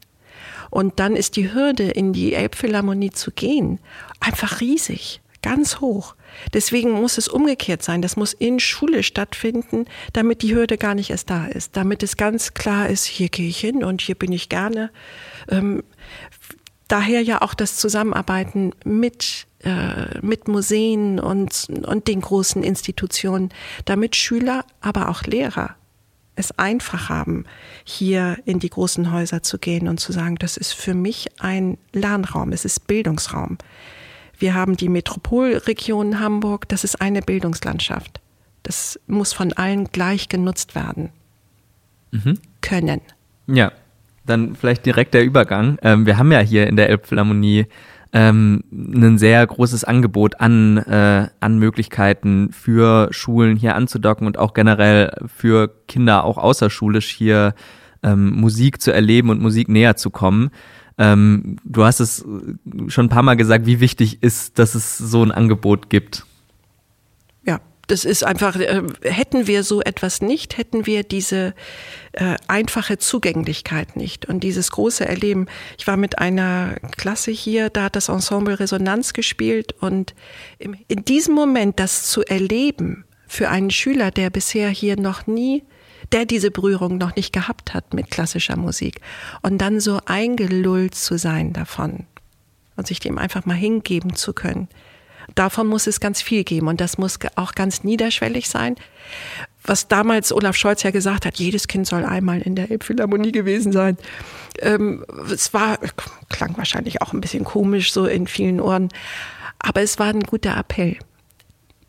Und 0.70 1.00
dann 1.00 1.16
ist 1.16 1.38
die 1.38 1.54
Hürde, 1.54 1.84
in 1.84 2.14
die 2.14 2.34
Elbphilharmonie 2.34 3.12
zu 3.12 3.32
gehen, 3.32 3.80
einfach 4.20 4.60
riesig, 4.60 5.22
ganz 5.44 5.80
hoch. 5.80 6.16
Deswegen 6.54 6.92
muss 6.92 7.20
es 7.20 7.28
umgekehrt 7.28 7.84
sein. 7.84 8.02
Das 8.02 8.16
muss 8.16 8.34
in 8.34 8.60
Schule 8.60 9.04
stattfinden, 9.04 9.86
damit 10.14 10.42
die 10.42 10.56
Hürde 10.56 10.80
gar 10.80 10.96
nicht 10.96 11.12
erst 11.12 11.30
da 11.30 11.46
ist. 11.46 11.78
Damit 11.78 12.02
es 12.02 12.18
ganz 12.18 12.56
klar 12.56 12.90
ist, 12.90 13.06
hier 13.06 13.30
gehe 13.30 13.48
ich 13.48 13.60
hin 13.60 13.84
und 13.84 14.02
hier 14.02 14.16
bin 14.16 14.32
ich 14.32 14.50
gerne. 14.50 14.90
Ähm, 15.50 15.84
daher 16.88 17.22
ja 17.22 17.42
auch 17.44 17.54
das 17.54 17.78
Zusammenarbeiten 17.78 18.72
mit, 18.84 19.46
äh, 19.64 20.20
mit 20.22 20.48
Museen 20.48 21.20
und, 21.20 21.68
und 21.86 22.08
den 22.08 22.22
großen 22.22 22.64
Institutionen, 22.64 23.50
damit 23.86 24.16
Schüler, 24.16 24.66
aber 24.82 25.10
auch 25.10 25.22
Lehrer 25.24 25.76
es 26.36 26.58
einfach 26.58 27.10
haben, 27.10 27.46
hier 27.84 28.38
in 28.46 28.60
die 28.60 28.70
großen 28.70 29.12
Häuser 29.12 29.44
zu 29.44 29.60
gehen 29.60 29.88
und 29.88 30.00
zu 30.00 30.12
sagen, 30.12 30.36
das 30.38 30.58
ist 30.58 30.74
für 30.74 30.96
mich 30.96 31.28
ein 31.40 31.78
Lernraum, 31.92 32.52
es 32.54 32.66
ist 32.66 32.88
Bildungsraum. 32.88 33.60
Wir 34.44 34.56
haben 34.56 34.76
die 34.76 34.90
Metropolregion 34.90 36.20
Hamburg, 36.20 36.68
das 36.68 36.84
ist 36.84 37.00
eine 37.00 37.22
Bildungslandschaft. 37.22 38.20
Das 38.64 39.00
muss 39.08 39.32
von 39.32 39.54
allen 39.54 39.86
gleich 39.86 40.28
genutzt 40.28 40.76
werden 40.76 41.12
mhm. 42.12 42.40
können. 42.60 43.00
Ja, 43.48 43.72
dann 44.26 44.58
vielleicht 44.58 44.86
direkt 44.86 45.14
der 45.14 45.24
Übergang. 45.24 45.78
Ähm, 45.82 46.06
wir 46.06 46.18
haben 46.18 46.30
ja 46.34 46.40
hier 46.40 46.68
in 46.68 46.76
der 46.76 46.90
Elbphilharmonie 46.90 47.68
ähm, 48.12 48.66
ein 48.70 49.18
sehr 49.18 49.48
großes 49.48 49.86
Angebot 49.86 50.42
an, 50.42 50.76
äh, 50.76 51.30
an 51.40 51.58
Möglichkeiten 51.58 52.52
für 52.52 53.08
Schulen 53.12 53.56
hier 53.56 53.76
anzudocken 53.76 54.28
und 54.28 54.38
auch 54.38 54.54
generell 54.54 55.16
für 55.26 55.70
Kinder 55.88 56.26
auch 56.26 56.38
außerschulisch 56.38 57.12
hier 57.12 57.56
ähm, 58.04 58.32
Musik 58.32 58.82
zu 58.82 58.92
erleben 58.92 59.30
und 59.30 59.42
Musik 59.42 59.70
näher 59.70 59.96
zu 59.96 60.10
kommen. 60.10 60.50
Ähm, 60.98 61.58
du 61.64 61.84
hast 61.84 62.00
es 62.00 62.24
schon 62.88 63.06
ein 63.06 63.10
paar 63.10 63.24
Mal 63.24 63.36
gesagt, 63.36 63.66
wie 63.66 63.80
wichtig 63.80 64.22
ist, 64.22 64.60
dass 64.60 64.76
es 64.76 64.98
so 64.98 65.24
ein 65.24 65.32
Angebot 65.32 65.90
gibt. 65.90 66.26
Ja, 67.46 67.60
das 67.88 68.06
ist 68.06 68.24
einfach, 68.24 68.56
äh, 68.56 68.84
hätten 69.02 69.48
wir 69.48 69.64
so 69.64 69.82
etwas 69.82 70.22
nicht, 70.22 70.58
hätten 70.58 70.86
wir 70.86 71.04
diese 71.04 71.54
äh, 72.14 72.36
einfache 72.48 73.00
Zugänglichkeit 73.00 73.96
nicht 73.96 74.28
und 74.28 74.42
dieses 74.42 74.72
große 74.72 75.06
Erleben. 75.06 75.48
Ich 75.78 75.88
war 75.88 75.98
mit 75.98 76.20
einer 76.20 76.76
Klasse 76.96 77.32
hier, 77.32 77.70
da 77.70 77.84
hat 77.84 77.96
das 77.96 78.10
Ensemble 78.10 78.60
Resonanz 78.60 79.14
gespielt 79.14 79.74
und 79.80 80.14
in 80.60 81.06
diesem 81.06 81.34
Moment 81.34 81.80
das 81.80 82.04
zu 82.04 82.24
erleben 82.24 83.06
für 83.28 83.50
einen 83.50 83.72
Schüler, 83.72 84.12
der 84.12 84.30
bisher 84.30 84.70
hier 84.70 85.00
noch 85.00 85.26
nie 85.26 85.64
der 86.14 86.26
diese 86.26 86.52
Berührung 86.52 86.98
noch 86.98 87.16
nicht 87.16 87.34
gehabt 87.34 87.74
hat 87.74 87.94
mit 87.94 88.12
klassischer 88.12 88.56
Musik. 88.56 89.02
Und 89.42 89.58
dann 89.58 89.80
so 89.80 90.00
eingelullt 90.06 90.96
zu 90.96 91.18
sein 91.18 91.54
davon 91.54 92.06
und 92.76 92.88
sich 92.88 93.00
dem 93.00 93.18
einfach 93.18 93.46
mal 93.46 93.56
hingeben 93.56 94.16
zu 94.16 94.34
können. 94.34 94.68
Davon 95.36 95.68
muss 95.68 95.88
es 95.88 96.00
ganz 96.00 96.22
viel 96.22 96.44
geben 96.44 96.68
und 96.68 96.82
das 96.82 96.98
muss 96.98 97.18
auch 97.36 97.54
ganz 97.54 97.84
niederschwellig 97.84 98.50
sein. 98.50 98.76
Was 99.64 99.88
damals 99.88 100.34
Olaf 100.34 100.56
Scholz 100.56 100.84
ja 100.84 100.92
gesagt 100.92 101.26
hat, 101.26 101.40
jedes 101.40 101.68
Kind 101.68 101.88
soll 101.88 102.04
einmal 102.04 102.42
in 102.42 102.56
der 102.56 102.70
Elbphilharmonie 102.70 103.32
gewesen 103.32 103.72
sein. 103.72 103.98
Ähm, 104.60 105.06
es 105.32 105.54
war, 105.54 105.80
klang 106.30 106.58
wahrscheinlich 106.58 107.02
auch 107.02 107.14
ein 107.14 107.22
bisschen 107.22 107.46
komisch 107.46 107.94
so 107.94 108.06
in 108.06 108.28
vielen 108.28 108.60
Ohren, 108.60 108.90
aber 109.60 109.82
es 109.82 109.98
war 109.98 110.08
ein 110.08 110.24
guter 110.24 110.58
Appell 110.58 110.98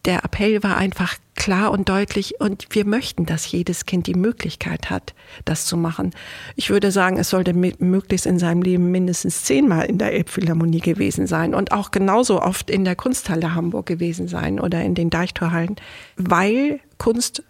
der 0.04 0.24
Appell 0.24 0.62
war 0.62 0.76
einfach 0.76 1.16
klar 1.34 1.70
und 1.72 1.88
deutlich 1.88 2.40
und 2.40 2.66
wir 2.70 2.84
möchten, 2.84 3.26
dass 3.26 3.50
jedes 3.50 3.86
Kind 3.86 4.06
die 4.06 4.14
Möglichkeit 4.14 4.90
hat, 4.90 5.14
das 5.44 5.66
zu 5.66 5.76
machen. 5.76 6.14
Ich 6.56 6.70
würde 6.70 6.90
sagen, 6.90 7.16
es 7.16 7.30
sollte 7.30 7.54
möglichst 7.54 8.26
in 8.26 8.38
seinem 8.38 8.62
Leben 8.62 8.90
mindestens 8.90 9.44
zehnmal 9.44 9.86
in 9.86 9.98
der 9.98 10.12
Elbphilharmonie 10.12 10.80
gewesen 10.80 11.26
sein 11.26 11.54
und 11.54 11.72
auch 11.72 11.90
genauso 11.90 12.40
oft 12.42 12.70
in 12.70 12.84
der 12.84 12.96
Kunsthalle 12.96 13.54
Hamburg 13.54 13.86
gewesen 13.86 14.28
sein 14.28 14.60
oder 14.60 14.82
in 14.82 14.94
den 14.94 15.10
Deichtorhallen, 15.10 15.76
weil 16.16 16.80
Kunst 16.98 17.42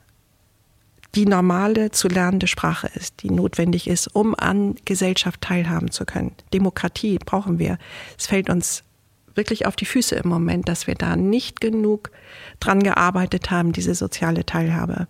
die 1.14 1.26
normale 1.26 1.90
zu 1.90 2.08
lernende 2.08 2.48
Sprache 2.48 2.88
ist, 2.94 3.22
die 3.22 3.30
notwendig 3.30 3.86
ist, 3.86 4.08
um 4.14 4.34
an 4.34 4.74
Gesellschaft 4.84 5.40
teilhaben 5.40 5.90
zu 5.90 6.04
können. 6.04 6.32
Demokratie 6.52 7.18
brauchen 7.24 7.58
wir. 7.58 7.78
Es 8.18 8.26
fällt 8.26 8.50
uns 8.50 8.82
wirklich 9.34 9.66
auf 9.66 9.76
die 9.76 9.84
Füße 9.84 10.14
im 10.16 10.28
Moment, 10.28 10.68
dass 10.68 10.86
wir 10.86 10.94
da 10.94 11.16
nicht 11.16 11.60
genug 11.60 12.10
dran 12.60 12.82
gearbeitet 12.82 13.50
haben, 13.50 13.72
diese 13.72 13.94
soziale 13.94 14.46
Teilhabe 14.46 15.08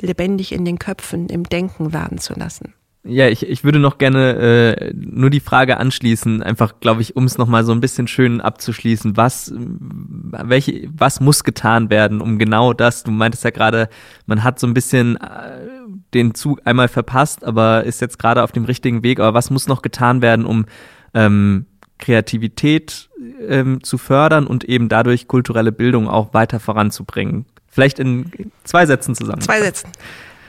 lebendig 0.00 0.52
in 0.52 0.64
den 0.64 0.78
Köpfen, 0.78 1.28
im 1.28 1.44
Denken 1.44 1.92
werden 1.92 2.18
zu 2.18 2.34
lassen. 2.34 2.74
Ja, 3.06 3.28
ich, 3.28 3.46
ich 3.46 3.64
würde 3.64 3.78
noch 3.78 3.98
gerne 3.98 4.32
äh, 4.32 4.94
nur 4.94 5.28
die 5.28 5.40
Frage 5.40 5.76
anschließen, 5.76 6.42
einfach, 6.42 6.80
glaube 6.80 7.02
ich, 7.02 7.16
um 7.16 7.24
es 7.24 7.36
nochmal 7.36 7.62
so 7.62 7.72
ein 7.72 7.80
bisschen 7.80 8.08
schön 8.08 8.40
abzuschließen, 8.40 9.14
was, 9.18 9.52
welche, 9.54 10.88
was 10.90 11.20
muss 11.20 11.44
getan 11.44 11.90
werden, 11.90 12.22
um 12.22 12.38
genau 12.38 12.72
das, 12.72 13.02
du 13.02 13.10
meintest 13.10 13.44
ja 13.44 13.50
gerade, 13.50 13.90
man 14.24 14.42
hat 14.42 14.58
so 14.58 14.66
ein 14.66 14.72
bisschen 14.72 15.16
äh, 15.16 15.68
den 16.14 16.34
Zug 16.34 16.62
einmal 16.64 16.88
verpasst, 16.88 17.44
aber 17.44 17.84
ist 17.84 18.00
jetzt 18.00 18.18
gerade 18.18 18.42
auf 18.42 18.52
dem 18.52 18.64
richtigen 18.64 19.02
Weg, 19.02 19.20
aber 19.20 19.34
was 19.34 19.50
muss 19.50 19.68
noch 19.68 19.82
getan 19.82 20.22
werden, 20.22 20.46
um 20.46 20.64
ähm, 21.12 21.66
Kreativität 21.98 23.10
ähm, 23.48 23.82
zu 23.82 23.98
fördern 23.98 24.46
und 24.46 24.64
eben 24.64 24.88
dadurch 24.88 25.28
kulturelle 25.28 25.72
Bildung 25.72 26.08
auch 26.08 26.34
weiter 26.34 26.60
voranzubringen. 26.60 27.46
Vielleicht 27.68 27.98
in 27.98 28.30
zwei 28.64 28.86
Sätzen 28.86 29.14
zusammen. 29.14 29.42
Zwei 29.42 29.60
Sätzen. 29.60 29.90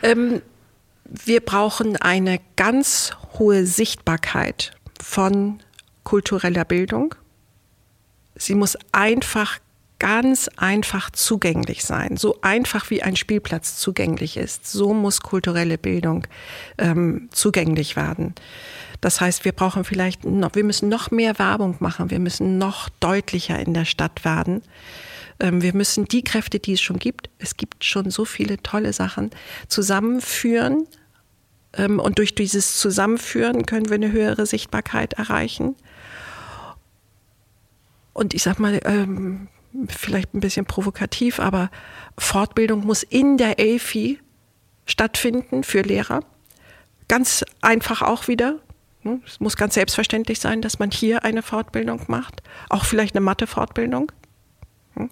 Ähm, 0.04 0.42
wir 1.06 1.42
brauchen 1.42 1.98
eine 1.98 2.40
ganz 2.56 3.12
hohe 3.38 3.66
Sichtbarkeit 3.66 4.72
von 5.02 5.60
kultureller 6.04 6.66
Bildung. 6.66 7.16
Sie 8.36 8.56
muss 8.56 8.78
einfach 8.92 9.60
ganz 10.00 10.50
einfach 10.58 11.10
zugänglich 11.10 11.86
sein. 11.86 12.18
So 12.18 12.40
einfach 12.42 12.90
wie 12.90 13.02
ein 13.02 13.16
Spielplatz 13.16 13.78
zugänglich 13.78 14.38
ist, 14.38 14.70
so 14.70 14.94
muss 14.94 15.22
kulturelle 15.22 15.78
Bildung 15.78 16.28
ähm, 16.78 17.30
zugänglich 17.32 17.96
werden. 17.96 18.36
Das 19.02 19.22
heißt, 19.22 19.46
wir 19.46 19.52
brauchen 19.52 19.84
vielleicht 19.84 20.26
noch, 20.26 20.56
wir 20.56 20.64
müssen 20.64 20.90
noch 20.90 21.12
mehr 21.12 21.38
Werbung 21.40 21.76
machen, 21.80 22.12
wir 22.12 22.20
müssen 22.20 22.58
noch 22.58 22.90
deutlicher 23.00 23.60
in 23.60 23.74
der 23.74 23.86
Stadt 23.86 24.26
werden. 24.26 24.62
Ähm, 25.40 25.62
wir 25.62 25.74
müssen 25.74 26.06
die 26.06 26.24
Kräfte, 26.24 26.60
die 26.60 26.74
es 26.74 26.82
schon 26.82 27.00
gibt, 27.00 27.30
es 27.40 27.58
gibt 27.58 27.84
schon 27.84 28.10
so 28.10 28.26
viele 28.26 28.58
tolle 28.62 28.94
Sachen, 28.94 29.32
zusammenführen. 29.68 30.88
Ähm, 31.74 32.00
und 32.00 32.20
durch 32.20 32.36
dieses 32.36 32.80
Zusammenführen 32.80 33.66
können 33.66 33.90
wir 33.90 33.96
eine 33.96 34.12
höhere 34.12 34.46
Sichtbarkeit 34.46 35.14
erreichen. 35.14 35.76
Und 38.14 38.34
ich 38.34 38.44
sag 38.44 38.60
mal, 38.60 38.80
ähm, 38.86 39.50
vielleicht 39.90 40.34
ein 40.34 40.40
bisschen 40.40 40.66
provokativ, 40.66 41.40
aber 41.40 41.70
Fortbildung 42.18 42.86
muss 42.86 43.04
in 43.04 43.38
der 43.38 43.60
ELFI 43.60 44.20
stattfinden 44.86 45.64
für 45.64 45.82
Lehrer. 45.82 46.22
Ganz 47.08 47.44
einfach 47.62 48.02
auch 48.02 48.28
wieder. 48.28 48.60
Hm, 49.06 49.22
es 49.26 49.40
muss 49.40 49.56
ganz 49.56 49.76
selbstverständlich 49.76 50.40
sein, 50.40 50.62
dass 50.62 50.80
man 50.80 50.90
hier 50.92 51.24
eine 51.24 51.44
Fortbildung 51.44 52.02
macht, 52.08 52.42
auch 52.70 52.86
vielleicht 52.86 53.16
eine 53.16 53.24
Mathe-Fortbildung. 53.24 54.12
Hm, 54.96 55.10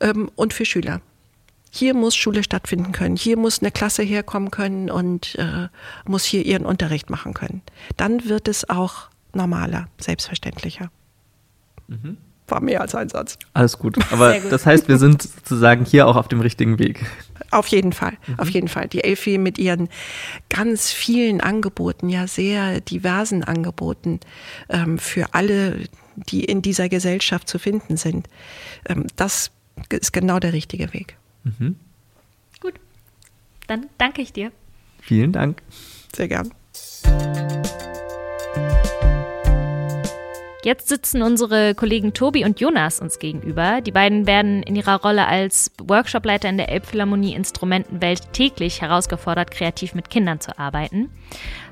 ähm, 0.00 0.30
und 0.36 0.52
für 0.52 0.66
Schüler. 0.66 1.00
Hier 1.70 1.94
muss 1.94 2.14
Schule 2.14 2.42
stattfinden 2.42 2.92
können. 2.92 3.16
Hier 3.16 3.38
muss 3.38 3.60
eine 3.60 3.70
Klasse 3.70 4.02
herkommen 4.02 4.50
können 4.50 4.90
und 4.90 5.36
äh, 5.36 5.68
muss 6.06 6.24
hier 6.24 6.44
ihren 6.44 6.66
Unterricht 6.66 7.08
machen 7.08 7.32
können. 7.32 7.62
Dann 7.96 8.28
wird 8.28 8.46
es 8.46 8.68
auch 8.68 9.08
normaler, 9.32 9.88
selbstverständlicher. 9.98 10.90
Mhm 11.88 12.18
war 12.52 12.62
mehr 12.62 12.82
als 12.82 12.94
ein 12.94 13.08
Satz. 13.08 13.38
Alles 13.54 13.78
gut. 13.78 13.96
Aber 14.12 14.38
gut. 14.38 14.52
das 14.52 14.66
heißt, 14.66 14.86
wir 14.88 14.98
sind 14.98 15.22
sozusagen 15.22 15.84
hier 15.84 16.06
auch 16.06 16.16
auf 16.16 16.28
dem 16.28 16.40
richtigen 16.40 16.78
Weg. 16.78 17.04
Auf 17.50 17.66
jeden 17.66 17.92
Fall, 17.92 18.12
mhm. 18.26 18.38
auf 18.38 18.48
jeden 18.50 18.68
Fall. 18.68 18.88
Die 18.88 19.02
Elfi 19.02 19.38
mit 19.38 19.58
ihren 19.58 19.88
ganz 20.48 20.90
vielen 20.90 21.40
Angeboten, 21.40 22.08
ja 22.08 22.26
sehr 22.26 22.80
diversen 22.80 23.42
Angeboten 23.42 24.20
ähm, 24.68 24.98
für 24.98 25.34
alle, 25.34 25.80
die 26.16 26.44
in 26.44 26.62
dieser 26.62 26.88
Gesellschaft 26.88 27.48
zu 27.48 27.58
finden 27.58 27.96
sind. 27.96 28.28
Ähm, 28.86 29.06
das 29.16 29.50
ist 29.90 30.12
genau 30.12 30.38
der 30.38 30.52
richtige 30.52 30.92
Weg. 30.92 31.16
Mhm. 31.44 31.76
Gut, 32.60 32.74
dann 33.66 33.86
danke 33.98 34.22
ich 34.22 34.32
dir. 34.32 34.52
Vielen 35.00 35.32
Dank. 35.32 35.62
Sehr 36.14 36.28
gern. 36.28 36.52
Jetzt 40.64 40.88
sitzen 40.88 41.22
unsere 41.22 41.74
Kollegen 41.74 42.12
Tobi 42.12 42.44
und 42.44 42.60
Jonas 42.60 43.00
uns 43.00 43.18
gegenüber. 43.18 43.80
Die 43.80 43.90
beiden 43.90 44.28
werden 44.28 44.62
in 44.62 44.76
ihrer 44.76 45.00
Rolle 45.00 45.26
als 45.26 45.72
Workshopleiter 45.82 46.48
in 46.48 46.56
der 46.56 46.68
Elbphilharmonie 46.68 47.34
Instrumentenwelt 47.34 48.32
täglich 48.32 48.80
herausgefordert, 48.80 49.50
kreativ 49.50 49.94
mit 49.94 50.08
Kindern 50.08 50.40
zu 50.40 50.56
arbeiten. 50.56 51.10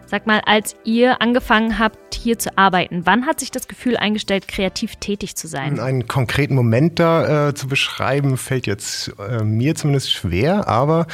Sag 0.06 0.26
mal, 0.26 0.40
als 0.44 0.74
ihr 0.82 1.22
angefangen 1.22 1.78
habt, 1.78 2.16
hier 2.16 2.36
zu 2.36 2.58
arbeiten, 2.58 3.02
wann 3.06 3.26
hat 3.26 3.38
sich 3.38 3.52
das 3.52 3.68
Gefühl 3.68 3.96
eingestellt, 3.96 4.48
kreativ 4.48 4.96
tätig 4.96 5.36
zu 5.36 5.46
sein? 5.46 5.78
Einen 5.78 6.08
konkreten 6.08 6.56
Moment 6.56 6.98
da 6.98 7.50
äh, 7.50 7.54
zu 7.54 7.68
beschreiben, 7.68 8.36
fällt 8.36 8.66
jetzt 8.66 9.12
äh, 9.20 9.44
mir 9.44 9.76
zumindest 9.76 10.10
schwer, 10.10 10.66
aber 10.66 11.06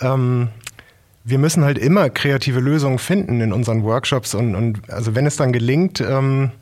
ähm, 0.00 0.48
wir 1.24 1.38
müssen 1.38 1.62
halt 1.62 1.76
immer 1.76 2.08
kreative 2.08 2.60
Lösungen 2.60 2.98
finden 2.98 3.42
in 3.42 3.52
unseren 3.52 3.82
Workshops 3.82 4.34
und, 4.34 4.54
und 4.54 4.88
also 4.88 5.14
wenn 5.14 5.26
es 5.26 5.36
dann 5.36 5.52
gelingt, 5.52 6.00
ähm, 6.00 6.52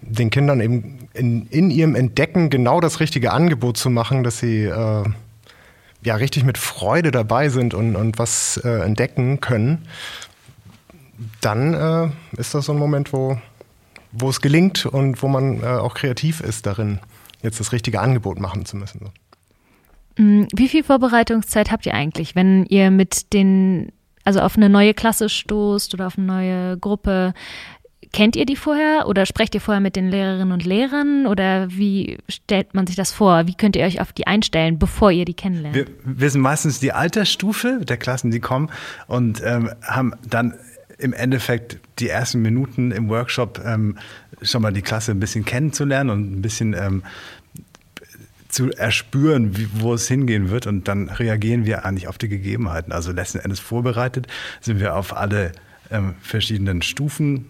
den 0.00 0.30
Kindern 0.30 0.60
eben 0.60 1.08
in, 1.14 1.46
in 1.46 1.70
ihrem 1.70 1.94
Entdecken 1.94 2.50
genau 2.50 2.80
das 2.80 3.00
richtige 3.00 3.32
Angebot 3.32 3.76
zu 3.76 3.90
machen, 3.90 4.22
dass 4.22 4.38
sie 4.38 4.64
äh, 4.64 5.04
ja 6.02 6.14
richtig 6.14 6.44
mit 6.44 6.58
Freude 6.58 7.10
dabei 7.10 7.48
sind 7.48 7.74
und, 7.74 7.96
und 7.96 8.18
was 8.18 8.58
äh, 8.64 8.68
entdecken 8.84 9.40
können, 9.40 9.86
dann 11.40 11.74
äh, 11.74 12.40
ist 12.40 12.54
das 12.54 12.66
so 12.66 12.72
ein 12.72 12.78
Moment, 12.78 13.12
wo, 13.12 13.38
wo 14.12 14.28
es 14.30 14.40
gelingt 14.40 14.86
und 14.86 15.22
wo 15.22 15.28
man 15.28 15.62
äh, 15.62 15.66
auch 15.66 15.94
kreativ 15.94 16.40
ist 16.40 16.66
darin, 16.66 17.00
jetzt 17.42 17.58
das 17.60 17.72
richtige 17.72 18.00
Angebot 18.00 18.38
machen 18.38 18.64
zu 18.64 18.76
müssen. 18.76 19.10
Mm, 20.16 20.44
wie 20.54 20.68
viel 20.68 20.84
Vorbereitungszeit 20.84 21.70
habt 21.70 21.86
ihr 21.86 21.94
eigentlich, 21.94 22.36
wenn 22.36 22.64
ihr 22.66 22.90
mit 22.90 23.32
den, 23.32 23.92
also 24.24 24.40
auf 24.40 24.56
eine 24.56 24.68
neue 24.68 24.94
Klasse 24.94 25.28
stoßt 25.28 25.94
oder 25.94 26.06
auf 26.06 26.18
eine 26.18 26.26
neue 26.26 26.78
Gruppe? 26.78 27.34
Kennt 28.12 28.36
ihr 28.36 28.46
die 28.46 28.56
vorher 28.56 29.06
oder 29.06 29.26
sprecht 29.26 29.54
ihr 29.54 29.60
vorher 29.60 29.80
mit 29.80 29.96
den 29.96 30.08
Lehrerinnen 30.08 30.52
und 30.52 30.64
Lehrern 30.64 31.26
oder 31.26 31.68
wie 31.70 32.18
stellt 32.28 32.74
man 32.74 32.86
sich 32.86 32.96
das 32.96 33.12
vor? 33.12 33.46
Wie 33.46 33.54
könnt 33.54 33.76
ihr 33.76 33.84
euch 33.84 34.00
auf 34.00 34.12
die 34.12 34.26
einstellen, 34.26 34.78
bevor 34.78 35.10
ihr 35.10 35.24
die 35.24 35.34
kennenlernt? 35.34 35.76
Wir 35.76 35.86
wissen 36.04 36.40
meistens 36.40 36.80
die 36.80 36.92
Altersstufe 36.92 37.80
der 37.82 37.96
Klassen, 37.96 38.30
die 38.30 38.40
kommen 38.40 38.70
und 39.06 39.42
ähm, 39.44 39.70
haben 39.82 40.14
dann 40.28 40.54
im 40.98 41.12
Endeffekt 41.12 41.78
die 41.98 42.08
ersten 42.08 42.42
Minuten 42.42 42.90
im 42.90 43.08
Workshop 43.08 43.60
ähm, 43.64 43.96
schon 44.42 44.62
mal 44.62 44.72
die 44.72 44.82
Klasse 44.82 45.12
ein 45.12 45.20
bisschen 45.20 45.44
kennenzulernen 45.44 46.10
und 46.10 46.32
ein 46.32 46.42
bisschen 46.42 46.74
ähm, 46.74 47.02
zu 48.48 48.70
erspüren, 48.72 49.56
wie, 49.56 49.68
wo 49.74 49.94
es 49.94 50.08
hingehen 50.08 50.50
wird. 50.50 50.66
Und 50.66 50.88
dann 50.88 51.08
reagieren 51.08 51.66
wir 51.66 51.84
eigentlich 51.84 52.08
auf 52.08 52.18
die 52.18 52.28
Gegebenheiten. 52.28 52.92
Also 52.92 53.12
letzten 53.12 53.38
Endes 53.38 53.60
vorbereitet 53.60 54.26
sind 54.60 54.80
wir 54.80 54.96
auf 54.96 55.16
alle 55.16 55.52
ähm, 55.90 56.14
verschiedenen 56.20 56.82
Stufen 56.82 57.46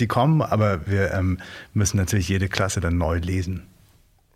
die 0.00 0.06
kommen, 0.06 0.42
aber 0.42 0.86
wir 0.86 1.12
ähm, 1.12 1.38
müssen 1.72 1.96
natürlich 1.96 2.28
jede 2.28 2.48
Klasse 2.48 2.80
dann 2.80 2.98
neu 2.98 3.18
lesen. 3.18 3.62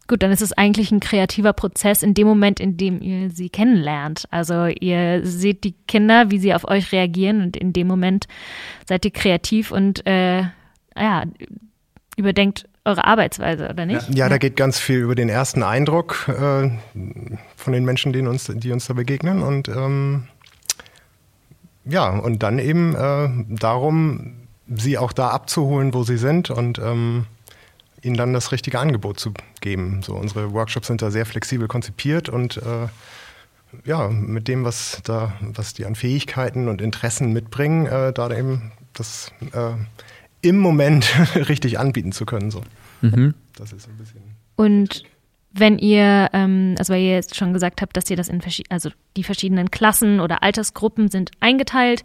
Gut, 0.08 0.22
dann 0.22 0.30
ist 0.30 0.40
es 0.40 0.52
eigentlich 0.52 0.90
ein 0.90 1.00
kreativer 1.00 1.52
Prozess 1.52 2.02
in 2.02 2.14
dem 2.14 2.26
Moment, 2.26 2.60
in 2.60 2.78
dem 2.78 3.02
ihr 3.02 3.30
sie 3.30 3.50
kennenlernt. 3.50 4.24
Also 4.30 4.64
ihr 4.66 5.20
seht 5.26 5.64
die 5.64 5.74
Kinder, 5.86 6.30
wie 6.30 6.38
sie 6.38 6.54
auf 6.54 6.66
euch 6.66 6.92
reagieren 6.92 7.42
und 7.42 7.56
in 7.58 7.74
dem 7.74 7.86
Moment 7.86 8.26
seid 8.86 9.04
ihr 9.04 9.10
kreativ 9.10 9.70
und 9.70 10.06
äh, 10.06 10.44
ja, 10.96 11.24
überdenkt 12.16 12.66
eure 12.86 13.04
Arbeitsweise, 13.04 13.68
oder 13.68 13.84
nicht? 13.84 14.14
Ja, 14.14 14.30
da 14.30 14.38
geht 14.38 14.56
ganz 14.56 14.78
viel 14.78 15.00
über 15.00 15.14
den 15.14 15.28
ersten 15.28 15.62
Eindruck 15.62 16.26
äh, 16.28 16.70
von 17.56 17.72
den 17.74 17.84
Menschen, 17.84 18.14
die 18.14 18.22
uns, 18.22 18.50
die 18.52 18.72
uns 18.72 18.86
da 18.86 18.94
begegnen 18.94 19.42
und 19.42 19.68
ähm, 19.68 20.24
ja, 21.84 22.08
und 22.08 22.42
dann 22.42 22.58
eben 22.58 22.94
äh, 22.94 23.28
darum, 23.48 24.47
sie 24.68 24.98
auch 24.98 25.12
da 25.12 25.28
abzuholen, 25.28 25.94
wo 25.94 26.02
sie 26.02 26.18
sind 26.18 26.50
und 26.50 26.78
ähm, 26.78 27.26
ihnen 28.02 28.16
dann 28.16 28.32
das 28.32 28.52
richtige 28.52 28.78
Angebot 28.78 29.18
zu 29.18 29.32
geben. 29.60 30.02
So, 30.02 30.14
unsere 30.14 30.52
Workshops 30.52 30.86
sind 30.86 31.02
da 31.02 31.10
sehr 31.10 31.26
flexibel 31.26 31.68
konzipiert 31.68 32.28
und 32.28 32.58
äh, 32.58 32.88
ja, 33.84 34.08
mit 34.08 34.48
dem, 34.48 34.64
was 34.64 35.00
da, 35.04 35.32
was 35.40 35.74
die 35.74 35.84
an 35.84 35.94
Fähigkeiten 35.94 36.68
und 36.68 36.80
Interessen 36.80 37.32
mitbringen, 37.32 37.86
äh, 37.86 38.12
da 38.12 38.30
eben 38.30 38.72
das 38.94 39.32
äh, 39.52 39.72
im 40.40 40.58
Moment 40.58 41.12
richtig 41.34 41.78
anbieten 41.78 42.12
zu 42.12 42.24
können. 42.26 42.50
So. 42.50 42.62
Mhm. 43.00 43.34
Das 43.56 43.72
ist 43.72 43.88
ein 43.88 43.96
bisschen. 43.96 44.20
Und 44.56 45.04
wenn 45.52 45.78
ihr, 45.78 46.28
ähm, 46.32 46.74
also 46.78 46.92
weil 46.92 47.02
ihr 47.02 47.14
jetzt 47.14 47.36
schon 47.36 47.52
gesagt 47.52 47.80
habt, 47.80 47.96
dass 47.96 48.08
ihr 48.10 48.16
das 48.16 48.28
in 48.28 48.40
also 48.68 48.90
die 49.16 49.24
verschiedenen 49.24 49.70
Klassen 49.70 50.20
oder 50.20 50.42
Altersgruppen 50.42 51.08
sind 51.08 51.30
eingeteilt, 51.40 52.04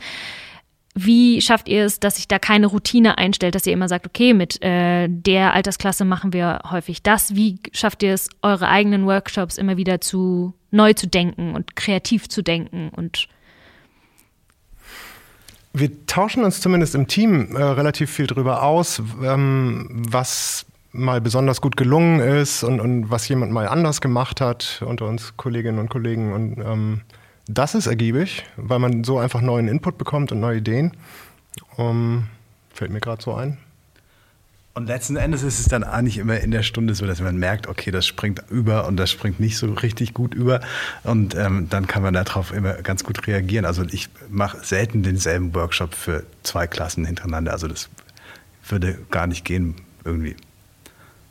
wie 0.96 1.42
schafft 1.42 1.68
ihr 1.70 1.86
es, 1.86 2.00
dass 2.00 2.18
sich 2.18 2.28
da 2.28 2.38
keine 2.38 2.68
Routine 2.68 3.18
einstellt, 3.18 3.56
dass 3.56 3.66
ihr 3.66 3.74
immer 3.74 3.88
sagt, 3.88 4.06
okay, 4.06 4.34
mit 4.34 4.62
äh, 4.64 5.08
der 5.10 5.54
Altersklasse 5.54 6.06
machen 6.06 6.34
wir 6.34 6.62
häufig 6.70 7.02
das? 7.02 7.36
Wie 7.36 7.60
schafft 7.72 8.04
ihr 8.04 8.14
es, 8.14 8.30
eure 8.42 8.68
eigenen 8.68 9.06
Workshops 9.06 9.58
immer 9.58 9.78
wieder 9.78 10.02
zu 10.02 10.54
neu 10.72 10.94
zu 10.94 11.08
denken 11.08 11.56
und 11.56 11.76
kreativ 11.76 12.30
zu 12.30 12.42
denken 12.42 12.90
und 12.96 13.28
wir 15.76 16.06
tauschen 16.06 16.44
uns 16.44 16.62
zumindest 16.62 16.94
im 16.94 17.08
Team 17.08 17.56
äh, 17.56 17.64
relativ 17.64 18.12
viel 18.12 18.28
darüber 18.28 18.62
aus, 18.62 19.02
ähm, 19.24 19.88
was 19.90 20.68
mal 20.92 21.20
besonders 21.20 21.62
gut 21.62 21.76
gelungen 21.76 22.20
ist 22.20 22.64
und, 22.64 22.80
und, 22.80 23.10
was 23.10 23.28
jemand 23.28 23.52
mal 23.52 23.68
anders 23.68 24.00
gemacht 24.00 24.40
hat 24.40 24.84
unter 24.86 25.08
uns 25.08 25.36
Kolleginnen 25.36 25.80
und 25.80 25.90
Kollegen 25.90 26.32
und 26.32 26.60
ähm, 26.60 27.02
das 27.48 27.76
ist 27.76 27.88
ergiebig, 27.88 28.44
weil 28.56 28.80
man 28.80 29.04
so 29.04 29.20
einfach 29.20 29.42
neuen 29.42 29.68
Input 29.68 29.98
bekommt 29.98 30.32
und 30.32 30.40
neue 30.40 30.58
Ideen. 30.58 30.96
Um, 31.78 32.28
fällt 32.74 32.92
mir 32.92 33.00
gerade 33.00 33.22
so 33.22 33.34
ein. 33.34 33.58
Und 34.76 34.88
letzten 34.88 35.18
Endes 35.18 35.44
ist 35.44 35.60
es 35.60 35.68
dann 35.68 35.84
eigentlich 35.84 36.18
immer 36.18 36.40
in 36.40 36.50
der 36.50 36.64
Stunde 36.64 36.96
so, 36.96 37.06
dass 37.06 37.22
man 37.22 37.38
merkt, 37.38 37.68
okay, 37.68 37.92
das 37.92 38.08
springt 38.08 38.44
über 38.50 38.88
und 38.88 38.98
das 38.98 39.12
springt 39.12 39.40
nicht 39.40 39.58
so 39.58 39.72
richtig 39.72 40.16
gut 40.16 40.34
über. 40.34 40.62
Und 41.04 41.36
ähm, 41.36 41.68
dann 41.70 41.86
kann 41.86 42.02
man 42.02 42.16
darauf 42.16 42.52
immer 42.52 42.74
ganz 42.82 43.04
gut 43.04 43.28
reagieren. 43.28 43.66
Also 43.66 43.84
ich 43.84 44.10
mache 44.30 44.66
selten 44.66 45.04
denselben 45.04 45.54
Workshop 45.54 45.94
für 45.94 46.24
zwei 46.42 46.66
Klassen 46.66 47.06
hintereinander. 47.06 47.52
Also 47.52 47.68
das 47.68 47.88
würde 48.68 48.98
gar 49.12 49.28
nicht 49.28 49.46
gehen 49.46 49.76
irgendwie, 50.06 50.36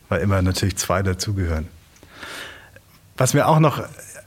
weil 0.08 0.20
immer 0.20 0.40
natürlich 0.40 0.76
zwei 0.76 1.02
dazugehören. 1.02 1.66
Was 3.16 3.34
mir 3.34 3.48
auch 3.48 3.58
noch 3.58 3.82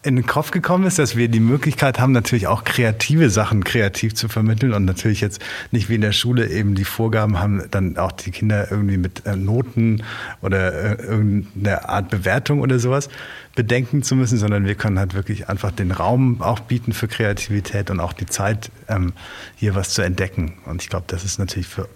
in 0.05 0.15
den 0.15 0.27
Kopf 0.27 0.51
gekommen 0.51 0.85
ist, 0.85 0.99
dass 0.99 1.15
wir 1.15 1.27
die 1.29 1.39
Möglichkeit 1.39 1.99
haben, 1.99 2.11
natürlich 2.11 2.45
auch 2.45 2.63
kreative 2.63 3.31
Sachen 3.31 3.63
kreativ 3.63 4.13
zu 4.13 4.29
vermitteln 4.29 4.73
und 4.73 4.85
natürlich 4.85 5.19
jetzt 5.19 5.41
nicht 5.71 5.89
wie 5.89 5.95
in 5.95 6.01
der 6.01 6.11
Schule 6.11 6.47
eben 6.47 6.75
die 6.75 6.83
Vorgaben 6.83 7.39
haben, 7.39 7.63
dann 7.71 7.97
auch 7.97 8.11
die 8.11 8.29
Kinder 8.29 8.69
irgendwie 8.69 8.97
mit 8.97 9.25
äh, 9.25 9.35
Noten 9.35 10.03
oder 10.41 10.99
äh, 10.99 11.03
irgendeiner 11.03 11.89
Art 11.89 12.09
Bewertung 12.11 12.61
oder 12.61 12.77
sowas 12.77 13.09
bedenken 13.55 14.03
zu 14.03 14.15
müssen, 14.15 14.37
sondern 14.37 14.65
wir 14.65 14.75
können 14.75 14.99
halt 14.99 15.15
wirklich 15.15 15.49
einfach 15.49 15.71
den 15.71 15.91
Raum 15.91 16.41
auch 16.41 16.59
bieten 16.59 16.93
für 16.93 17.07
Kreativität 17.07 17.89
und 17.89 17.99
auch 17.99 18.13
die 18.13 18.27
Zeit, 18.27 18.71
ähm, 18.87 19.13
hier 19.55 19.73
was 19.73 19.89
zu 19.89 20.03
entdecken. 20.03 20.53
Und 20.65 20.83
ich 20.83 20.89
glaube, 20.89 21.05
das 21.07 21.23
ist 21.23 21.39
natürlich 21.39 21.67
für 21.67 21.89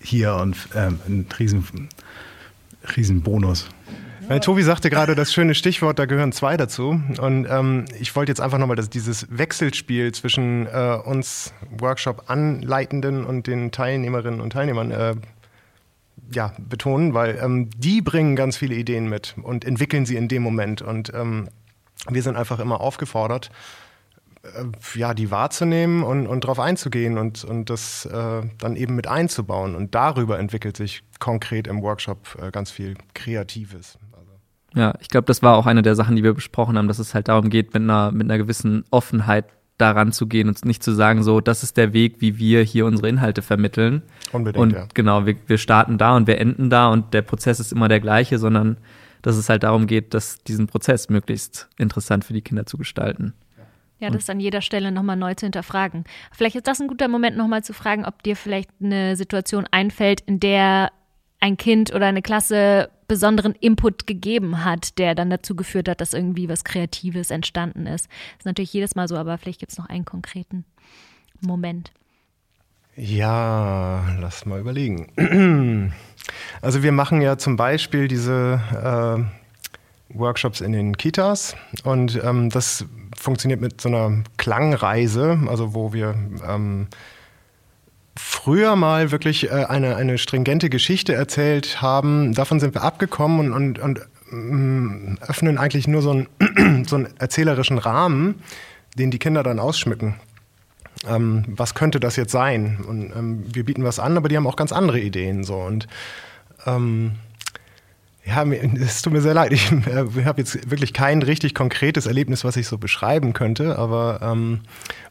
hier 0.00 0.36
und 0.36 0.56
ähm, 0.76 1.00
ein 1.08 1.26
riesen, 1.38 1.88
riesen 2.96 3.22
Bonus. 3.22 3.68
Weil 4.28 4.40
Tobi 4.40 4.62
sagte 4.62 4.90
gerade 4.90 5.14
das 5.14 5.32
schöne 5.32 5.54
Stichwort, 5.54 5.98
da 5.98 6.06
gehören 6.06 6.32
zwei 6.32 6.56
dazu. 6.56 7.00
Und 7.18 7.46
ähm, 7.48 7.84
ich 7.98 8.14
wollte 8.16 8.30
jetzt 8.30 8.40
einfach 8.40 8.58
nochmal 8.58 8.76
dieses 8.76 9.26
Wechselspiel 9.30 10.12
zwischen 10.12 10.66
äh, 10.66 10.98
uns 11.04 11.52
Workshop-Anleitenden 11.78 13.24
und 13.24 13.46
den 13.46 13.70
Teilnehmerinnen 13.70 14.40
und 14.40 14.52
Teilnehmern 14.52 14.90
äh, 14.90 15.14
ja, 16.32 16.52
betonen, 16.58 17.14
weil 17.14 17.38
ähm, 17.42 17.70
die 17.76 18.00
bringen 18.00 18.36
ganz 18.36 18.56
viele 18.56 18.74
Ideen 18.74 19.08
mit 19.08 19.34
und 19.42 19.64
entwickeln 19.64 20.06
sie 20.06 20.16
in 20.16 20.28
dem 20.28 20.42
Moment. 20.42 20.82
Und 20.82 21.12
ähm, 21.14 21.48
wir 22.08 22.22
sind 22.22 22.36
einfach 22.36 22.60
immer 22.60 22.80
aufgefordert, 22.80 23.50
äh, 24.42 24.98
ja, 24.98 25.14
die 25.14 25.30
wahrzunehmen 25.30 26.02
und, 26.02 26.26
und 26.26 26.44
darauf 26.44 26.60
einzugehen 26.60 27.18
und, 27.18 27.44
und 27.44 27.70
das 27.70 28.06
äh, 28.06 28.42
dann 28.58 28.76
eben 28.76 28.94
mit 28.94 29.06
einzubauen. 29.06 29.74
Und 29.74 29.94
darüber 29.94 30.38
entwickelt 30.38 30.76
sich 30.76 31.02
konkret 31.18 31.66
im 31.66 31.82
Workshop 31.82 32.38
äh, 32.40 32.50
ganz 32.50 32.70
viel 32.70 32.94
Kreatives. 33.14 33.98
Ja, 34.74 34.94
ich 35.00 35.08
glaube, 35.08 35.26
das 35.26 35.42
war 35.42 35.56
auch 35.56 35.66
eine 35.66 35.82
der 35.82 35.94
Sachen, 35.94 36.16
die 36.16 36.24
wir 36.24 36.34
besprochen 36.34 36.76
haben, 36.76 36.88
dass 36.88 36.98
es 36.98 37.14
halt 37.14 37.28
darum 37.28 37.48
geht, 37.48 37.74
mit 37.74 37.82
einer, 37.82 38.10
mit 38.10 38.22
einer 38.22 38.38
gewissen 38.38 38.84
Offenheit 38.90 39.46
daran 39.78 40.12
zu 40.12 40.26
gehen 40.26 40.48
und 40.48 40.64
nicht 40.64 40.82
zu 40.82 40.92
sagen, 40.92 41.22
so, 41.22 41.40
das 41.40 41.62
ist 41.62 41.76
der 41.76 41.92
Weg, 41.92 42.20
wie 42.20 42.38
wir 42.38 42.62
hier 42.62 42.86
unsere 42.86 43.08
Inhalte 43.08 43.42
vermitteln. 43.42 44.02
Unbedingt, 44.32 44.62
und 44.62 44.72
ja. 44.72 44.86
genau, 44.94 45.26
wir, 45.26 45.36
wir 45.46 45.58
starten 45.58 45.98
da 45.98 46.16
und 46.16 46.26
wir 46.26 46.38
enden 46.38 46.70
da 46.70 46.88
und 46.88 47.14
der 47.14 47.22
Prozess 47.22 47.60
ist 47.60 47.72
immer 47.72 47.88
der 47.88 48.00
gleiche, 48.00 48.38
sondern 48.38 48.78
dass 49.22 49.36
es 49.36 49.48
halt 49.48 49.62
darum 49.62 49.86
geht, 49.86 50.12
dass 50.14 50.42
diesen 50.44 50.66
Prozess 50.66 51.08
möglichst 51.08 51.68
interessant 51.78 52.24
für 52.24 52.34
die 52.34 52.42
Kinder 52.42 52.66
zu 52.66 52.76
gestalten. 52.76 53.34
Ja, 53.98 54.10
das 54.10 54.28
an 54.28 54.38
jeder 54.38 54.60
Stelle 54.60 54.92
nochmal 54.92 55.16
neu 55.16 55.34
zu 55.34 55.46
hinterfragen. 55.46 56.04
Vielleicht 56.30 56.56
ist 56.56 56.66
das 56.66 56.80
ein 56.80 56.88
guter 56.88 57.08
Moment, 57.08 57.36
nochmal 57.36 57.64
zu 57.64 57.72
fragen, 57.72 58.04
ob 58.04 58.22
dir 58.22 58.36
vielleicht 58.36 58.70
eine 58.82 59.16
Situation 59.16 59.66
einfällt, 59.70 60.20
in 60.20 60.40
der 60.40 60.90
ein 61.40 61.56
Kind 61.56 61.94
oder 61.94 62.06
eine 62.06 62.20
Klasse 62.20 62.90
besonderen 63.08 63.54
Input 63.54 64.06
gegeben 64.06 64.64
hat, 64.64 64.98
der 64.98 65.14
dann 65.14 65.30
dazu 65.30 65.54
geführt 65.54 65.88
hat, 65.88 66.00
dass 66.00 66.14
irgendwie 66.14 66.48
was 66.48 66.64
Kreatives 66.64 67.30
entstanden 67.30 67.86
ist. 67.86 68.06
Das 68.06 68.40
ist 68.40 68.46
natürlich 68.46 68.72
jedes 68.72 68.94
Mal 68.94 69.08
so, 69.08 69.16
aber 69.16 69.38
vielleicht 69.38 69.60
gibt 69.60 69.72
es 69.72 69.78
noch 69.78 69.88
einen 69.88 70.04
konkreten 70.04 70.64
Moment. 71.40 71.92
Ja, 72.96 74.04
lass 74.20 74.46
mal 74.46 74.60
überlegen. 74.60 75.92
Also 76.62 76.82
wir 76.82 76.92
machen 76.92 77.20
ja 77.20 77.36
zum 77.36 77.56
Beispiel 77.56 78.08
diese 78.08 78.58
äh, 78.72 80.18
Workshops 80.18 80.62
in 80.62 80.72
den 80.72 80.96
Kitas 80.96 81.54
und 81.82 82.18
ähm, 82.24 82.48
das 82.48 82.86
funktioniert 83.14 83.60
mit 83.60 83.80
so 83.80 83.90
einer 83.90 84.22
Klangreise, 84.38 85.38
also 85.46 85.74
wo 85.74 85.92
wir 85.92 86.14
ähm, 86.48 86.88
früher 88.26 88.74
mal 88.74 89.10
wirklich 89.10 89.50
äh, 89.50 89.66
eine, 89.68 89.96
eine 89.96 90.16
stringente 90.16 90.70
Geschichte 90.70 91.12
erzählt 91.12 91.82
haben. 91.82 92.32
Davon 92.32 92.58
sind 92.58 92.74
wir 92.74 92.82
abgekommen 92.82 93.52
und, 93.52 93.78
und, 93.78 93.78
und 93.78 94.00
mm, 94.30 95.18
öffnen 95.20 95.58
eigentlich 95.58 95.86
nur 95.86 96.00
so 96.00 96.10
einen, 96.10 96.84
so 96.86 96.96
einen 96.96 97.08
erzählerischen 97.18 97.76
Rahmen, 97.76 98.42
den 98.96 99.10
die 99.10 99.18
Kinder 99.18 99.42
dann 99.42 99.58
ausschmücken. 99.58 100.14
Ähm, 101.06 101.44
was 101.48 101.74
könnte 101.74 102.00
das 102.00 102.16
jetzt 102.16 102.32
sein? 102.32 102.78
Und 102.88 103.12
ähm, 103.14 103.44
wir 103.52 103.64
bieten 103.64 103.84
was 103.84 103.98
an, 103.98 104.16
aber 104.16 104.30
die 104.30 104.38
haben 104.38 104.46
auch 104.46 104.56
ganz 104.56 104.72
andere 104.72 105.00
Ideen. 105.00 105.44
So. 105.44 105.56
Und 105.56 105.86
ähm, 106.66 107.16
ja, 108.26 108.42
es 108.44 109.02
tut 109.02 109.12
mir 109.12 109.20
sehr 109.20 109.34
leid. 109.34 109.52
Ich 109.52 109.70
äh, 109.70 110.24
habe 110.24 110.40
jetzt 110.40 110.70
wirklich 110.70 110.94
kein 110.94 111.22
richtig 111.22 111.54
konkretes 111.54 112.06
Erlebnis, 112.06 112.42
was 112.42 112.56
ich 112.56 112.66
so 112.66 112.78
beschreiben 112.78 113.34
könnte, 113.34 113.78
aber 113.78 114.20
ähm, 114.22 114.60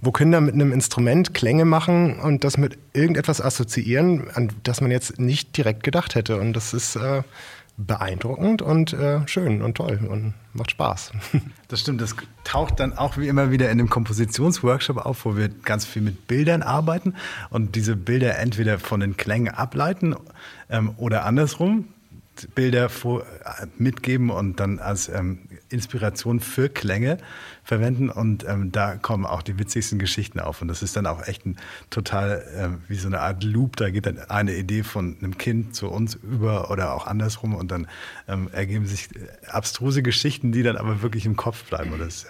wo 0.02 0.12
Kinder 0.12 0.42
mit 0.42 0.56
einem 0.56 0.72
Instrument 0.72 1.34
Klänge 1.34 1.66
machen 1.66 2.20
und 2.20 2.44
das 2.44 2.58
mit 2.58 2.78
irgendetwas 2.94 3.40
assoziieren, 3.40 4.32
an 4.34 4.52
das 4.64 4.82
man 4.82 4.90
jetzt 4.90 5.20
nicht 5.20 5.56
direkt 5.56 5.84
gedacht 5.84 6.16
hätte. 6.16 6.40
Und 6.40 6.54
das 6.54 6.74
ist 6.74 6.96
äh, 6.96 7.22
beeindruckend 7.78 8.62
und 8.62 8.94
äh, 8.94 9.28
schön 9.28 9.62
und 9.62 9.76
toll 9.76 10.00
und 10.10 10.34
macht 10.54 10.72
Spaß. 10.72 11.12
Das 11.70 11.80
stimmt, 11.80 12.02
das 12.02 12.16
taucht 12.44 12.80
dann 12.80 12.96
auch 12.96 13.18
wie 13.18 13.28
immer 13.28 13.50
wieder 13.50 13.72
in 13.72 13.80
dem 13.80 13.90
Kompositionsworkshop 13.90 14.98
auf, 14.98 15.26
wo 15.26 15.36
wir 15.36 15.50
ganz 15.50 15.86
viel 15.86 16.04
mit 16.04 16.28
Bildern 16.28 16.62
arbeiten 16.62 17.16
und 17.50 17.74
diese 17.74 17.96
Bilder 17.96 18.38
entweder 18.38 18.78
von 18.78 19.00
den 19.00 19.18
Klängen 19.18 19.52
ableiten 19.52 20.16
ähm, 20.70 20.92
oder 20.98 21.26
andersrum 21.26 21.88
Bilder 22.56 22.90
vor, 22.90 23.26
mitgeben 23.78 24.30
und 24.30 24.60
dann 24.60 24.80
als 24.80 25.10
ähm, 25.10 25.40
Inspiration 25.70 26.40
für 26.40 26.70
Klänge 26.70 27.18
verwenden. 27.64 28.10
Und 28.10 28.46
ähm, 28.48 28.72
da 28.72 28.96
kommen 28.96 29.26
auch 29.26 29.42
die 29.42 29.60
witzigsten 29.60 30.00
Geschichten 30.00 30.40
auf. 30.40 30.62
Und 30.62 30.68
das 30.68 30.82
ist 30.82 30.96
dann 30.96 31.06
auch 31.06 31.28
echt 31.28 31.46
ein 31.46 31.58
total 31.90 32.44
ähm, 32.56 32.82
wie 32.88 32.96
so 32.96 33.08
eine 33.08 33.20
Art 33.22 33.44
Loop. 33.44 33.76
Da 33.78 33.90
geht 33.90 34.06
dann 34.06 34.20
eine 34.20 34.56
Idee 34.56 34.84
von 34.84 35.18
einem 35.20 35.38
Kind 35.38 35.76
zu 35.76 35.90
uns 35.90 36.16
über 36.16 36.72
oder 36.72 36.94
auch 36.94 37.08
andersrum. 37.08 37.56
Und 37.56 37.72
dann 37.72 37.88
ähm, 38.28 38.50
ergeben 38.52 38.86
sich 38.86 39.10
äh, 39.16 39.48
abstruse 39.48 40.04
Geschichten, 40.04 40.52
die 40.52 40.64
dann 40.64 40.78
aber 40.78 41.02
wirklich 41.02 41.26
im 41.26 41.36
Kopf 41.36 41.64
bleiben. 41.66 41.94
Und 41.94 42.00
das 42.00 42.16
ist 42.16 42.28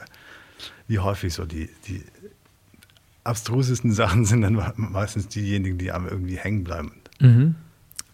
wie 0.87 0.99
häufig 0.99 1.33
so. 1.33 1.45
Die, 1.45 1.69
die 1.87 2.03
abstrusesten 3.23 3.91
Sachen 3.93 4.25
sind 4.25 4.41
dann 4.41 4.73
meistens 4.75 5.27
diejenigen, 5.27 5.77
die 5.77 5.91
einem 5.91 6.07
irgendwie 6.07 6.37
hängen 6.37 6.63
bleiben. 6.63 6.93
Mhm. 7.19 7.55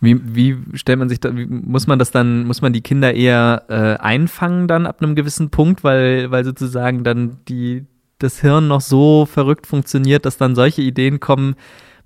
Wie, 0.02 0.18
wie 0.36 0.58
stellt 0.76 1.00
man 1.00 1.10
sich 1.10 1.20
da, 1.20 1.36
wie, 1.36 1.46
muss 1.46 1.88
man 1.88 2.00
das 2.00 2.12
dann, 2.12 2.46
muss 2.46 2.62
man 2.62 2.72
die 2.72 2.82
Kinder 2.82 3.14
eher 3.14 3.64
äh, 3.68 4.02
einfangen 4.02 4.68
dann 4.68 4.86
ab 4.86 5.02
einem 5.02 5.16
gewissen 5.16 5.50
Punkt, 5.50 5.84
weil, 5.84 6.32
weil 6.32 6.46
sozusagen 6.46 7.04
dann 7.04 7.38
die, 7.50 7.86
das 8.18 8.40
Hirn 8.40 8.68
noch 8.68 8.82
so 8.82 9.26
verrückt 9.26 9.68
funktioniert, 9.68 10.26
dass 10.26 10.38
dann 10.38 10.56
solche 10.56 10.82
Ideen 10.82 11.20
kommen, 11.20 11.56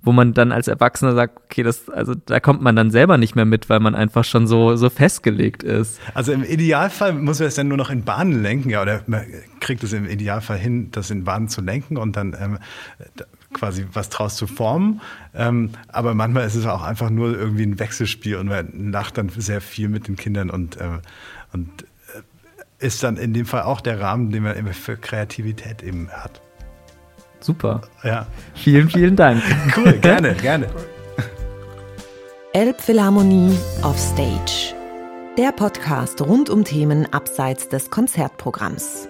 wo 0.04 0.12
man 0.12 0.34
dann 0.34 0.52
als 0.52 0.68
Erwachsener 0.68 1.14
sagt, 1.14 1.40
okay, 1.44 1.62
das, 1.62 1.88
also 1.88 2.14
da 2.14 2.38
kommt 2.38 2.60
man 2.60 2.76
dann 2.76 2.90
selber 2.90 3.16
nicht 3.16 3.36
mehr 3.36 3.46
mit, 3.46 3.70
weil 3.70 3.80
man 3.80 3.94
einfach 3.94 4.24
schon 4.24 4.46
so, 4.46 4.76
so 4.76 4.90
festgelegt 4.90 5.62
ist. 5.62 5.98
Also 6.12 6.32
im 6.32 6.44
Idealfall 6.44 7.14
muss 7.14 7.38
man 7.38 7.48
es 7.48 7.54
dann 7.54 7.68
nur 7.68 7.78
noch 7.78 7.90
in 7.90 8.04
Bahnen 8.04 8.42
lenken, 8.42 8.68
ja, 8.68 8.82
oder 8.82 9.02
man 9.06 9.22
kriegt 9.60 9.82
es 9.82 9.94
im 9.94 10.06
Idealfall 10.06 10.58
hin, 10.58 10.90
das 10.92 11.10
in 11.10 11.24
Bahnen 11.24 11.48
zu 11.48 11.62
lenken 11.62 11.96
und 11.96 12.16
dann 12.16 12.36
ähm, 12.38 12.58
quasi 13.54 13.86
was 13.92 14.10
draus 14.10 14.36
zu 14.36 14.46
formen. 14.46 15.00
Ähm, 15.34 15.70
aber 15.88 16.14
manchmal 16.14 16.46
ist 16.46 16.54
es 16.54 16.66
auch 16.66 16.82
einfach 16.82 17.10
nur 17.10 17.36
irgendwie 17.36 17.64
ein 17.64 17.78
Wechselspiel 17.78 18.36
und 18.36 18.48
man 18.48 18.92
lacht 18.92 19.16
dann 19.18 19.30
sehr 19.30 19.60
viel 19.60 19.88
mit 19.88 20.08
den 20.08 20.16
Kindern 20.16 20.50
und, 20.50 20.76
äh, 20.76 20.98
und 21.52 21.82
äh, 21.82 22.84
ist 22.84 23.02
dann 23.02 23.16
in 23.16 23.32
dem 23.32 23.46
Fall 23.46 23.62
auch 23.62 23.80
der 23.80 24.00
Rahmen, 24.00 24.30
den 24.30 24.42
man 24.42 24.56
immer 24.56 24.74
für 24.74 24.96
Kreativität 24.96 25.82
eben 25.82 26.10
hat. 26.10 26.40
Super. 27.40 27.82
Ja. 28.02 28.26
Vielen, 28.54 28.88
vielen 28.88 29.16
Dank. 29.16 29.42
cool, 29.76 29.92
gerne, 29.94 30.34
gerne. 30.34 30.66
Elbphilharmonie 32.54 33.58
auf 33.82 33.98
Stage. 33.98 34.74
Der 35.36 35.50
Podcast 35.50 36.22
rund 36.22 36.48
um 36.48 36.64
Themen 36.64 37.12
abseits 37.12 37.68
des 37.68 37.90
Konzertprogramms. 37.90 39.08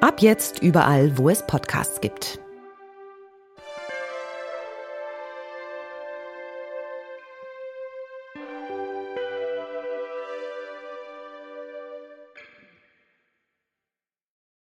Ab 0.00 0.20
jetzt 0.20 0.60
überall, 0.60 1.16
wo 1.18 1.28
es 1.28 1.46
Podcasts 1.46 2.00
gibt. 2.00 2.41